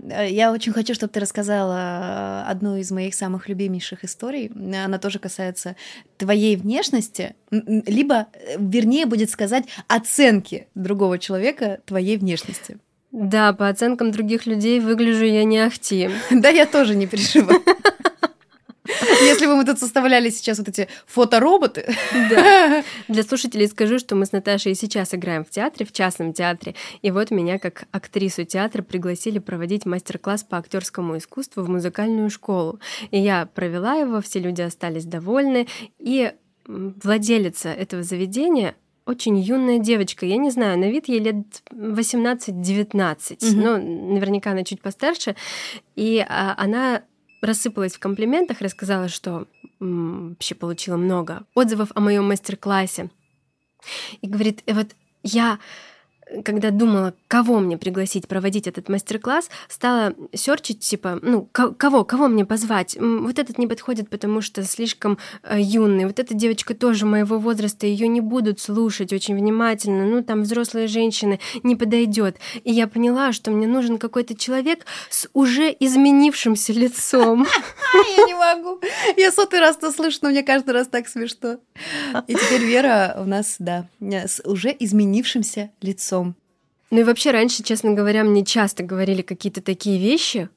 э, 0.00 0.30
я 0.30 0.52
очень 0.52 0.72
хочу, 0.72 0.94
чтобы 0.94 1.12
ты 1.12 1.20
рассказала 1.20 2.44
одну 2.46 2.76
из 2.76 2.90
моих 2.90 3.14
самых 3.14 3.48
любимейших 3.48 4.04
историй. 4.04 4.50
Она 4.84 4.98
тоже 4.98 5.18
касается 5.18 5.76
твоей 6.16 6.56
внешности, 6.56 7.34
либо, 7.50 8.26
э, 8.32 8.56
вернее, 8.58 9.06
будет 9.06 9.30
сказать, 9.30 9.64
оценки 9.88 10.68
другого 10.74 11.18
человека 11.18 11.80
твоей 11.84 12.16
внешности. 12.16 12.78
Да, 13.14 13.52
по 13.52 13.68
оценкам 13.68 14.10
других 14.10 14.44
людей 14.44 14.80
выгляжу 14.80 15.24
я 15.24 15.44
не 15.44 15.58
ахти. 15.58 16.10
Да, 16.32 16.48
я 16.48 16.66
тоже 16.66 16.96
не 16.96 17.06
переживаю. 17.06 17.62
Если 19.22 19.46
бы 19.46 19.54
мы 19.54 19.64
тут 19.64 19.78
составляли 19.78 20.30
сейчас 20.30 20.58
вот 20.58 20.68
эти 20.68 20.88
фотороботы, 21.06 21.94
Да. 22.28 22.82
Для 23.08 23.22
слушателей 23.22 23.68
скажу, 23.68 24.00
что 24.00 24.16
мы 24.16 24.26
с 24.26 24.32
Наташей 24.32 24.72
и 24.72 24.74
сейчас 24.74 25.14
играем 25.14 25.44
в 25.44 25.50
театре, 25.50 25.86
в 25.86 25.92
частном 25.92 26.32
театре. 26.32 26.74
И 27.02 27.12
вот 27.12 27.30
меня, 27.30 27.60
как 27.60 27.84
актрису 27.92 28.42
театра, 28.42 28.82
пригласили 28.82 29.38
проводить 29.38 29.86
мастер-класс 29.86 30.42
по 30.42 30.58
актерскому 30.58 31.16
искусству 31.16 31.62
в 31.62 31.68
музыкальную 31.68 32.30
школу. 32.30 32.80
И 33.12 33.20
я 33.20 33.46
провела 33.46 33.94
его, 33.94 34.20
все 34.22 34.40
люди 34.40 34.62
остались 34.62 35.04
довольны. 35.04 35.68
И 36.00 36.32
владелица 36.66 37.68
этого 37.68 38.02
заведения 38.02 38.74
очень 39.06 39.38
юная 39.38 39.78
девочка. 39.78 40.24
Я 40.26 40.36
не 40.36 40.50
знаю, 40.50 40.78
на 40.78 40.90
вид 40.90 41.08
ей 41.08 41.20
лет 41.20 41.36
18-19. 41.70 43.38
Мгм. 43.42 43.60
Ну, 43.60 44.14
наверняка 44.14 44.52
она 44.52 44.64
чуть 44.64 44.80
постарше. 44.80 45.36
И 45.94 46.24
а, 46.26 46.54
она 46.56 47.02
рассыпалась 47.42 47.94
в 47.94 47.98
комплиментах, 47.98 48.60
рассказала, 48.60 49.08
что 49.08 49.46
м, 49.80 50.30
вообще 50.30 50.54
получила 50.54 50.96
много 50.96 51.44
отзывов 51.54 51.90
о 51.94 52.00
моем 52.00 52.26
мастер-классе. 52.26 53.10
И 54.22 54.26
говорит, 54.26 54.62
«Э, 54.66 54.72
вот 54.72 54.88
я, 55.22 55.58
когда 56.44 56.70
думала, 56.70 57.14
кого 57.28 57.60
мне 57.60 57.76
пригласить 57.76 58.28
проводить 58.28 58.66
этот 58.66 58.88
мастер-класс, 58.88 59.50
стала 59.68 60.14
серчить, 60.32 60.80
типа, 60.80 61.18
ну, 61.22 61.48
ко- 61.52 61.72
кого, 61.72 62.04
кого 62.04 62.28
мне 62.28 62.44
позвать? 62.44 62.96
Вот 62.98 63.38
этот 63.38 63.58
не 63.58 63.66
подходит, 63.66 64.08
потому 64.08 64.40
что 64.40 64.62
слишком 64.64 65.18
э, 65.42 65.60
юный. 65.60 66.06
Вот 66.06 66.18
эта 66.18 66.34
девочка 66.34 66.74
тоже 66.74 67.06
моего 67.06 67.38
возраста, 67.38 67.86
ее 67.86 68.08
не 68.08 68.20
будут 68.20 68.60
слушать 68.60 69.12
очень 69.12 69.36
внимательно. 69.36 70.04
Ну, 70.06 70.22
там 70.22 70.42
взрослые 70.42 70.86
женщины 70.86 71.40
не 71.62 71.76
подойдет. 71.76 72.38
И 72.64 72.72
я 72.72 72.86
поняла, 72.86 73.32
что 73.32 73.50
мне 73.50 73.66
нужен 73.66 73.98
какой-то 73.98 74.34
человек 74.34 74.86
с 75.10 75.28
уже 75.32 75.74
изменившимся 75.78 76.72
лицом. 76.72 77.46
я 78.16 78.24
не 78.24 78.34
могу. 78.34 78.80
Я 79.16 79.30
сотый 79.30 79.60
раз 79.60 79.76
то 79.76 79.90
слышу, 79.92 80.18
но 80.22 80.30
мне 80.30 80.42
каждый 80.42 80.70
раз 80.70 80.88
так 80.88 81.08
смешно. 81.08 81.58
И 82.26 82.34
теперь 82.34 82.64
Вера 82.64 83.16
у 83.18 83.24
нас, 83.24 83.56
да, 83.58 83.86
с 84.00 84.40
уже 84.44 84.74
изменившимся 84.78 85.70
лицом. 85.80 86.23
Ну 86.90 87.00
и 87.00 87.04
вообще 87.04 87.30
раньше, 87.30 87.62
честно 87.62 87.92
говоря, 87.92 88.24
мне 88.24 88.44
часто 88.44 88.82
говорили 88.82 89.22
какие-то 89.22 89.62
такие 89.62 89.98
вещи, 89.98 90.48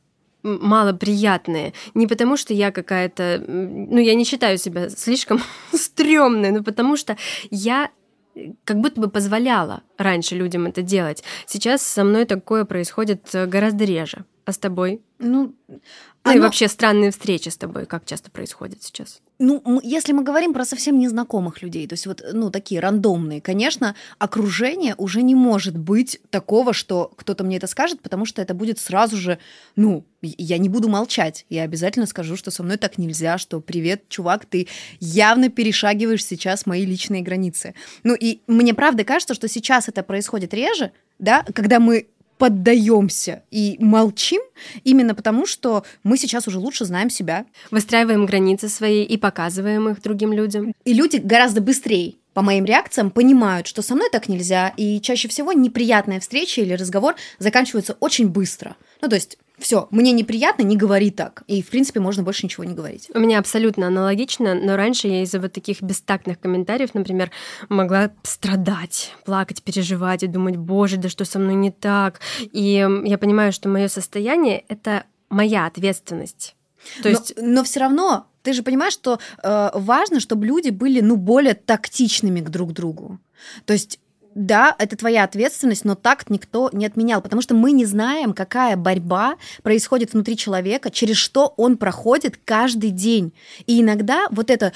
малоприятные. 0.44 1.74
Не 1.94 2.08
потому, 2.08 2.38
что 2.38 2.54
я 2.54 2.72
какая-то... 2.72 3.44
Ну, 3.48 3.98
я 3.98 4.16
не 4.16 4.24
считаю 4.24 4.58
себя 4.58 4.90
слишком 4.90 5.42
стрёмной, 5.74 6.52
но 6.52 6.64
потому 6.64 6.96
что 6.98 7.18
я 7.50 7.90
э, 8.36 8.52
как 8.64 8.78
будто 8.80 9.02
бы 9.02 9.10
позволяла 9.10 9.82
раньше 9.98 10.36
людям 10.36 10.68
это 10.68 10.82
делать. 10.82 11.24
Сейчас 11.46 11.82
со 11.82 12.04
мной 12.04 12.26
такое 12.26 12.66
происходит 12.66 13.34
э, 13.34 13.46
гораздо 13.46 13.84
реже. 13.84 14.26
А 14.48 14.54
с 14.54 14.58
тобой? 14.58 15.02
Ну, 15.20 15.54
Ну 15.68 15.78
и 16.32 16.36
оно- 16.36 16.44
вообще 16.44 16.70
странные 16.70 17.12
встречи 17.12 17.50
с 17.50 17.58
тобой 17.58 17.86
как 17.86 18.06
часто 18.06 18.32
происходят 18.32 18.82
сейчас? 18.82 19.20
Ну, 19.40 19.62
если 19.84 20.14
мы 20.14 20.24
говорим 20.24 20.54
про 20.54 20.64
совсем 20.64 20.98
незнакомых 20.98 21.62
людей, 21.62 21.86
то 21.86 21.94
есть 21.94 22.08
вот, 22.08 22.24
ну, 22.32 22.50
такие 22.50 22.80
рандомные, 22.80 23.42
конечно, 23.42 23.94
окружение 24.20 24.96
уже 24.98 25.22
не 25.22 25.36
может 25.36 25.78
быть 25.78 26.22
такого, 26.30 26.72
что 26.72 27.12
кто-то 27.18 27.44
мне 27.44 27.58
это 27.58 27.68
скажет, 27.68 28.00
потому 28.02 28.26
что 28.26 28.42
это 28.42 28.54
будет 28.54 28.80
сразу 28.80 29.18
же, 29.18 29.38
ну, 29.76 30.06
и- 30.22 30.34
я 30.38 30.58
не 30.60 30.70
буду 30.70 30.88
молчать, 30.88 31.46
я 31.50 31.64
обязательно 31.64 32.06
скажу, 32.06 32.38
что 32.38 32.50
со 32.50 32.64
мной 32.64 32.78
так 32.78 32.98
нельзя, 32.98 33.38
что 33.38 33.60
привет, 33.60 34.08
чувак, 34.08 34.46
ты 34.46 34.70
явно 35.02 35.50
перешагиваешь 35.50 36.24
сейчас 36.24 36.66
мои 36.66 36.86
личные 36.86 37.22
границы. 37.22 37.76
Ну, 38.04 38.16
и 38.16 38.40
мне 38.48 38.74
правда 38.74 39.04
кажется, 39.04 39.34
что 39.34 39.50
сейчас 39.50 39.90
это 39.90 40.04
происходит 40.04 40.54
реже, 40.54 40.94
да, 41.20 41.44
когда 41.54 41.82
мы 41.82 42.08
поддаемся 42.38 43.44
и 43.52 43.78
молчим, 43.80 44.42
именно 44.84 45.16
потому 45.16 45.46
что 45.46 45.84
мы 46.04 46.18
сейчас 46.18 46.48
уже 46.48 46.60
лучше 46.60 46.86
знаем 46.86 47.10
себя, 47.10 47.46
Выстраиваем 47.72 48.26
границы 48.26 48.70
свои 48.70 49.04
и 49.04 49.18
показываем 49.18 49.90
их 49.90 50.02
другим 50.02 50.34
людям. 50.34 50.74
И 50.86 50.94
люди 50.94 51.18
гораздо 51.18 51.62
быстрее 51.62 52.16
по 52.38 52.44
моим 52.44 52.66
реакциям 52.66 53.10
понимают, 53.10 53.66
что 53.66 53.82
со 53.82 53.96
мной 53.96 54.10
так 54.12 54.30
нельзя, 54.30 54.72
и 54.78 55.02
чаще 55.02 55.28
всего 55.28 55.54
неприятная 55.54 56.20
встреча 56.20 56.62
или 56.62 56.74
разговор 56.74 57.16
заканчивается 57.40 57.98
очень 58.00 58.30
быстро. 58.30 58.76
Ну, 59.02 59.10
то 59.10 59.16
есть, 59.16 59.40
все, 59.58 59.88
мне 59.90 60.12
неприятно, 60.12 60.62
не 60.62 60.78
говори 60.78 61.10
так. 61.10 61.42
И, 61.48 61.64
в 61.64 61.70
принципе, 61.70 62.00
можно 62.00 62.22
больше 62.22 62.46
ничего 62.46 62.64
не 62.64 62.76
говорить. 62.76 63.10
У 63.12 63.20
меня 63.20 63.40
абсолютно 63.40 63.88
аналогично, 63.88 64.54
но 64.54 64.76
раньше 64.76 65.08
я 65.08 65.24
из-за 65.24 65.40
вот 65.40 65.52
таких 65.52 65.82
бестактных 65.82 66.40
комментариев, 66.40 66.94
например, 66.94 67.32
могла 67.70 68.12
страдать, 68.22 69.16
плакать, 69.26 69.64
переживать 69.64 70.22
и 70.22 70.28
думать, 70.28 70.58
боже, 70.58 70.98
да 70.98 71.10
что 71.10 71.26
со 71.26 71.40
мной 71.40 71.56
не 71.56 71.72
так. 71.72 72.20
И 72.40 72.88
я 73.04 73.18
понимаю, 73.18 73.52
что 73.52 73.68
мое 73.68 73.88
состояние— 73.88 74.64
это 74.68 75.06
моя 75.30 75.66
ответственность. 75.66 76.56
То 77.02 77.10
есть 77.10 77.34
но, 77.38 77.64
все 77.64 77.80
равно 77.80 78.28
ты 78.44 78.54
же 78.54 78.64
понимаешь, 78.64 78.94
что 78.94 79.20
э, 79.44 79.70
важно, 79.74 80.20
чтобы 80.20 80.46
люди 80.46 80.70
были, 80.70 81.02
ну, 81.02 81.18
более 81.18 81.54
тактичными 81.54 82.40
к 82.40 82.50
друг 82.50 82.72
другу. 82.72 83.20
То 83.66 83.74
есть 83.74 84.00
да, 84.38 84.76
это 84.78 84.96
твоя 84.96 85.24
ответственность, 85.24 85.84
но 85.84 85.96
такт 85.96 86.30
никто 86.30 86.70
не 86.72 86.86
отменял, 86.86 87.22
потому 87.22 87.42
что 87.42 87.56
мы 87.56 87.72
не 87.72 87.86
знаем, 87.86 88.34
какая 88.34 88.78
борьба 88.78 89.36
происходит 89.64 90.14
внутри 90.14 90.38
человека, 90.38 90.92
через 90.92 91.18
что 91.18 91.56
он 91.58 91.76
проходит 91.76 92.40
каждый 92.46 92.92
день. 92.92 93.34
И 93.66 93.82
иногда 93.82 94.28
вот 94.30 94.52
это 94.52 94.74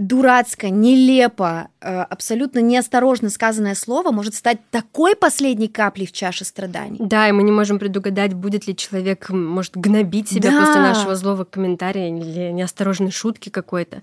дурацкое, 0.00 0.70
нелепо, 0.70 1.68
э, 1.82 2.00
абсолютно 2.02 2.60
неосторожно 2.60 3.28
сказанное 3.28 3.74
слово 3.74 4.12
может 4.12 4.34
стать 4.34 4.58
такой 4.70 5.14
последней 5.14 5.68
каплей 5.68 6.06
в 6.06 6.12
чаше 6.12 6.46
страданий. 6.46 6.96
Да, 6.98 7.28
и 7.28 7.32
мы 7.32 7.42
не 7.42 7.52
можем 7.52 7.78
предугадать, 7.78 8.32
будет 8.32 8.66
ли 8.66 8.74
человек, 8.74 9.28
может, 9.28 9.76
гнобить 9.76 10.30
себя 10.30 10.52
Да. 10.52 10.60
после 10.60 10.80
нашего 10.80 11.14
злого 11.14 11.44
комментария 11.44 12.08
или 12.08 12.50
неосторожной 12.50 13.10
шутки 13.10 13.50
какой-то. 13.50 14.00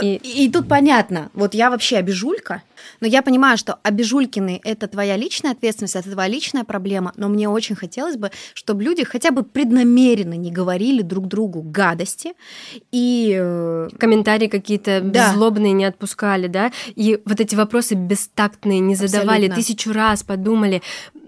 И... 0.00 0.14
И 0.22 0.44
и 0.44 0.50
тут 0.52 0.68
понятно, 0.68 1.30
вот 1.34 1.54
я 1.54 1.68
вообще 1.70 1.96
обижулька, 1.96 2.62
но 3.00 3.06
я 3.08 3.20
понимаю, 3.22 3.58
что 3.58 3.78
обижулькины— 3.82 4.60
это 4.64 4.86
твоя 4.86 5.16
личная 5.16 5.50
ответственность, 5.52 5.96
это 5.96 6.10
твоя 6.12 6.28
личная 6.28 6.64
проблема, 6.64 7.12
но 7.16 7.28
мне 7.28 7.48
очень 7.48 7.74
хотелось 7.74 8.16
бы, 8.16 8.30
чтобы 8.54 8.84
люди 8.84 9.02
хотя 9.04 9.32
бы 9.32 9.42
преднамеренно 9.42 10.34
не 10.34 10.52
говорили 10.52 11.02
друг 11.02 11.26
другу 11.26 11.60
гадости 11.60 12.34
и... 12.92 13.36
э, 13.38 13.88
комментарии 13.98 14.46
какие-то 14.46 15.00
Да. 15.00 15.32
Злобные 15.40 15.72
не 15.72 15.86
отпускали, 15.86 16.48
да, 16.48 16.70
и 16.94 17.18
вот 17.24 17.40
эти 17.40 17.54
вопросы 17.54 17.94
бестактные 17.94 18.80
не 18.80 18.94
задавали, 18.94 19.46
Абсолютно. 19.46 19.56
тысячу 19.56 19.92
раз 19.92 20.22
подумали, 20.22 20.82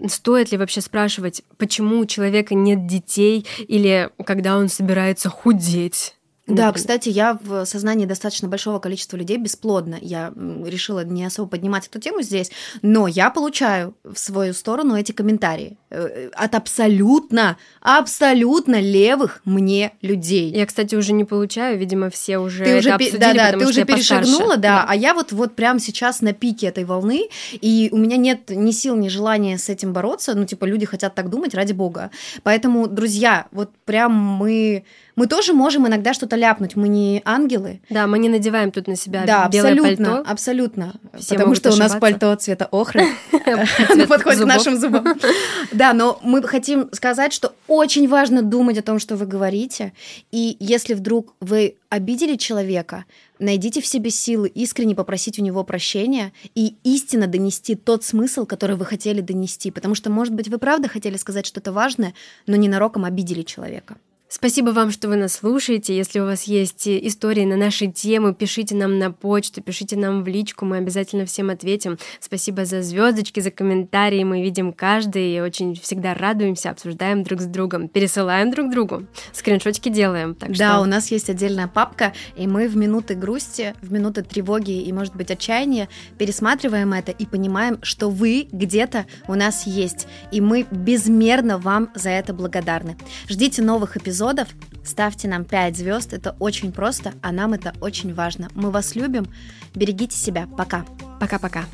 стоит 0.07 0.51
ли 0.51 0.57
вообще 0.59 0.81
спрашивать, 0.81 1.41
почему 1.57 1.99
у 1.99 2.05
человека 2.05 2.53
нет 2.53 2.85
детей 2.85 3.47
или 3.67 4.11
когда 4.23 4.57
он 4.57 4.69
собирается 4.69 5.29
худеть. 5.29 6.15
Да, 6.45 6.67
Например. 6.67 6.73
кстати, 6.73 7.07
я 7.07 7.39
в 7.41 7.63
сознании 7.65 8.05
достаточно 8.05 8.49
большого 8.49 8.79
количества 8.79 9.15
людей 9.15 9.37
бесплодна. 9.37 9.97
Я 10.01 10.33
решила 10.65 11.05
не 11.05 11.23
особо 11.23 11.47
поднимать 11.47 11.87
эту 11.87 12.01
тему 12.01 12.21
здесь, 12.21 12.51
но 12.81 13.07
я 13.07 13.29
получаю 13.29 13.95
в 14.03 14.19
свою 14.19 14.53
сторону 14.53 14.97
эти 14.97 15.13
комментарии 15.13 15.77
э, 15.89 16.29
от 16.33 16.53
абсолютно, 16.55 17.55
абсолютно 17.79 18.81
левых 18.81 19.41
мне 19.45 19.93
людей. 20.01 20.51
Я, 20.51 20.65
кстати, 20.65 20.95
уже 20.95 21.13
не 21.13 21.23
получаю, 21.23 21.79
видимо, 21.79 22.09
все 22.09 22.39
уже 22.39 22.65
Ты 22.65 22.69
это 22.71 22.79
уже, 22.79 22.89
обсудили, 22.91 23.21
да, 23.21 23.33
да, 23.33 23.45
потому 23.45 23.59
ты 23.59 23.63
что 23.65 23.69
уже 23.69 23.79
я 23.79 23.85
постарше. 23.85 24.25
перешагнула, 24.25 24.57
да, 24.57 24.85
а 24.85 24.95
я 24.95 25.13
вот, 25.13 25.31
вот 25.31 25.55
прямо 25.55 25.79
сейчас 25.79 26.19
на 26.19 26.33
пике 26.33 26.67
этой 26.67 26.83
волны, 26.83 27.29
и 27.53 27.87
у 27.93 27.97
меня 27.97 28.17
нет 28.17 28.49
ни 28.49 28.71
сил, 28.71 28.97
ни 28.97 29.07
желания 29.07 29.57
с 29.57 29.69
этим 29.69 29.93
бороться, 29.93 30.33
ну, 30.35 30.43
типа, 30.45 30.65
люди 30.65 30.85
хотят 30.85 31.15
так 31.15 31.29
думать, 31.29 31.55
ради 31.55 31.71
бога. 31.71 32.11
Поэтому, 32.43 32.87
друзья, 32.87 33.47
вот 33.51 33.69
прям 33.85 34.13
мы, 34.13 34.83
мы 35.15 35.27
тоже 35.27 35.53
можем 35.53 35.87
иногда 35.87 36.13
что-то 36.13 36.32
ляпнуть, 36.35 36.75
мы 36.75 36.87
не 36.87 37.21
ангелы, 37.25 37.81
Да, 37.89 38.07
мы 38.07 38.19
не 38.19 38.29
надеваем 38.29 38.71
тут 38.71 38.87
на 38.87 38.95
себя 38.95 39.23
да, 39.25 39.47
белое 39.49 39.73
абсолютно, 39.73 40.05
пальто. 40.05 40.31
абсолютно. 40.31 40.93
Все 41.17 41.35
Потому 41.35 41.55
что 41.55 41.69
у 41.69 41.75
нас 41.75 41.91
ошибаться. 41.91 41.99
пальто 41.99 42.35
цвета 42.35 42.67
охры. 42.71 43.05
Подходит 44.07 44.41
к 44.41 44.45
нашим 44.45 44.77
зубам. 44.79 45.05
Да, 45.71 45.93
но 45.93 46.19
мы 46.23 46.41
хотим 46.43 46.89
сказать, 46.91 47.33
что 47.33 47.53
очень 47.67 48.07
важно 48.07 48.41
думать 48.41 48.77
о 48.77 48.81
том, 48.81 48.99
что 48.99 49.15
вы 49.15 49.25
говорите. 49.25 49.93
И 50.31 50.57
если 50.59 50.93
вдруг 50.93 51.33
вы 51.39 51.75
обидели 51.89 52.35
человека, 52.37 53.05
найдите 53.39 53.81
в 53.81 53.85
себе 53.85 54.09
силы 54.09 54.47
искренне 54.47 54.95
попросить 54.95 55.37
у 55.39 55.43
него 55.43 55.63
прощения 55.63 56.31
и 56.55 56.75
истинно 56.83 57.27
донести 57.27 57.75
тот 57.75 58.03
смысл, 58.03 58.45
который 58.45 58.75
вы 58.75 58.85
хотели 58.85 59.21
донести. 59.21 59.69
Потому 59.71 59.95
что, 59.95 60.09
может 60.09 60.33
быть, 60.33 60.47
вы 60.47 60.57
правда 60.57 60.87
хотели 60.87 61.17
сказать 61.17 61.45
что-то 61.45 61.71
важное, 61.71 62.13
но 62.47 62.55
ненароком 62.55 63.05
обидели 63.05 63.43
человека. 63.43 63.97
Спасибо 64.35 64.71
вам, 64.71 64.89
что 64.89 65.09
вы 65.09 65.15
нас 65.15 65.33
слушаете. 65.33 65.95
Если 65.95 66.19
у 66.19 66.25
вас 66.25 66.45
есть 66.45 66.87
э, 66.87 66.99
истории 67.05 67.45
на 67.45 67.55
наши 67.55 67.85
темы, 67.85 68.33
пишите 68.33 68.73
нам 68.73 68.97
на 68.97 69.11
почту, 69.11 69.61
пишите 69.61 69.95
нам 69.95 70.23
в 70.23 70.27
личку, 70.27 70.65
мы 70.65 70.77
обязательно 70.77 71.27
всем 71.27 71.51
ответим. 71.51 71.99
Спасибо 72.19 72.65
за 72.65 72.81
звездочки, 72.81 73.41
за 73.41 73.51
комментарии. 73.51 74.23
Мы 74.23 74.41
видим 74.41 74.73
каждый 74.73 75.35
и 75.35 75.39
очень 75.39 75.75
всегда 75.75 76.15
радуемся, 76.15 76.71
обсуждаем 76.71 77.21
друг 77.21 77.41
с 77.41 77.45
другом, 77.45 77.87
пересылаем 77.87 78.49
друг 78.49 78.71
другу, 78.71 79.05
скриншотики 79.33 79.89
делаем. 79.89 80.33
Так 80.33 80.57
да, 80.57 80.71
что 80.71 80.81
у 80.81 80.85
нас 80.85 81.11
есть 81.11 81.29
отдельная 81.29 81.67
папка, 81.67 82.11
и 82.35 82.47
мы 82.47 82.67
в 82.67 82.75
минуты 82.75 83.13
грусти, 83.13 83.75
в 83.83 83.91
минуты 83.91 84.23
тревоги 84.23 84.81
и, 84.81 84.91
может 84.91 85.15
быть, 85.15 85.29
отчаяния 85.29 85.89
пересматриваем 86.17 86.91
это 86.93 87.11
и 87.11 87.27
понимаем, 87.27 87.77
что 87.83 88.09
вы 88.09 88.47
где-то 88.51 89.05
у 89.27 89.35
нас 89.35 89.67
есть. 89.67 90.07
И 90.31 90.41
мы 90.41 90.65
безмерно 90.71 91.59
вам 91.59 91.91
за 91.93 92.09
это 92.09 92.33
благодарны. 92.33 92.97
Ждите 93.29 93.61
новых 93.61 93.95
эпизодов, 93.95 94.22
эпизодов. 94.23 94.47
Ставьте 94.83 95.27
нам 95.27 95.45
5 95.45 95.77
звезд, 95.77 96.13
это 96.13 96.35
очень 96.39 96.71
просто, 96.71 97.13
а 97.21 97.31
нам 97.31 97.53
это 97.53 97.73
очень 97.81 98.13
важно. 98.13 98.49
Мы 98.53 98.69
вас 98.71 98.95
любим, 98.95 99.27
берегите 99.73 100.17
себя, 100.17 100.47
пока. 100.57 100.85
Пока-пока. 101.19 101.65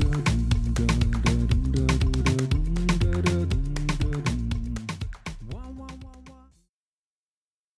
thank 0.00 0.28
you 0.28 0.39